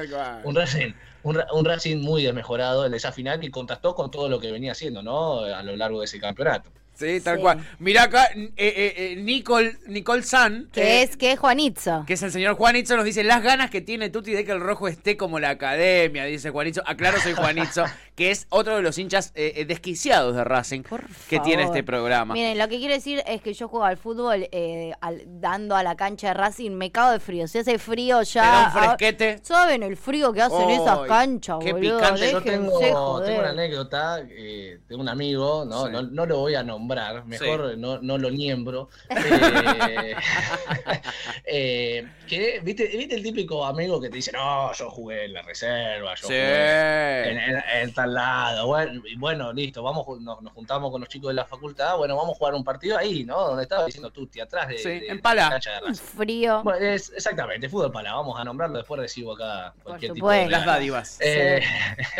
Un 0.45 0.55
Racing, 0.55 0.93
un, 1.27 1.35
Ra- 1.35 1.47
un 1.53 1.65
Racing 1.65 1.99
muy 1.99 2.23
desmejorado 2.23 2.87
en 2.87 2.95
esa 2.95 3.11
final 3.13 3.41
que 3.41 3.51
contrastó 3.51 3.95
con 3.95 4.11
todo 4.11 4.29
lo 4.29 4.39
que 4.41 4.53
venía 4.53 4.73
haciendo, 4.73 5.03
¿no? 5.03 5.41
A 5.41 5.63
lo 5.63 5.75
largo 5.77 5.99
de 6.01 6.05
ese 6.07 6.21
campeonato. 6.21 6.71
Sí, 6.95 7.21
tal 7.21 7.37
Sí. 7.37 7.43
cual. 7.43 7.59
Mirá 7.79 8.05
acá, 8.05 8.25
eh, 8.35 8.51
eh, 8.57 8.95
eh, 8.97 9.17
Nicole, 9.17 9.77
Nicole 9.87 10.23
San. 10.23 10.71
Que 10.73 11.01
eh, 11.01 11.03
es 11.03 11.17
que 11.19 11.33
es 11.33 11.39
Juanitzo. 11.39 12.05
Que 12.07 12.15
es 12.15 12.23
el 12.23 12.33
señor 12.33 12.55
Juanitzo, 12.55 12.97
nos 12.97 13.05
dice 13.05 13.23
las 13.23 13.43
ganas 13.43 13.69
que 13.71 13.83
tiene 13.83 14.09
Tuti 14.09 14.33
de 14.33 14.45
que 14.47 14.53
el 14.53 14.61
rojo 14.61 14.89
esté 14.89 15.17
como 15.19 15.39
la 15.39 15.51
academia, 15.51 16.25
dice 16.25 16.49
Juanitzo. 16.51 16.83
Aclaro, 16.87 17.21
soy 17.21 17.35
Juanitzo, 17.35 17.85
que 18.17 18.31
es 18.31 18.47
otro 18.49 18.77
de 18.77 18.83
los 18.83 18.97
hinchas 18.99 19.31
eh, 19.35 19.53
eh, 19.57 19.65
desquiciados 19.67 20.35
de 20.35 20.43
Racing 20.43 20.83
que 21.29 21.39
tiene 21.41 21.65
este 21.65 21.85
programa. 21.85 22.33
Miren, 22.33 22.57
lo 22.59 22.67
que 22.67 22.79
quiero 22.79 22.95
decir 22.95 23.23
es 23.27 23.43
que 23.43 23.53
yo 23.53 23.69
juego 23.69 23.85
al 23.85 23.99
fútbol 23.99 24.49
eh, 24.53 24.93
al- 25.03 25.23
dando 25.27 25.77
a 25.77 25.83
la 25.83 25.97
cancha 25.97 26.29
de 26.29 26.35
Racing, 26.35 26.71
me 26.73 26.91
cago 26.91 27.13
de 27.13 27.21
frío. 27.21 27.47
Si 27.47 27.59
hace 27.59 27.79
frío 27.79 28.21
Te 28.25 28.39
da 28.39 28.45
ya. 28.73 28.73
un 28.75 28.81
fresquete. 28.83 29.39
¿Saben 29.43 29.83
el 29.83 29.99
frío 29.99 30.33
que 30.33 30.41
hacen 30.41 30.67
Ay, 30.67 30.77
esas 30.77 31.01
canchas, 31.01 31.59
qué 31.63 31.73
boludo? 31.75 31.99
picante. 31.99 32.33
Yo 32.33 32.43
tengo, 32.43 32.79
una 33.21 33.51
anécdota 33.51 34.21
eh, 34.29 34.79
de 34.89 34.95
un 34.97 35.09
amigo, 35.11 35.65
¿no? 35.67 35.87
Sí. 35.87 35.93
No, 35.93 36.03
no 36.03 36.25
lo 36.27 36.39
voy 36.39 36.55
a 36.55 36.63
nombrar 36.63 37.27
mejor 37.27 37.77
no, 37.77 37.99
no 38.01 38.17
lo 38.19 38.31
niembro. 38.31 38.89
Que, 42.27 42.61
¿viste, 42.63 42.87
¿viste 42.89 43.15
el 43.15 43.23
típico 43.23 43.65
amigo 43.65 44.01
que 44.01 44.09
te 44.11 44.17
dice, 44.17 44.33
no, 44.33 44.73
yo 44.73 44.91
jugué 44.91 45.27
en 45.27 45.33
la 45.35 45.43
reserva, 45.43 46.11
yo 46.17 46.27
Sí. 46.27 46.35
jugué 46.35 47.31
en, 47.31 47.39
en- 47.39 47.63
en 47.83 47.93
lado? 48.15 48.67
Bueno, 48.67 49.03
y 49.07 49.17
bueno, 49.17 49.53
listo, 49.53 49.83
vamos, 49.83 50.07
nos, 50.21 50.43
nos 50.43 50.53
juntamos 50.53 50.91
con 50.91 51.01
los 51.01 51.09
chicos 51.09 51.29
de 51.29 51.35
la 51.35 51.45
facultad, 51.45 51.97
bueno, 51.97 52.17
vamos 52.17 52.35
a 52.35 52.39
jugar 52.39 52.55
un 52.55 52.65
partido 52.65 52.97
ahí, 52.99 53.25
¿no? 53.25 53.39
Donde 53.49 53.63
estaba 53.65 53.85
diciendo 53.87 54.11
Tuti, 54.11 54.41
atrás 54.41 54.69
de, 54.69 54.79
Sí, 54.79 54.89
de- 54.89 55.09
en 55.09 55.21
Pala. 55.21 55.43
de 55.45 55.47
la 55.49 55.51
cancha 55.55 55.71
de 55.73 55.81
Racing. 55.81 56.05
frío. 56.05 56.63
Bueno, 56.63 56.85
es, 56.87 57.11
exactamente, 57.15 57.69
fútbol 57.69 57.93
pala, 57.93 58.15
vamos 58.15 58.39
a 58.39 58.45
nombrarlo, 58.45 58.79
después 58.79 59.01
recibo 59.01 59.35
acá 59.35 59.75
cualquier 59.83 60.13
tipo 60.13 60.31
de... 60.31 60.49
Las 60.49 60.65
dádivas. 60.67 61.19
Eh, 61.21 61.61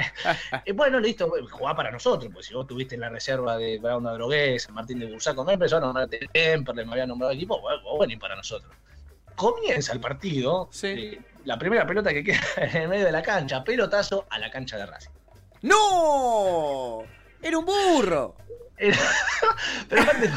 bueno, 0.75 1.01
listo, 1.01 1.31
jugá 1.51 1.75
para 1.75 1.91
nosotros, 1.91 2.31
pues 2.33 2.47
si 2.47 2.55
vos 2.55 2.67
tuviste 2.67 2.95
en 2.95 3.01
la 3.03 3.09
reserva 3.09 3.57
de 3.57 3.79
Brown 3.79 4.05
de 4.05 4.11
Drogués, 4.13 4.63
San 4.65 4.75
Martín 4.75 4.99
de 4.99 5.07
Bursaco, 5.11 5.45
me 5.45 5.55
empezó 5.55 5.77
a 5.77 5.81
nombrar 5.81 6.09
Temperley, 6.09 6.85
me 6.85 6.93
había 6.93 7.07
nombrado 7.07 7.33
equipo, 7.33 7.61
bueno, 7.61 7.83
vos 7.83 7.99
venís 8.01 8.19
para 8.19 8.37
nosotros. 8.37 8.73
Comienza 9.35 9.93
el 9.93 10.01
partido, 10.01 10.69
Sí. 10.73 10.87
eh, 10.89 11.21
la 11.45 11.59
primera 11.59 11.87
pelota 11.87 12.11
que 12.13 12.25
queda 12.25 12.41
en 12.57 12.77
el 12.83 12.89
medio 12.89 13.05
de 13.05 13.13
la 13.13 13.23
cancha, 13.23 13.63
pelotazo 13.63 14.27
a 14.31 14.39
la 14.39 14.51
cancha 14.51 14.77
de 14.79 14.87
Racing. 14.87 15.11
¡No! 15.63 17.03
¡Era 17.43 17.59
un 17.59 17.65
burro! 17.65 18.37
Pero 19.89 20.03
aparte, 20.03 20.31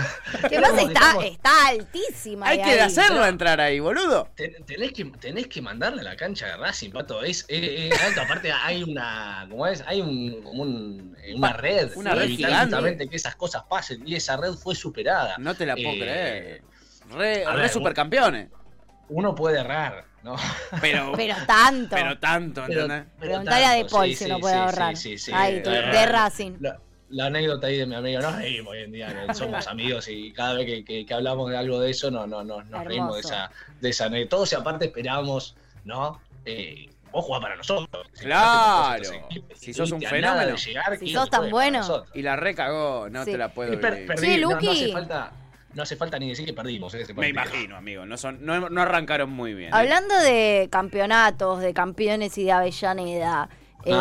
que 0.48 0.56
Está, 0.56 1.26
está 1.26 1.68
altísima. 1.68 2.48
Hay 2.48 2.58
que 2.58 2.64
ahí. 2.72 2.80
hacerlo 2.80 3.26
entrar 3.26 3.60
ahí, 3.60 3.82
boludo. 3.82 4.30
Ten- 4.36 4.64
Tenés 4.66 4.94
que, 4.94 5.04
tenés 5.20 5.48
que 5.48 5.62
mandarle 5.62 6.00
a 6.02 6.04
la 6.06 6.16
cancha 6.16 6.46
de 6.48 6.56
Racing, 6.56 6.92
pato. 6.92 7.22
Es, 7.22 7.44
es- 7.50 7.92
es 7.94 8.02
alto. 8.02 8.22
Aparte, 8.22 8.50
hay 8.54 8.84
una. 8.84 9.46
¿Cómo 9.50 9.68
es? 9.68 9.84
Hay 9.86 10.00
un, 10.00 10.42
como 10.42 10.64
un- 10.64 11.18
una 11.36 11.52
red. 11.54 11.92
Una 11.96 12.16
red 12.16 12.30
gigante. 12.30 13.10
que 13.10 13.16
esas 13.18 13.36
cosas 13.36 13.64
pasen. 13.70 14.08
Y 14.08 14.16
esa 14.16 14.38
red 14.38 14.54
fue 14.54 14.74
superada. 14.74 15.36
No 15.38 15.54
te 15.54 15.66
la 15.66 15.76
puedo 15.76 15.90
Eh, 15.90 16.00
creer. 16.00 16.62
Re, 17.10 17.46
re 17.46 17.56
ver, 17.58 17.70
supercampeones. 17.70 18.48
Uno 19.10 19.36
puede 19.36 19.60
errar, 19.60 20.06
¿no? 20.24 20.36
Pero, 20.82 21.12
Pero 21.18 21.36
tanto. 21.48 21.96
pero 21.96 22.18
tanto, 22.20 22.64
Preguntale 23.20 23.66
a 23.66 23.72
De 23.74 23.86
Paul 23.86 24.08
sí, 24.08 24.16
si 24.16 24.24
sí, 24.26 24.30
no 24.30 24.40
puede 24.40 24.54
sí, 24.56 24.60
ahorrar. 24.60 24.96
sí, 24.98 25.18
sí, 25.18 25.26
sí, 25.26 25.32
Ay, 25.34 25.60
de 25.62 25.70
de, 25.70 26.06
Racing. 26.06 26.54
La, 26.60 26.80
la 27.10 27.26
anécdota 27.26 27.68
ahí 27.68 27.78
de 27.78 27.86
mi 27.86 27.96
amigo, 27.96 28.22
nos 28.22 28.36
reímos 28.36 28.72
hoy 28.74 28.84
en 28.84 28.92
día, 28.92 29.26
que 29.28 29.34
somos 29.34 29.66
amigos 29.68 30.08
y 30.10 30.32
cada 30.34 30.54
vez 30.54 30.66
que, 30.66 30.86
que- 30.86 31.06
que 31.06 31.14
hablamos 31.14 31.50
de 31.50 31.58
algo 31.58 31.80
de 31.80 31.90
eso 31.92 32.12
no, 32.12 32.28
no, 32.28 32.44
no- 32.44 32.62
nos 32.64 32.84
reímos 32.86 33.16
de 33.16 33.22
esa, 33.22 33.52
de 33.82 33.90
esa 33.90 34.06
anécdota. 34.06 34.30
Todos 34.38 34.52
y 34.52 34.56
aparte 34.56 34.86
esperamos, 34.86 35.56
¿no? 35.86 36.22
Eh, 36.46 36.90
vos 37.12 37.26
jugás 37.26 37.42
para 37.42 37.56
nosotros. 37.56 38.08
Claro. 38.20 39.04
Si 39.04 39.44
Si 39.56 39.74
sos 39.74 39.92
un 39.92 40.02
fenómeno. 40.02 40.56
llegar, 40.56 40.98
Si 41.00 41.10
sos 41.12 41.30
tan 41.30 41.50
bueno. 41.50 42.06
Y 42.14 42.22
la 42.22 42.36
recagó, 42.36 43.10
no 43.10 43.26
Sí. 43.26 43.32
te 43.32 43.38
la 43.38 43.50
puedo 43.54 43.80
creer. 43.80 44.06
perdí, 44.06 44.28
Che, 44.28 44.38
no- 44.38 44.50
no, 44.50 44.56
Luqui. 44.56 44.68
hace 44.70 44.92
falta, 44.92 45.32
no 45.74 45.84
hace 45.84 45.96
falta 45.96 46.18
ni 46.18 46.30
decir 46.30 46.46
que 46.46 46.54
perdimos 46.54 46.94
eh, 46.96 47.06
Me 47.16 47.30
imagino, 47.30 47.78
amigo. 47.78 48.06
No, 48.06 48.18
son, 48.18 48.44
no, 48.46 48.70
no 48.70 48.82
arrancaron 48.82 49.30
muy 49.30 49.54
bien. 49.54 49.70
¿eh? 49.70 49.76
Hablando 49.76 50.16
de 50.16 50.68
campeonatos, 50.72 51.60
de 51.62 51.74
campeones 51.74 52.38
y 52.38 52.46
de 52.46 52.52
Avellaneda. 52.52 53.50
Eh. 53.86 53.94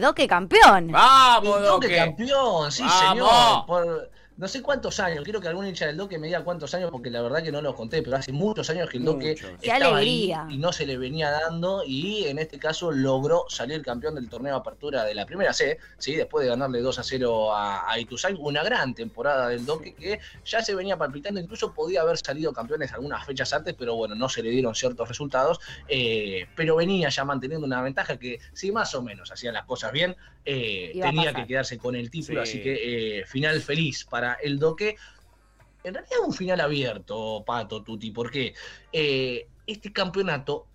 Doque 0.00 0.26
campeón. 0.26 0.90
¡Vamos, 0.90 1.62
Doque 1.62 1.88
Doque! 1.88 1.96
campeón, 1.96 2.72
sí, 2.72 2.82
¡Vamos! 2.82 3.08
señor. 3.08 3.66
Por 3.66 4.10
no 4.42 4.48
sé 4.48 4.60
cuántos 4.60 4.98
años, 4.98 5.22
quiero 5.22 5.40
que 5.40 5.46
algún 5.46 5.68
hincha 5.68 5.86
del 5.86 5.96
Doque 5.96 6.18
me 6.18 6.26
diga 6.26 6.42
cuántos 6.42 6.74
años, 6.74 6.90
porque 6.90 7.10
la 7.10 7.22
verdad 7.22 7.44
que 7.44 7.52
no 7.52 7.62
los 7.62 7.76
conté, 7.76 8.02
pero 8.02 8.16
hace 8.16 8.32
muchos 8.32 8.68
años 8.70 8.90
que 8.90 8.96
el 8.96 9.04
Doque 9.04 9.30
estaba 9.62 9.98
alegría. 9.98 10.46
ahí 10.46 10.54
y 10.56 10.58
no 10.58 10.72
se 10.72 10.84
le 10.84 10.98
venía 10.98 11.30
dando, 11.30 11.84
y 11.86 12.24
en 12.24 12.40
este 12.40 12.58
caso 12.58 12.90
logró 12.90 13.44
salir 13.48 13.80
campeón 13.82 14.16
del 14.16 14.28
torneo 14.28 14.54
de 14.54 14.58
apertura 14.58 15.04
de 15.04 15.14
la 15.14 15.26
primera 15.26 15.52
C, 15.52 15.78
¿sí? 15.96 16.16
después 16.16 16.42
de 16.42 16.50
ganarle 16.50 16.80
2 16.80 16.98
a 16.98 17.04
0 17.04 17.54
a, 17.54 17.88
a 17.88 18.00
Ituzaingó, 18.00 18.42
una 18.48 18.64
gran 18.64 18.94
temporada 18.96 19.46
del 19.46 19.64
Doque 19.64 19.94
que 19.94 20.18
ya 20.44 20.60
se 20.60 20.74
venía 20.74 20.96
palpitando, 20.96 21.38
incluso 21.38 21.72
podía 21.72 22.00
haber 22.00 22.18
salido 22.18 22.52
campeones 22.52 22.92
algunas 22.92 23.24
fechas 23.24 23.52
antes, 23.52 23.76
pero 23.78 23.94
bueno, 23.94 24.16
no 24.16 24.28
se 24.28 24.42
le 24.42 24.50
dieron 24.50 24.74
ciertos 24.74 25.06
resultados, 25.08 25.60
eh, 25.86 26.46
pero 26.56 26.74
venía 26.74 27.10
ya 27.10 27.24
manteniendo 27.24 27.64
una 27.64 27.80
ventaja 27.80 28.16
que 28.16 28.40
si 28.52 28.72
más 28.72 28.92
o 28.96 29.02
menos 29.02 29.30
hacía 29.30 29.52
las 29.52 29.66
cosas 29.66 29.92
bien, 29.92 30.16
eh, 30.44 30.98
tenía 31.00 31.32
que 31.32 31.46
quedarse 31.46 31.78
con 31.78 31.94
el 31.94 32.10
título, 32.10 32.44
Sí. 32.44 32.50
así 32.58 32.62
que 32.64 33.20
eh, 33.20 33.24
final 33.26 33.60
feliz 33.60 34.04
para 34.10 34.31
el 34.42 34.58
Doque. 34.58 34.96
En 35.84 35.94
realidad 35.94 36.18
un 36.24 36.32
final 36.32 36.60
abierto, 36.60 37.42
Pato, 37.44 37.82
Tuti, 37.82 38.10
porque 38.12 38.54
eh, 38.92 39.48
este 39.66 39.92
campeonato 39.92 40.66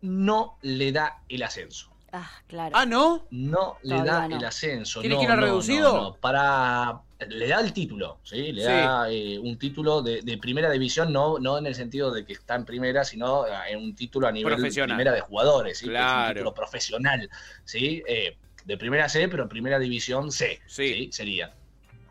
no 0.00 0.58
le 0.62 0.90
da 0.92 1.22
el 1.28 1.42
ascenso. 1.42 1.90
Ah, 2.12 2.30
claro. 2.46 2.74
Ah, 2.74 2.86
¿no? 2.86 3.26
No 3.30 3.76
le 3.82 3.90
Todavía 3.96 4.12
da 4.12 4.28
no. 4.28 4.36
el 4.38 4.44
ascenso. 4.44 5.00
¿Tiene 5.00 5.14
no, 5.16 5.20
que 5.20 5.24
ir 5.26 5.30
a 5.30 5.36
no, 5.36 5.42
reducido? 5.42 5.92
no, 5.94 6.02
no. 6.04 6.14
Para. 6.14 7.00
Le 7.28 7.48
da 7.48 7.60
el 7.60 7.72
título, 7.72 8.18
¿sí? 8.22 8.52
Le 8.52 8.62
Sí. 8.62 8.66
da 8.68 9.10
eh, 9.10 9.38
un 9.40 9.58
título 9.58 10.02
de, 10.02 10.22
de 10.22 10.38
primera 10.38 10.70
división, 10.70 11.12
no, 11.12 11.38
no 11.40 11.58
en 11.58 11.66
el 11.66 11.74
sentido 11.74 12.10
de 12.12 12.24
que 12.24 12.32
está 12.32 12.54
en 12.54 12.64
primera, 12.64 13.04
sino 13.04 13.44
eh, 13.46 13.50
en 13.70 13.78
un 13.80 13.94
título 13.96 14.26
a 14.28 14.32
nivel 14.32 14.54
Profesional. 14.54 14.96
primera 14.96 15.12
de 15.12 15.20
jugadores, 15.20 15.78
¿sí? 15.78 15.86
Es 15.86 15.90
Claro. 15.90 16.28
un 16.28 16.34
título 16.34 16.54
profesional, 16.54 17.28
¿sí? 17.64 18.02
Eh, 18.06 18.36
de 18.64 18.76
primera 18.78 19.08
C, 19.08 19.28
pero 19.28 19.48
primera 19.48 19.78
división 19.80 20.30
C, 20.32 20.60
Sí. 20.66 20.94
¿sí? 20.94 21.08
Sería. 21.12 21.52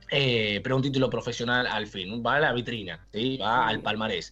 Eh, 0.09 0.61
pero 0.63 0.77
un 0.77 0.81
título 0.81 1.09
profesional 1.09 1.67
al 1.67 1.85
fin, 1.85 2.23
va 2.25 2.35
a 2.35 2.39
la 2.39 2.53
vitrina, 2.53 3.05
¿sí? 3.13 3.37
va 3.37 3.67
al 3.67 3.81
palmarés. 3.81 4.31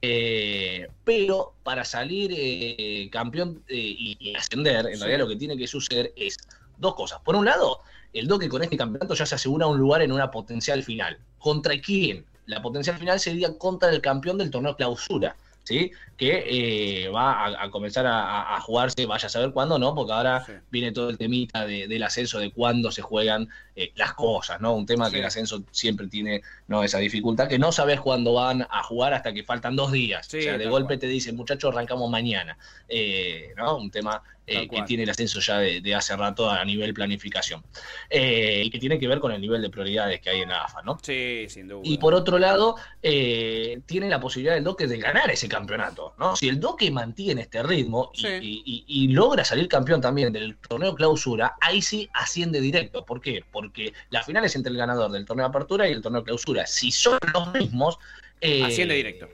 Eh, 0.00 0.86
pero 1.04 1.54
para 1.64 1.84
salir 1.84 2.30
eh, 2.34 3.08
campeón 3.10 3.62
eh, 3.68 3.74
y, 3.76 4.16
y 4.20 4.34
ascender, 4.36 4.86
en 4.86 4.94
Sí. 4.94 5.00
realidad 5.00 5.18
lo 5.20 5.28
que 5.28 5.36
tiene 5.36 5.56
que 5.56 5.66
suceder 5.66 6.12
es 6.16 6.36
dos 6.76 6.94
cosas. 6.94 7.20
Por 7.24 7.34
un 7.34 7.44
lado, 7.44 7.80
el 8.12 8.28
Doque 8.28 8.48
con 8.48 8.62
este 8.62 8.76
campeonato 8.76 9.14
ya 9.14 9.26
se 9.26 9.34
asegura 9.34 9.66
un 9.66 9.78
lugar 9.78 10.02
en 10.02 10.12
una 10.12 10.30
potencial 10.30 10.82
final. 10.84 11.18
¿Contra 11.38 11.78
quién? 11.80 12.24
La 12.46 12.62
potencial 12.62 12.96
final 12.98 13.18
sería 13.20 13.56
contra 13.58 13.90
el 13.90 14.00
campeón 14.00 14.38
del 14.38 14.50
torneo 14.50 14.76
clausura. 14.76 15.36
¿Sí? 15.68 15.92
Que 16.16 16.44
eh, 17.04 17.08
va 17.10 17.44
a, 17.44 17.64
a 17.64 17.70
comenzar 17.70 18.06
a, 18.08 18.58
jugarse, 18.62 19.04
vaya 19.04 19.26
a 19.26 19.28
saber 19.28 19.52
cuándo, 19.52 19.78
¿no? 19.78 19.94
Porque 19.94 20.12
ahora 20.14 20.42
Sí. 20.46 20.52
viene 20.70 20.92
todo 20.92 21.10
el 21.10 21.18
temita 21.18 21.66
de- 21.66 21.86
del 21.86 22.02
ascenso, 22.02 22.38
de 22.38 22.50
cuándo 22.52 22.90
se 22.90 23.02
juegan 23.02 23.48
eh, 23.76 23.92
las 23.96 24.14
cosas, 24.14 24.62
¿no? 24.62 24.74
Un 24.74 24.86
tema 24.86 25.06
Sí. 25.06 25.12
que 25.12 25.18
el 25.18 25.26
ascenso 25.26 25.62
siempre 25.70 26.06
tiene 26.08 26.40
¿no? 26.68 26.82
esa 26.82 26.98
dificultad, 26.98 27.48
que 27.48 27.58
no 27.58 27.70
sabes 27.70 28.00
cuándo 28.00 28.32
van 28.32 28.62
a 28.70 28.82
jugar 28.82 29.12
hasta 29.12 29.34
que 29.34 29.44
faltan 29.44 29.76
dos 29.76 29.92
días. 29.92 30.26
Sí, 30.26 30.38
o 30.38 30.42
sea, 30.42 30.56
de 30.58 30.66
golpe 30.66 30.94
cual. 30.94 30.98
te 31.00 31.06
dicen, 31.06 31.36
muchachos, 31.36 31.70
arrancamos 31.74 32.08
mañana. 32.10 32.56
Eh, 32.88 33.52
¿no? 33.58 33.76
Un 33.76 33.90
tema 33.90 34.22
eh, 34.48 34.68
que 34.68 34.82
tiene 34.82 35.02
el 35.04 35.10
ascenso 35.10 35.40
ya 35.40 35.58
de, 35.58 35.80
de 35.80 35.94
hace 35.94 36.16
rato 36.16 36.50
a 36.50 36.64
nivel 36.64 36.92
planificación. 36.94 37.62
Eh, 38.10 38.62
y 38.64 38.70
que 38.70 38.78
tiene 38.78 38.98
que 38.98 39.06
ver 39.06 39.20
con 39.20 39.32
el 39.32 39.40
nivel 39.40 39.62
de 39.62 39.70
prioridades 39.70 40.20
que 40.20 40.30
hay 40.30 40.40
en 40.40 40.48
la 40.48 40.64
AFA, 40.64 40.82
¿no? 40.82 40.98
Sí, 41.02 41.46
sin 41.48 41.68
duda. 41.68 41.82
Y 41.84 41.98
por 41.98 42.14
otro 42.14 42.38
lado, 42.38 42.76
eh, 43.02 43.80
tiene 43.86 44.08
la 44.08 44.20
posibilidad 44.20 44.54
del 44.54 44.64
Doque 44.64 44.86
de 44.86 44.98
ganar 44.98 45.30
ese 45.30 45.48
campeonato. 45.48 46.14
¿no? 46.18 46.36
Si 46.36 46.48
el 46.48 46.58
Doque 46.60 46.90
mantiene 46.90 47.42
este 47.42 47.62
ritmo 47.62 48.10
y, 48.14 48.20
Sí. 48.20 48.28
y- 48.40 48.62
y- 48.64 48.84
y 49.04 49.08
logra 49.08 49.44
salir 49.44 49.68
campeón 49.68 50.00
también 50.00 50.32
del 50.32 50.56
torneo 50.56 50.94
clausura, 50.94 51.54
ahí 51.60 51.82
sí 51.82 52.08
asciende 52.14 52.60
directo. 52.60 53.04
¿Por 53.04 53.20
qué? 53.20 53.44
Porque 53.52 53.92
la 54.10 54.22
final 54.22 54.44
es 54.44 54.56
entre 54.56 54.70
el 54.72 54.78
ganador 54.78 55.10
del 55.10 55.24
torneo 55.24 55.46
apertura 55.46 55.88
y 55.88 55.92
el 55.92 56.02
torneo 56.02 56.24
clausura. 56.24 56.66
Si 56.66 56.90
son 56.90 57.18
los 57.34 57.52
mismos... 57.52 57.98
Asciende 58.40 58.94
directo. 58.94 59.28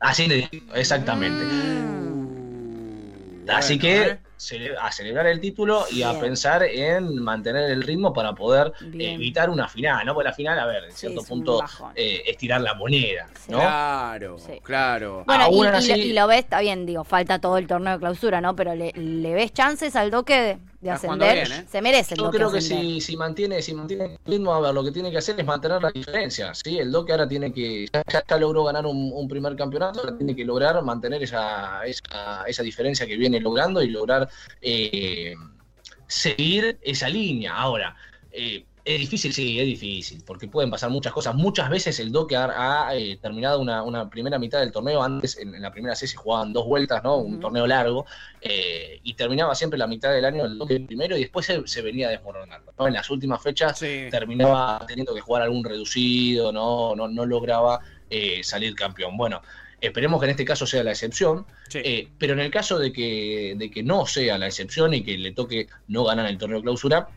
Asciende 0.00 0.36
directo, 0.36 0.74
exactamente. 0.74 1.44
Mm. 1.44 3.48
Así 3.50 3.78
Bueno, 3.78 4.16
que. 4.16 4.27
Cele- 4.38 4.76
a 4.80 4.90
celebrar 4.92 5.26
el 5.26 5.40
título 5.40 5.84
y 5.90 6.02
a 6.02 6.18
pensar 6.18 6.62
en 6.62 7.20
mantener 7.22 7.70
el 7.70 7.82
ritmo 7.82 8.12
para 8.12 8.34
poder 8.34 8.72
Bien. 8.80 9.16
evitar 9.16 9.50
una 9.50 9.68
final, 9.68 10.06
¿no? 10.06 10.14
Porque 10.14 10.28
la 10.28 10.34
final, 10.34 10.58
a 10.58 10.66
ver, 10.66 10.84
en 10.84 10.90
Sí, 10.92 10.96
cierto 11.00 11.20
es 11.22 11.30
un 11.30 11.38
punto, 11.44 11.64
eh, 11.94 12.22
estirar 12.26 12.60
la 12.60 12.74
moneda, 12.74 13.26
Sí. 13.34 13.50
¿no? 13.52 13.58
Claro, 13.58 14.38
Sí. 14.38 14.52
claro. 14.62 15.24
Bueno, 15.26 15.44
y, 15.44 15.46
Aún 15.46 15.64
y 15.66 15.68
así- 15.68 15.90
lo, 15.90 15.96
y 15.96 16.12
lo 16.12 16.26
ves, 16.26 16.38
está 16.40 16.60
bien, 16.60 16.86
digo, 16.86 17.04
falta 17.04 17.40
todo 17.40 17.58
el 17.58 17.66
torneo 17.66 17.94
de 17.94 17.98
clausura, 17.98 18.40
¿no? 18.40 18.54
Pero 18.56 18.74
le, 18.74 18.92
le 18.94 19.34
ves 19.34 19.52
chances 19.52 19.96
al 19.96 20.10
Doque 20.10 20.58
de, 20.80 20.96
jugando 20.96 21.24
ascender. 21.24 21.48
bien, 21.48 21.60
¿eh? 21.60 21.66
Se 21.70 21.82
merece 21.82 22.14
el 22.14 22.20
Yo 22.20 22.30
creo 22.30 22.52
que 22.52 22.60
si, 22.60 23.00
si 23.00 23.16
mantiene 23.16 23.60
si 23.62 23.74
mantiene 23.74 24.04
el 24.04 24.18
ritmo, 24.24 24.54
a 24.54 24.60
ver, 24.60 24.74
lo 24.74 24.84
que 24.84 24.92
tiene 24.92 25.10
que 25.10 25.18
hacer 25.18 25.38
es 25.38 25.44
mantener 25.44 25.82
la 25.82 25.90
diferencia, 25.90 26.54
¿sí? 26.54 26.78
El 26.78 26.92
Doque 26.92 27.12
ahora 27.12 27.26
tiene 27.26 27.52
que, 27.52 27.86
ya, 27.92 28.02
ya- 28.12 28.22
ya 28.28 28.36
logró 28.38 28.64
ganar 28.64 28.86
un, 28.86 29.10
un 29.12 29.28
primer 29.28 29.56
campeonato, 29.56 30.00
ahora 30.00 30.16
tiene 30.16 30.36
que 30.36 30.44
lograr 30.44 30.80
mantener 30.84 31.22
esa, 31.22 31.84
esa, 31.84 32.44
esa 32.46 32.62
diferencia 32.62 33.06
que 33.06 33.16
viene 33.16 33.40
logrando 33.40 33.82
y 33.82 33.88
lograr 33.90 34.28
eh, 34.60 35.34
seguir 36.06 36.78
esa 36.82 37.08
línea. 37.08 37.54
Ahora, 37.56 37.96
eh, 38.30 38.64
es 38.94 39.00
difícil, 39.00 39.34
sí, 39.34 39.60
es 39.60 39.66
difícil, 39.66 40.22
porque 40.26 40.48
pueden 40.48 40.70
pasar 40.70 40.88
muchas 40.88 41.12
cosas. 41.12 41.34
Muchas 41.34 41.68
veces 41.68 42.00
el 42.00 42.10
Doque 42.10 42.36
ha, 42.36 42.88
ha, 42.88 42.96
eh, 42.96 43.18
terminado 43.20 43.60
una, 43.60 43.82
una 43.82 44.08
primera 44.08 44.38
mitad 44.38 44.60
del 44.60 44.72
torneo, 44.72 45.02
antes 45.02 45.36
en, 45.38 45.54
en 45.54 45.60
la 45.60 45.70
primera 45.70 45.94
C 45.94 46.06
se 46.06 46.16
jugaban 46.16 46.54
dos 46.54 46.64
vueltas, 46.66 47.04
¿no? 47.04 47.16
Un 47.18 47.38
torneo 47.38 47.66
largo, 47.66 48.06
eh, 48.40 48.98
y 49.02 49.12
terminaba 49.12 49.54
siempre 49.54 49.78
la 49.78 49.86
mitad 49.86 50.12
del 50.12 50.24
año 50.24 50.46
el 50.46 50.56
Doque 50.56 50.80
primero 50.80 51.16
y 51.18 51.20
después 51.20 51.44
se, 51.44 51.66
se 51.66 51.82
venía 51.82 52.08
desmoronando. 52.08 52.72
¿no? 52.78 52.86
En 52.86 52.94
las 52.94 53.10
últimas 53.10 53.42
fechas 53.42 53.78
Sí. 53.78 54.06
terminaba 54.10 54.82
teniendo 54.88 55.14
que 55.14 55.20
jugar 55.20 55.42
algún 55.42 55.62
reducido, 55.64 56.50
no, 56.50 56.96
no, 56.96 57.08
no 57.08 57.26
lograba 57.26 57.80
eh, 58.08 58.42
salir 58.42 58.74
campeón. 58.74 59.18
Bueno, 59.18 59.42
esperemos 59.82 60.18
que 60.18 60.24
en 60.24 60.30
este 60.30 60.44
caso 60.46 60.66
sea 60.66 60.82
la 60.82 60.92
excepción, 60.92 61.44
Sí. 61.68 61.80
eh, 61.84 62.08
pero 62.18 62.32
en 62.32 62.40
el 62.40 62.50
caso 62.50 62.78
de 62.78 62.90
que, 62.90 63.54
de 63.56 63.70
que 63.70 63.82
no 63.82 64.06
sea 64.06 64.38
la 64.38 64.46
excepción 64.46 64.94
y 64.94 65.02
que 65.02 65.18
le 65.18 65.32
toque 65.32 65.66
no 65.88 66.04
ganar 66.04 66.26
el 66.26 66.38
torneo 66.38 66.62
clausura, 66.62 67.08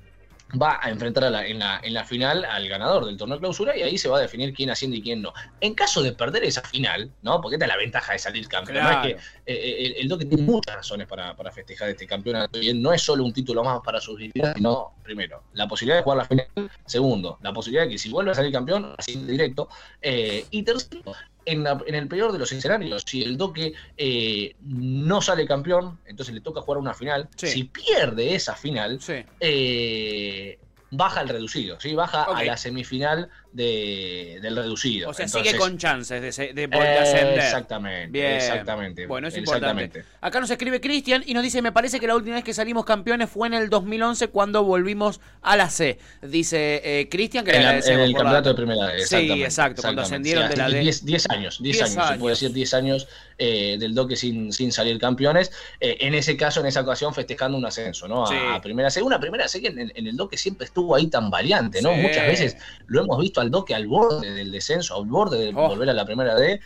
va 0.59 0.79
a 0.81 0.89
enfrentar 0.89 1.23
a 1.25 1.29
la- 1.29 1.45
en, 1.45 1.59
la, 1.59 1.79
en 1.83 1.93
la 1.93 2.03
final 2.05 2.45
al 2.45 2.67
ganador 2.67 3.05
del 3.05 3.17
torneo 3.17 3.37
de 3.37 3.41
clausura 3.41 3.77
y 3.77 3.81
ahí 3.83 3.97
se 3.97 4.09
va 4.09 4.17
a 4.17 4.21
definir 4.21 4.53
quién 4.53 4.69
asciende 4.69 4.97
y 4.97 5.01
quién 5.01 5.21
no. 5.21 5.33
En 5.59 5.73
caso 5.73 6.01
de 6.01 6.13
perder 6.13 6.43
esa 6.43 6.61
final, 6.61 7.11
¿no? 7.21 7.39
Porque 7.41 7.55
esta 7.55 7.65
es 7.65 7.69
la 7.71 7.77
ventaja 7.77 8.13
de 8.13 8.19
salir 8.19 8.47
campeón. 8.47 8.77
Claro. 8.79 9.07
es 9.07 9.15
que 9.15 9.21
eh, 9.53 9.85
el, 9.87 9.95
el 9.97 10.07
Doque 10.07 10.25
tiene 10.25 10.43
muchas 10.43 10.75
razones 10.75 11.07
para, 11.07 11.35
para 11.35 11.51
festejar 11.51 11.89
este 11.89 12.07
campeonato 12.07 12.59
y 12.59 12.73
no 12.73 12.93
es 12.93 13.01
solo 13.01 13.23
un 13.23 13.33
título 13.33 13.63
más 13.63 13.79
para 13.83 13.99
sus 14.01 14.17
vidas, 14.17 14.53
sino, 14.55 14.93
primero, 15.03 15.43
la 15.53 15.67
posibilidad 15.67 15.97
de 15.97 16.03
jugar 16.03 16.17
la 16.17 16.25
final, 16.25 16.47
segundo, 16.85 17.37
la 17.41 17.53
posibilidad 17.53 17.83
de 17.85 17.89
que 17.91 17.97
si 17.97 18.09
vuelve 18.09 18.31
a 18.31 18.35
salir 18.35 18.51
campeón, 18.51 18.93
asciende 18.97 19.31
directo, 19.31 19.69
eh, 20.01 20.45
y 20.51 20.63
tercero, 20.63 21.01
en, 21.45 21.63
la- 21.63 21.81
en 21.85 21.95
el 21.95 22.07
peor 22.07 22.31
de 22.31 22.39
los 22.39 22.51
escenarios, 22.51 23.03
si 23.05 23.23
el 23.23 23.37
Doque 23.37 23.73
eh, 23.97 24.55
no 24.61 25.21
sale 25.21 25.45
campeón, 25.47 25.99
entonces 26.05 26.33
le 26.35 26.41
toca 26.41 26.61
jugar 26.61 26.77
una 26.79 26.93
final, 26.93 27.29
Sí. 27.35 27.47
si 27.47 27.63
pierde 27.65 28.35
esa 28.35 28.55
final, 28.55 29.01
Sí. 29.01 29.23
eh, 29.39 30.59
baja 30.91 31.21
al 31.21 31.29
reducido, 31.29 31.79
¿sí? 31.79 31.95
baja 31.95 32.23
a 32.23 32.43
la 32.43 32.57
semifinal 32.57 33.29
de, 33.53 34.39
del 34.41 34.55
reducido. 34.55 35.09
O 35.09 35.13
sea, 35.13 35.25
Entonces, 35.25 35.49
sigue 35.51 35.59
con 35.59 35.77
chances 35.77 36.37
de, 36.37 36.53
de 36.53 36.63
eh, 36.63 36.97
ascender. 36.99 37.39
Exactamente, 37.39 38.07
Bien. 38.11 38.31
exactamente. 38.33 39.05
Bueno, 39.07 39.27
es 39.27 39.35
exactamente. 39.35 39.99
importante. 39.99 40.17
Acá 40.21 40.39
nos 40.39 40.49
escribe 40.49 40.79
Cristian 40.79 41.23
y 41.25 41.33
nos 41.33 41.43
dice, 41.43 41.61
me 41.61 41.71
parece 41.71 41.99
que 41.99 42.07
la 42.07 42.15
última 42.15 42.35
vez 42.35 42.43
que 42.43 42.53
salimos 42.53 42.85
campeones 42.85 43.29
fue 43.29 43.47
en 43.47 43.53
el 43.53 43.69
2011 43.69 44.29
cuando 44.29 44.63
volvimos 44.63 45.19
a 45.41 45.57
la 45.57 45.69
C. 45.69 45.97
Dice 46.21 46.81
eh, 46.83 47.09
Cristian 47.09 47.43
que 47.45 47.51
En, 47.51 47.63
la- 47.63 47.79
en 47.79 47.99
el 47.99 48.11
la- 48.11 48.17
campeonato 48.17 48.49
de 48.49 48.55
primera 48.55 48.87
D, 48.87 49.05
Sí, 49.05 49.43
exacto, 49.43 49.81
cuando 49.81 50.01
ascendieron 50.01 50.43
Sí, 50.45 50.49
de 50.51 50.55
la 50.57 50.69
D. 50.69 50.79
10, 50.79 51.05
10 51.05 51.29
años, 51.29 51.61
10 51.61 51.77
10 51.77 51.97
años, 51.97 52.09
se 52.09 52.15
puede 52.19 52.33
decir 52.33 52.53
10 52.53 52.73
años 52.73 53.07
eh, 53.37 53.77
del 53.79 53.93
Doque 53.95 54.15
sin, 54.15 54.53
sin 54.53 54.71
salir 54.71 54.99
campeones. 54.99 55.51
Eh, 55.79 55.97
en 56.01 56.13
ese 56.13 56.37
caso, 56.37 56.59
en 56.61 56.67
esa 56.67 56.81
ocasión, 56.81 57.13
festejando 57.13 57.57
un 57.57 57.65
ascenso, 57.65 58.07
¿no? 58.07 58.23
A, 58.25 58.27
Sí. 58.27 58.35
a 58.53 58.61
primera 58.61 58.89
C. 58.89 59.01
Una 59.01 59.19
primera 59.19 59.47
C 59.47 59.59
que 59.61 59.67
en, 59.67 59.79
el- 59.79 59.91
en 59.95 60.07
el 60.07 60.15
Doque 60.15 60.37
siempre 60.37 60.65
estuvo 60.65 60.95
ahí 60.95 61.07
tan 61.07 61.29
variante, 61.29 61.81
¿no? 61.81 61.93
Sí. 61.93 62.01
Muchas 62.01 62.27
veces 62.27 62.57
lo 62.87 63.01
hemos 63.03 63.19
visto 63.19 63.40
al 63.41 63.51
Doque 63.51 63.75
al 63.75 63.87
borde 63.87 64.31
del 64.31 64.51
descenso, 64.51 64.95
al 64.95 65.05
borde 65.05 65.37
de 65.39 65.49
Oh. 65.55 65.67
volver 65.67 65.89
a 65.89 65.93
la 65.93 66.05
primera 66.05 66.35
D. 66.35 66.59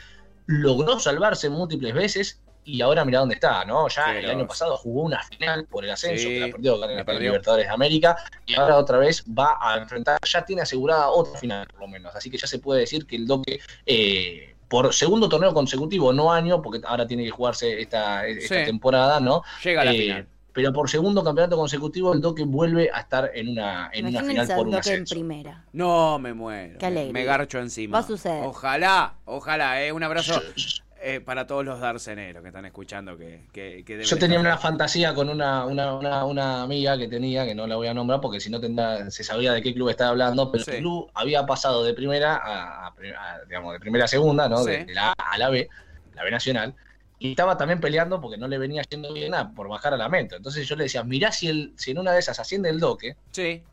Logró 0.48 1.00
salvarse 1.00 1.50
múltiples 1.50 1.94
veces. 1.94 2.42
Y 2.68 2.82
ahora 2.82 3.06
mira 3.06 3.20
dónde 3.20 3.36
está, 3.36 3.64
¿no? 3.64 3.88
Ya 3.90 4.18
el 4.18 4.28
año 4.28 4.48
pasado 4.48 4.76
jugó 4.76 5.04
una 5.04 5.22
final 5.22 5.68
por 5.68 5.86
el 5.86 5.92
ascenso, 5.92 6.24
Sí, 6.24 6.30
que 6.30 6.40
la 6.40 6.52
perdió 6.52 6.80
con 6.80 6.90
la. 7.06 7.20
Libertadores 7.20 7.68
de 7.68 7.72
América, 7.72 8.18
y 8.48 8.56
ahora 8.56 8.78
otra 8.78 8.98
vez 8.98 9.24
va 9.28 9.56
a 9.62 9.78
enfrentar, 9.78 10.18
ya 10.28 10.44
tiene 10.44 10.64
asegurada 10.64 11.10
otra 11.10 11.38
final 11.40 11.68
por 11.68 11.82
lo 11.82 11.88
menos, 11.88 12.16
así 12.16 12.32
que 12.32 12.40
ya 12.40 12.48
se 12.48 12.58
puede 12.58 12.80
decir 12.80 13.06
que 13.06 13.18
el 13.18 13.28
Doque 13.28 13.60
eh, 13.86 14.56
por 14.68 14.92
segundo 14.96 15.30
torneo 15.30 15.54
consecutivo, 15.54 16.12
no 16.12 16.34
año, 16.34 16.60
porque 16.60 16.82
ahora 16.88 17.06
tiene 17.06 17.24
que 17.26 17.30
jugarse 17.30 17.80
esta, 17.80 18.26
esta 18.26 18.56
Sí. 18.62 18.66
temporada, 18.66 19.20
¿no? 19.20 19.44
Llega 19.64 19.82
a 19.82 19.86
la 19.86 19.94
Eh, 19.94 19.98
final. 20.00 20.28
Pero 20.56 20.72
por 20.72 20.90
segundo 20.90 21.22
campeonato 21.22 21.58
consecutivo 21.58 22.14
el 22.14 22.22
Doque 22.22 22.46
vuelve 22.46 22.90
a 22.92 23.02
estar 23.02 23.30
en 23.36 23.50
una, 23.50 23.90
en 23.94 24.06
una 24.08 24.24
final 24.24 24.48
por 24.48 24.68
un 24.68 24.74
en 24.74 24.80
ascenso. 24.80 25.14
primera. 25.14 25.66
No, 25.74 26.18
me 26.18 26.34
muero. 26.34 26.78
Qué 26.80 26.86
alegría. 26.86 27.12
Me 27.12 27.26
garcho 27.26 27.60
encima. 27.60 27.98
Va 28.00 28.04
a 28.06 28.08
suceder. 28.08 28.46
Ojalá, 28.46 29.16
ojalá. 29.26 29.84
Eh. 29.84 29.92
Un 29.92 30.02
abrazo 30.04 30.42
eh, 31.02 31.20
para 31.20 31.46
todos 31.46 31.66
los 31.66 31.82
darceneros 31.82 32.42
que 32.42 32.48
están 32.48 32.66
escuchando 32.66 33.18
que, 33.18 33.48
que, 33.52 33.84
que 33.86 34.02
Yo 34.06 34.18
tenía 34.18 34.38
estar- 34.38 34.48
una 34.48 34.58
fantasía 34.58 35.14
con 35.14 35.28
una, 35.30 35.66
una, 35.66 35.94
una, 35.96 36.24
una 36.24 36.62
amiga 36.64 36.98
que 36.98 37.10
tenía, 37.10 37.46
que 37.46 37.54
no 37.54 37.68
la 37.68 37.76
voy 37.76 37.88
a 37.88 37.94
nombrar 37.94 38.22
porque 38.22 38.40
si 38.40 38.50
no 38.50 38.62
tendrá- 38.62 39.12
se 39.12 39.26
sabía 39.26 39.52
de 39.52 39.62
qué 39.62 39.74
club 39.74 39.90
estaba 39.90 40.12
hablando, 40.12 40.50
pero 40.54 40.64
Sí. 40.64 40.72
el 40.72 40.78
club 40.78 41.12
había 41.14 41.46
pasado 41.46 41.84
de 41.84 41.94
primera 41.94 42.38
a, 42.38 42.86
a- 42.86 42.88
a- 42.88 43.44
digamos, 43.46 43.74
de 43.74 43.80
primera 43.82 44.06
a 44.06 44.08
segunda, 44.08 44.48
¿no? 44.48 44.60
Sí. 44.60 44.72
De, 44.72 44.86
de 44.86 44.94
la 44.94 45.10
A 45.10 45.34
a 45.34 45.38
la 45.38 45.50
B, 45.50 45.68
la 46.14 46.24
B 46.24 46.32
nacional, 46.32 46.74
y 47.20 47.32
estaba 47.32 47.58
también 47.58 47.80
peleando 47.80 48.20
porque 48.22 48.38
no 48.38 48.48
le 48.48 48.58
venía 48.58 48.82
yendo 48.90 49.14
bien 49.14 49.34
a- 49.34 49.52
por 49.54 49.68
bajar 49.70 49.94
a 49.94 49.98
la 49.98 50.10
meta. 50.10 50.36
Entonces 50.36 50.68
yo 50.68 50.76
le 50.76 50.84
decía, 50.84 51.04
mirá 51.04 51.32
si, 51.32 51.48
el, 51.48 51.74
si 51.78 51.92
en 51.92 52.00
una 52.00 52.12
de 52.12 52.20
esas 52.20 52.40
asciende 52.40 52.70
el 52.70 52.80
doque 52.80 53.16
Sí. 53.32 53.64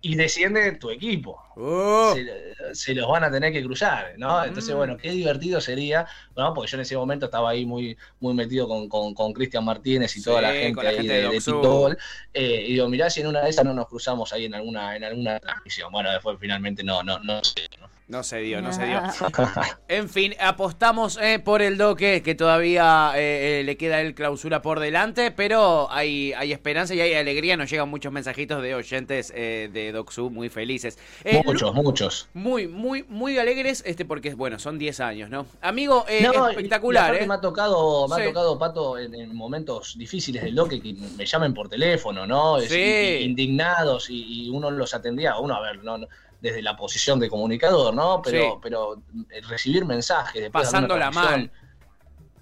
y 0.00 0.14
desciende 0.16 0.72
tu 0.72 0.90
equipo. 0.90 1.40
Uh, 1.56 2.14
Se, 2.14 2.74
se 2.74 2.94
los 2.94 3.08
van 3.08 3.24
a 3.24 3.30
tener 3.32 3.52
que 3.52 3.62
cruzar, 3.64 4.14
¿no? 4.16 4.44
Entonces, 4.44 4.72
Mm. 4.72 4.78
bueno, 4.78 4.96
qué 4.96 5.10
divertido 5.10 5.60
sería, 5.60 6.06
¿no? 6.36 6.54
Porque 6.54 6.70
yo 6.70 6.76
en 6.76 6.82
ese 6.82 6.96
momento 6.96 7.26
estaba 7.26 7.50
ahí 7.50 7.66
muy, 7.66 7.96
muy 8.20 8.32
metido 8.34 8.68
con, 8.68 8.88
con, 8.88 9.12
con 9.14 9.32
Cristian 9.32 9.64
Martínez 9.64 10.14
y 10.16 10.20
Sí, 10.20 10.24
toda 10.24 10.40
la 10.42 10.52
gente, 10.52 10.82
la 10.82 10.90
ahí 10.90 10.96
gente 10.96 11.12
de, 11.14 11.28
de. 11.28 11.96
Eh, 12.34 12.64
y 12.68 12.72
digo, 12.74 12.88
mirá 12.88 13.10
si 13.10 13.22
en 13.22 13.26
una 13.28 13.42
de 13.42 13.50
esas 13.50 13.64
no 13.64 13.74
nos 13.74 13.88
cruzamos 13.88 14.32
ahí 14.32 14.44
en 14.44 14.54
alguna, 14.54 14.94
en 14.96 15.02
alguna 15.04 15.40
transmisión. 15.40 15.90
Bueno, 15.90 16.12
después 16.12 16.36
finalmente 16.40 16.84
no, 16.84 17.02
no, 17.02 17.18
no 17.20 17.42
sé. 17.42 17.66
¿no? 17.80 17.88
No 18.08 18.22
se 18.22 18.38
dio, 18.38 18.60
no 18.62 18.72
se 18.72 18.86
dio. 18.86 19.02
En 19.88 20.08
fin, 20.08 20.34
apostamos 20.40 21.18
eh, 21.20 21.38
por 21.38 21.62
el 21.62 21.76
Doque, 21.78 22.22
que 22.22 22.34
todavía 22.34 23.12
eh, 23.16 23.60
eh, 23.60 23.64
le 23.64 23.76
queda 23.76 24.00
el 24.00 24.14
clausura 24.14 24.60
por 24.62 24.80
delante, 24.80 25.30
pero 25.30 25.90
hay, 25.90 26.32
hay 26.32 26.52
esperanza 26.52 26.94
y 26.94 27.00
hay 27.00 27.14
alegría. 27.14 27.56
Nos 27.56 27.70
llegan 27.70 27.88
muchos 27.88 28.12
mensajitos 28.12 28.62
de 28.62 28.74
oyentes 28.74 29.32
eh, 29.34 29.68
de 29.72 29.92
Doxu 29.92 30.30
muy 30.30 30.48
felices. 30.48 30.98
Eh, 31.24 31.42
muchos, 31.44 31.74
muchos. 31.74 32.28
Muy, 32.34 32.66
muy, 32.66 33.02
muy 33.08 33.38
alegres, 33.38 33.82
este 33.86 34.04
porque, 34.04 34.34
bueno, 34.34 34.58
son 34.58 34.78
10 34.78 35.00
años, 35.00 35.30
¿no? 35.30 35.46
Amigo, 35.60 36.04
eh, 36.08 36.22
No, 36.22 36.48
espectacular, 36.48 37.14
y 37.14 37.24
¿eh? 37.24 37.26
Me 37.26 37.34
ha 37.34 37.40
tocado, 37.40 38.08
me 38.08 38.16
Sí. 38.16 38.22
ha 38.22 38.24
tocado 38.26 38.58
Pato, 38.58 38.98
en, 38.98 39.14
en 39.14 39.34
momentos 39.34 39.96
difíciles 39.98 40.42
del 40.42 40.54
Doque 40.54 40.80
que 40.80 40.94
me 41.16 41.24
llamen 41.26 41.52
por 41.54 41.68
teléfono, 41.68 42.26
¿no? 42.26 42.58
Es- 42.58 42.68
Sí. 42.70 42.78
y- 42.78 43.22
y 43.22 43.24
indignados 43.24 44.10
y, 44.10 44.46
y 44.46 44.50
uno 44.50 44.70
los 44.70 44.94
atendía, 44.94 45.38
uno, 45.38 45.54
a 45.54 45.60
ver, 45.60 45.82
no, 45.84 45.98
no, 45.98 46.08
desde 46.40 46.62
la 46.62 46.76
posición 46.76 47.18
de 47.18 47.28
comunicador, 47.28 47.94
¿no? 47.94 48.22
Pero, 48.22 48.42
Sí. 48.42 48.58
pero 48.62 49.02
eh, 49.30 49.40
recibir 49.48 49.84
mensajes 49.84 50.40
después 50.42 50.64
Pasándola 50.66 51.10
mal. 51.10 51.50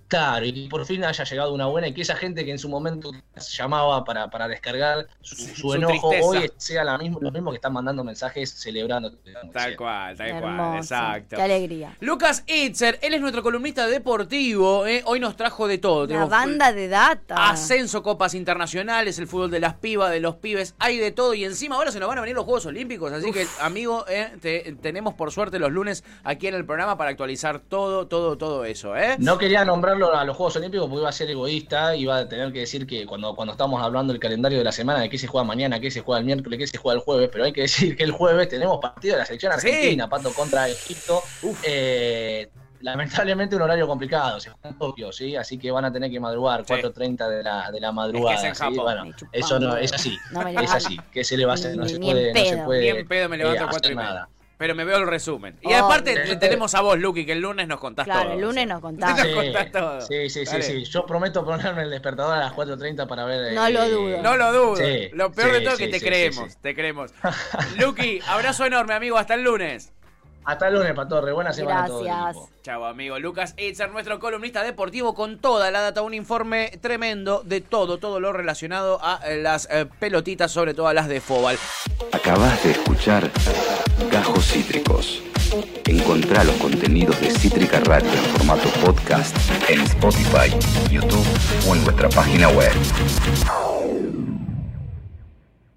Claro, 0.08 0.46
y 0.46 0.68
por 0.68 0.86
fin 0.86 1.04
haya 1.04 1.24
llegado 1.24 1.52
una 1.52 1.66
buena 1.66 1.88
y 1.88 1.94
que 1.94 2.02
esa 2.02 2.14
gente 2.16 2.44
que 2.44 2.52
en 2.52 2.58
su 2.58 2.68
momento 2.68 3.10
llamaba 3.56 4.04
para, 4.04 4.30
para 4.30 4.46
descargar 4.48 5.08
su, 5.20 5.34
su 5.36 5.54
Su 5.56 5.74
enojo, 5.74 6.10
tristeza. 6.10 6.26
hoy 6.28 6.50
sea 6.56 6.84
la 6.84 6.96
mismo, 6.98 7.18
lo 7.20 7.30
mismo 7.32 7.50
que 7.50 7.56
están 7.56 7.72
mandando 7.72 8.04
mensajes 8.04 8.50
celebrando. 8.50 9.12
Tal 9.52 9.76
cual, 9.76 10.16
tal 10.16 10.40
cual, 10.40 10.76
exacto. 10.76 11.36
Qué 11.36 11.42
alegría. 11.42 11.96
Lucas 12.00 12.44
Itzer, 12.46 12.98
él 13.02 13.14
es 13.14 13.20
nuestro 13.20 13.42
columnista 13.42 13.86
deportivo, 13.86 14.86
¿eh? 14.86 15.02
hoy 15.06 15.20
nos 15.20 15.36
trajo 15.36 15.66
de 15.66 15.78
todo. 15.78 15.98
Una 16.00 16.06
Tenemos 16.08 16.30
banda 16.30 16.72
de 16.72 16.88
data. 16.88 17.48
Ascenso, 17.50 18.02
copas 18.02 18.34
internacionales, 18.34 19.18
el 19.18 19.26
fútbol 19.26 19.50
de 19.50 19.60
las 19.60 19.74
pibas, 19.74 20.10
de 20.10 20.20
los 20.20 20.36
pibes, 20.36 20.74
hay 20.78 20.98
de 20.98 21.10
todo. 21.10 21.34
Y 21.34 21.44
encima 21.44 21.76
ahora 21.76 21.90
se 21.90 21.98
nos 22.00 22.08
van 22.08 22.18
a 22.18 22.20
venir 22.20 22.36
los 22.36 22.44
Juegos 22.44 22.66
Olímpicos. 22.66 23.12
Así 23.12 23.32
que, 23.32 23.46
amigo, 23.60 24.04
eh, 24.08 24.30
te- 24.40 24.76
tenemos 24.80 25.14
por 25.14 25.32
suerte 25.32 25.58
los 25.58 25.72
lunes 25.72 26.04
aquí 26.24 26.46
en 26.46 26.54
el 26.54 26.64
programa 26.64 26.96
para 26.96 27.10
actualizar 27.10 27.58
todo, 27.60 28.06
todo, 28.06 28.38
todo 28.38 28.64
eso. 28.64 28.96
¿eh? 28.96 29.16
No 29.18 29.36
quería 29.38 29.64
a 30.04 30.24
los 30.24 30.36
Juegos 30.36 30.56
Olímpicos 30.56 30.86
porque 30.88 31.00
iba 31.00 31.08
a 31.08 31.12
ser 31.12 31.30
egoísta, 31.30 31.96
iba 31.96 32.18
a 32.18 32.28
tener 32.28 32.52
que 32.52 32.60
decir 32.60 32.86
que 32.86 33.06
cuando, 33.06 33.34
cuando 33.34 33.52
estamos 33.52 33.82
hablando 33.82 34.12
del 34.12 34.20
calendario 34.20 34.58
de 34.58 34.64
la 34.64 34.72
semana, 34.72 35.00
de 35.00 35.08
qué 35.08 35.18
se 35.18 35.26
juega 35.26 35.44
mañana, 35.44 35.80
qué 35.80 35.90
se 35.90 36.00
juega 36.02 36.18
el 36.20 36.26
miércoles, 36.26 36.58
qué 36.58 36.66
se 36.66 36.78
juega 36.78 36.98
el 36.98 37.04
jueves, 37.04 37.30
pero 37.32 37.44
hay 37.44 37.52
que 37.52 37.62
decir 37.62 37.96
que 37.96 38.04
el 38.04 38.12
jueves 38.12 38.48
tenemos 38.48 38.78
partido 38.78 39.14
de 39.14 39.20
la 39.20 39.26
selección 39.26 39.52
Sí. 39.58 39.68
argentina, 39.68 40.08
Pato 40.08 40.32
contra 40.34 40.68
Egipto. 40.68 41.22
Eh, 41.62 42.48
lamentablemente 42.80 43.56
un 43.56 43.62
horario 43.62 43.86
complicado, 43.86 44.38
se 44.38 44.50
juega 44.50 44.68
en 44.70 44.78
Tokio, 44.78 45.10
¿sí? 45.12 45.34
Así 45.34 45.58
que 45.58 45.70
van 45.70 45.84
a 45.86 45.92
tener 45.92 46.10
que 46.10 46.20
madrugar, 46.20 46.60
Sí. 46.66 46.74
4.30 46.74 47.28
de 47.28 47.42
la, 47.42 47.70
de 47.70 47.80
la 47.80 47.90
madrugada. 47.92 48.34
Es 48.36 48.40
que 48.42 48.48
es 48.48 48.50
en 48.50 48.54
¿sí? 48.56 48.62
Japón. 48.76 48.84
Bueno, 48.84 49.16
eso 49.32 49.58
no, 49.58 49.76
es 49.76 49.92
así, 49.92 50.16
No 50.30 50.46
es 50.46 50.70
así. 50.72 50.96
¿Qué 51.10 51.24
se 51.24 51.36
le 51.36 51.46
va 51.46 51.52
a 51.52 51.54
hacer? 51.54 51.76
No 51.76 51.84
Ni- 51.84 51.88
se 51.90 51.98
ni 51.98 52.10
en 52.10 52.12
puede, 52.16 52.32
no 52.34 52.44
se 52.44 52.56
puede 52.64 52.80
Ni 52.80 52.88
en 53.00 53.08
pedo 53.08 53.28
me 53.28 53.36
levanto 53.38 53.62
eh, 53.62 53.64
a 53.64 53.68
cuatro 53.70 53.86
hacer 53.88 53.92
y 53.92 53.96
media. 53.96 54.08
nada. 54.10 54.28
Pero 54.58 54.74
me 54.74 54.84
veo 54.84 54.96
el 54.96 55.06
resumen. 55.06 55.58
Y 55.60 55.72
Oh, 55.74 55.84
aparte 55.84 56.14
te 56.14 56.36
tenemos 56.36 56.74
a 56.74 56.80
vos, 56.80 56.98
Luqui, 56.98 57.26
que 57.26 57.32
el 57.32 57.40
lunes 57.40 57.68
nos 57.68 57.78
contás 57.78 58.06
Claro, 58.06 58.22
todo. 58.24 58.32
el 58.32 58.40
lunes 58.40 58.66
nos 58.66 58.80
contás. 58.80 59.16
Nos 59.24 59.34
contás 59.34 59.70
todo. 59.72 60.00
Sí, 60.00 60.30
sí, 60.30 60.46
sí, 60.46 60.62
sí. 60.62 60.84
Yo 60.84 61.04
prometo 61.04 61.44
ponerme 61.44 61.82
el 61.82 61.90
despertador 61.90 62.38
a 62.38 62.40
las 62.40 62.52
4.30 62.54 63.06
para 63.06 63.24
ver. 63.26 63.52
No 63.52 63.68
lo 63.68 63.82
eh, 63.82 63.90
dudo. 63.90 64.22
No 64.22 64.36
lo 64.36 64.52
dudo. 64.52 64.76
Sí, 64.76 65.08
lo 65.12 65.30
peor 65.30 65.48
sí, 65.48 65.54
de 65.54 65.60
todo 65.60 65.72
es 65.72 65.78
sí, 65.78 65.84
que 65.84 65.90
te 65.90 65.98
sí, 66.00 66.06
creemos, 66.06 66.44
sí, 66.44 66.50
sí. 66.50 66.58
te 66.62 66.74
creemos. 66.74 67.12
Luqui, 67.78 68.20
abrazo 68.26 68.64
enorme, 68.64 68.94
amigo. 68.94 69.18
Hasta 69.18 69.34
el 69.34 69.42
lunes. 69.42 69.92
Hasta 70.46 70.68
el 70.68 70.74
lunes, 70.74 70.94
Patorre. 70.94 71.32
Buena 71.32 71.52
semana 71.52 71.84
a 71.84 71.86
todo 71.88 72.00
el 72.00 72.06
Gracias. 72.06 72.46
Chao, 72.62 72.86
amigo. 72.86 73.18
Lucas 73.18 73.54
Itzer, 73.58 73.90
nuestro 73.90 74.20
columnista 74.20 74.62
deportivo, 74.62 75.12
con 75.12 75.38
toda 75.38 75.72
la 75.72 75.80
data, 75.80 76.02
un 76.02 76.14
informe 76.14 76.70
tremendo 76.80 77.42
de 77.44 77.60
todo, 77.60 77.98
todo 77.98 78.20
lo 78.20 78.32
relacionado 78.32 79.00
a 79.02 79.20
eh, 79.26 79.42
las 79.42 79.68
eh, 79.72 79.86
pelotitas, 79.98 80.52
sobre 80.52 80.72
todo 80.72 80.86
a 80.86 80.94
las 80.94 81.08
de 81.08 81.20
Fobal. 81.20 81.58
Acabas 82.12 82.62
de 82.62 82.70
escuchar 82.70 83.28
Gajos 84.10 84.46
Cítricos. 84.46 85.20
Encontrá 85.84 86.44
los 86.44 86.54
contenidos 86.56 87.20
de 87.20 87.30
Cítrica 87.30 87.80
Radio 87.80 88.12
en 88.12 88.24
formato 88.36 88.68
podcast 88.84 89.36
en 89.68 89.80
Spotify, 89.80 90.50
YouTube 90.90 91.26
o 91.68 91.74
en 91.74 91.82
nuestra 91.82 92.08
página 92.08 92.48
web. 92.50 92.72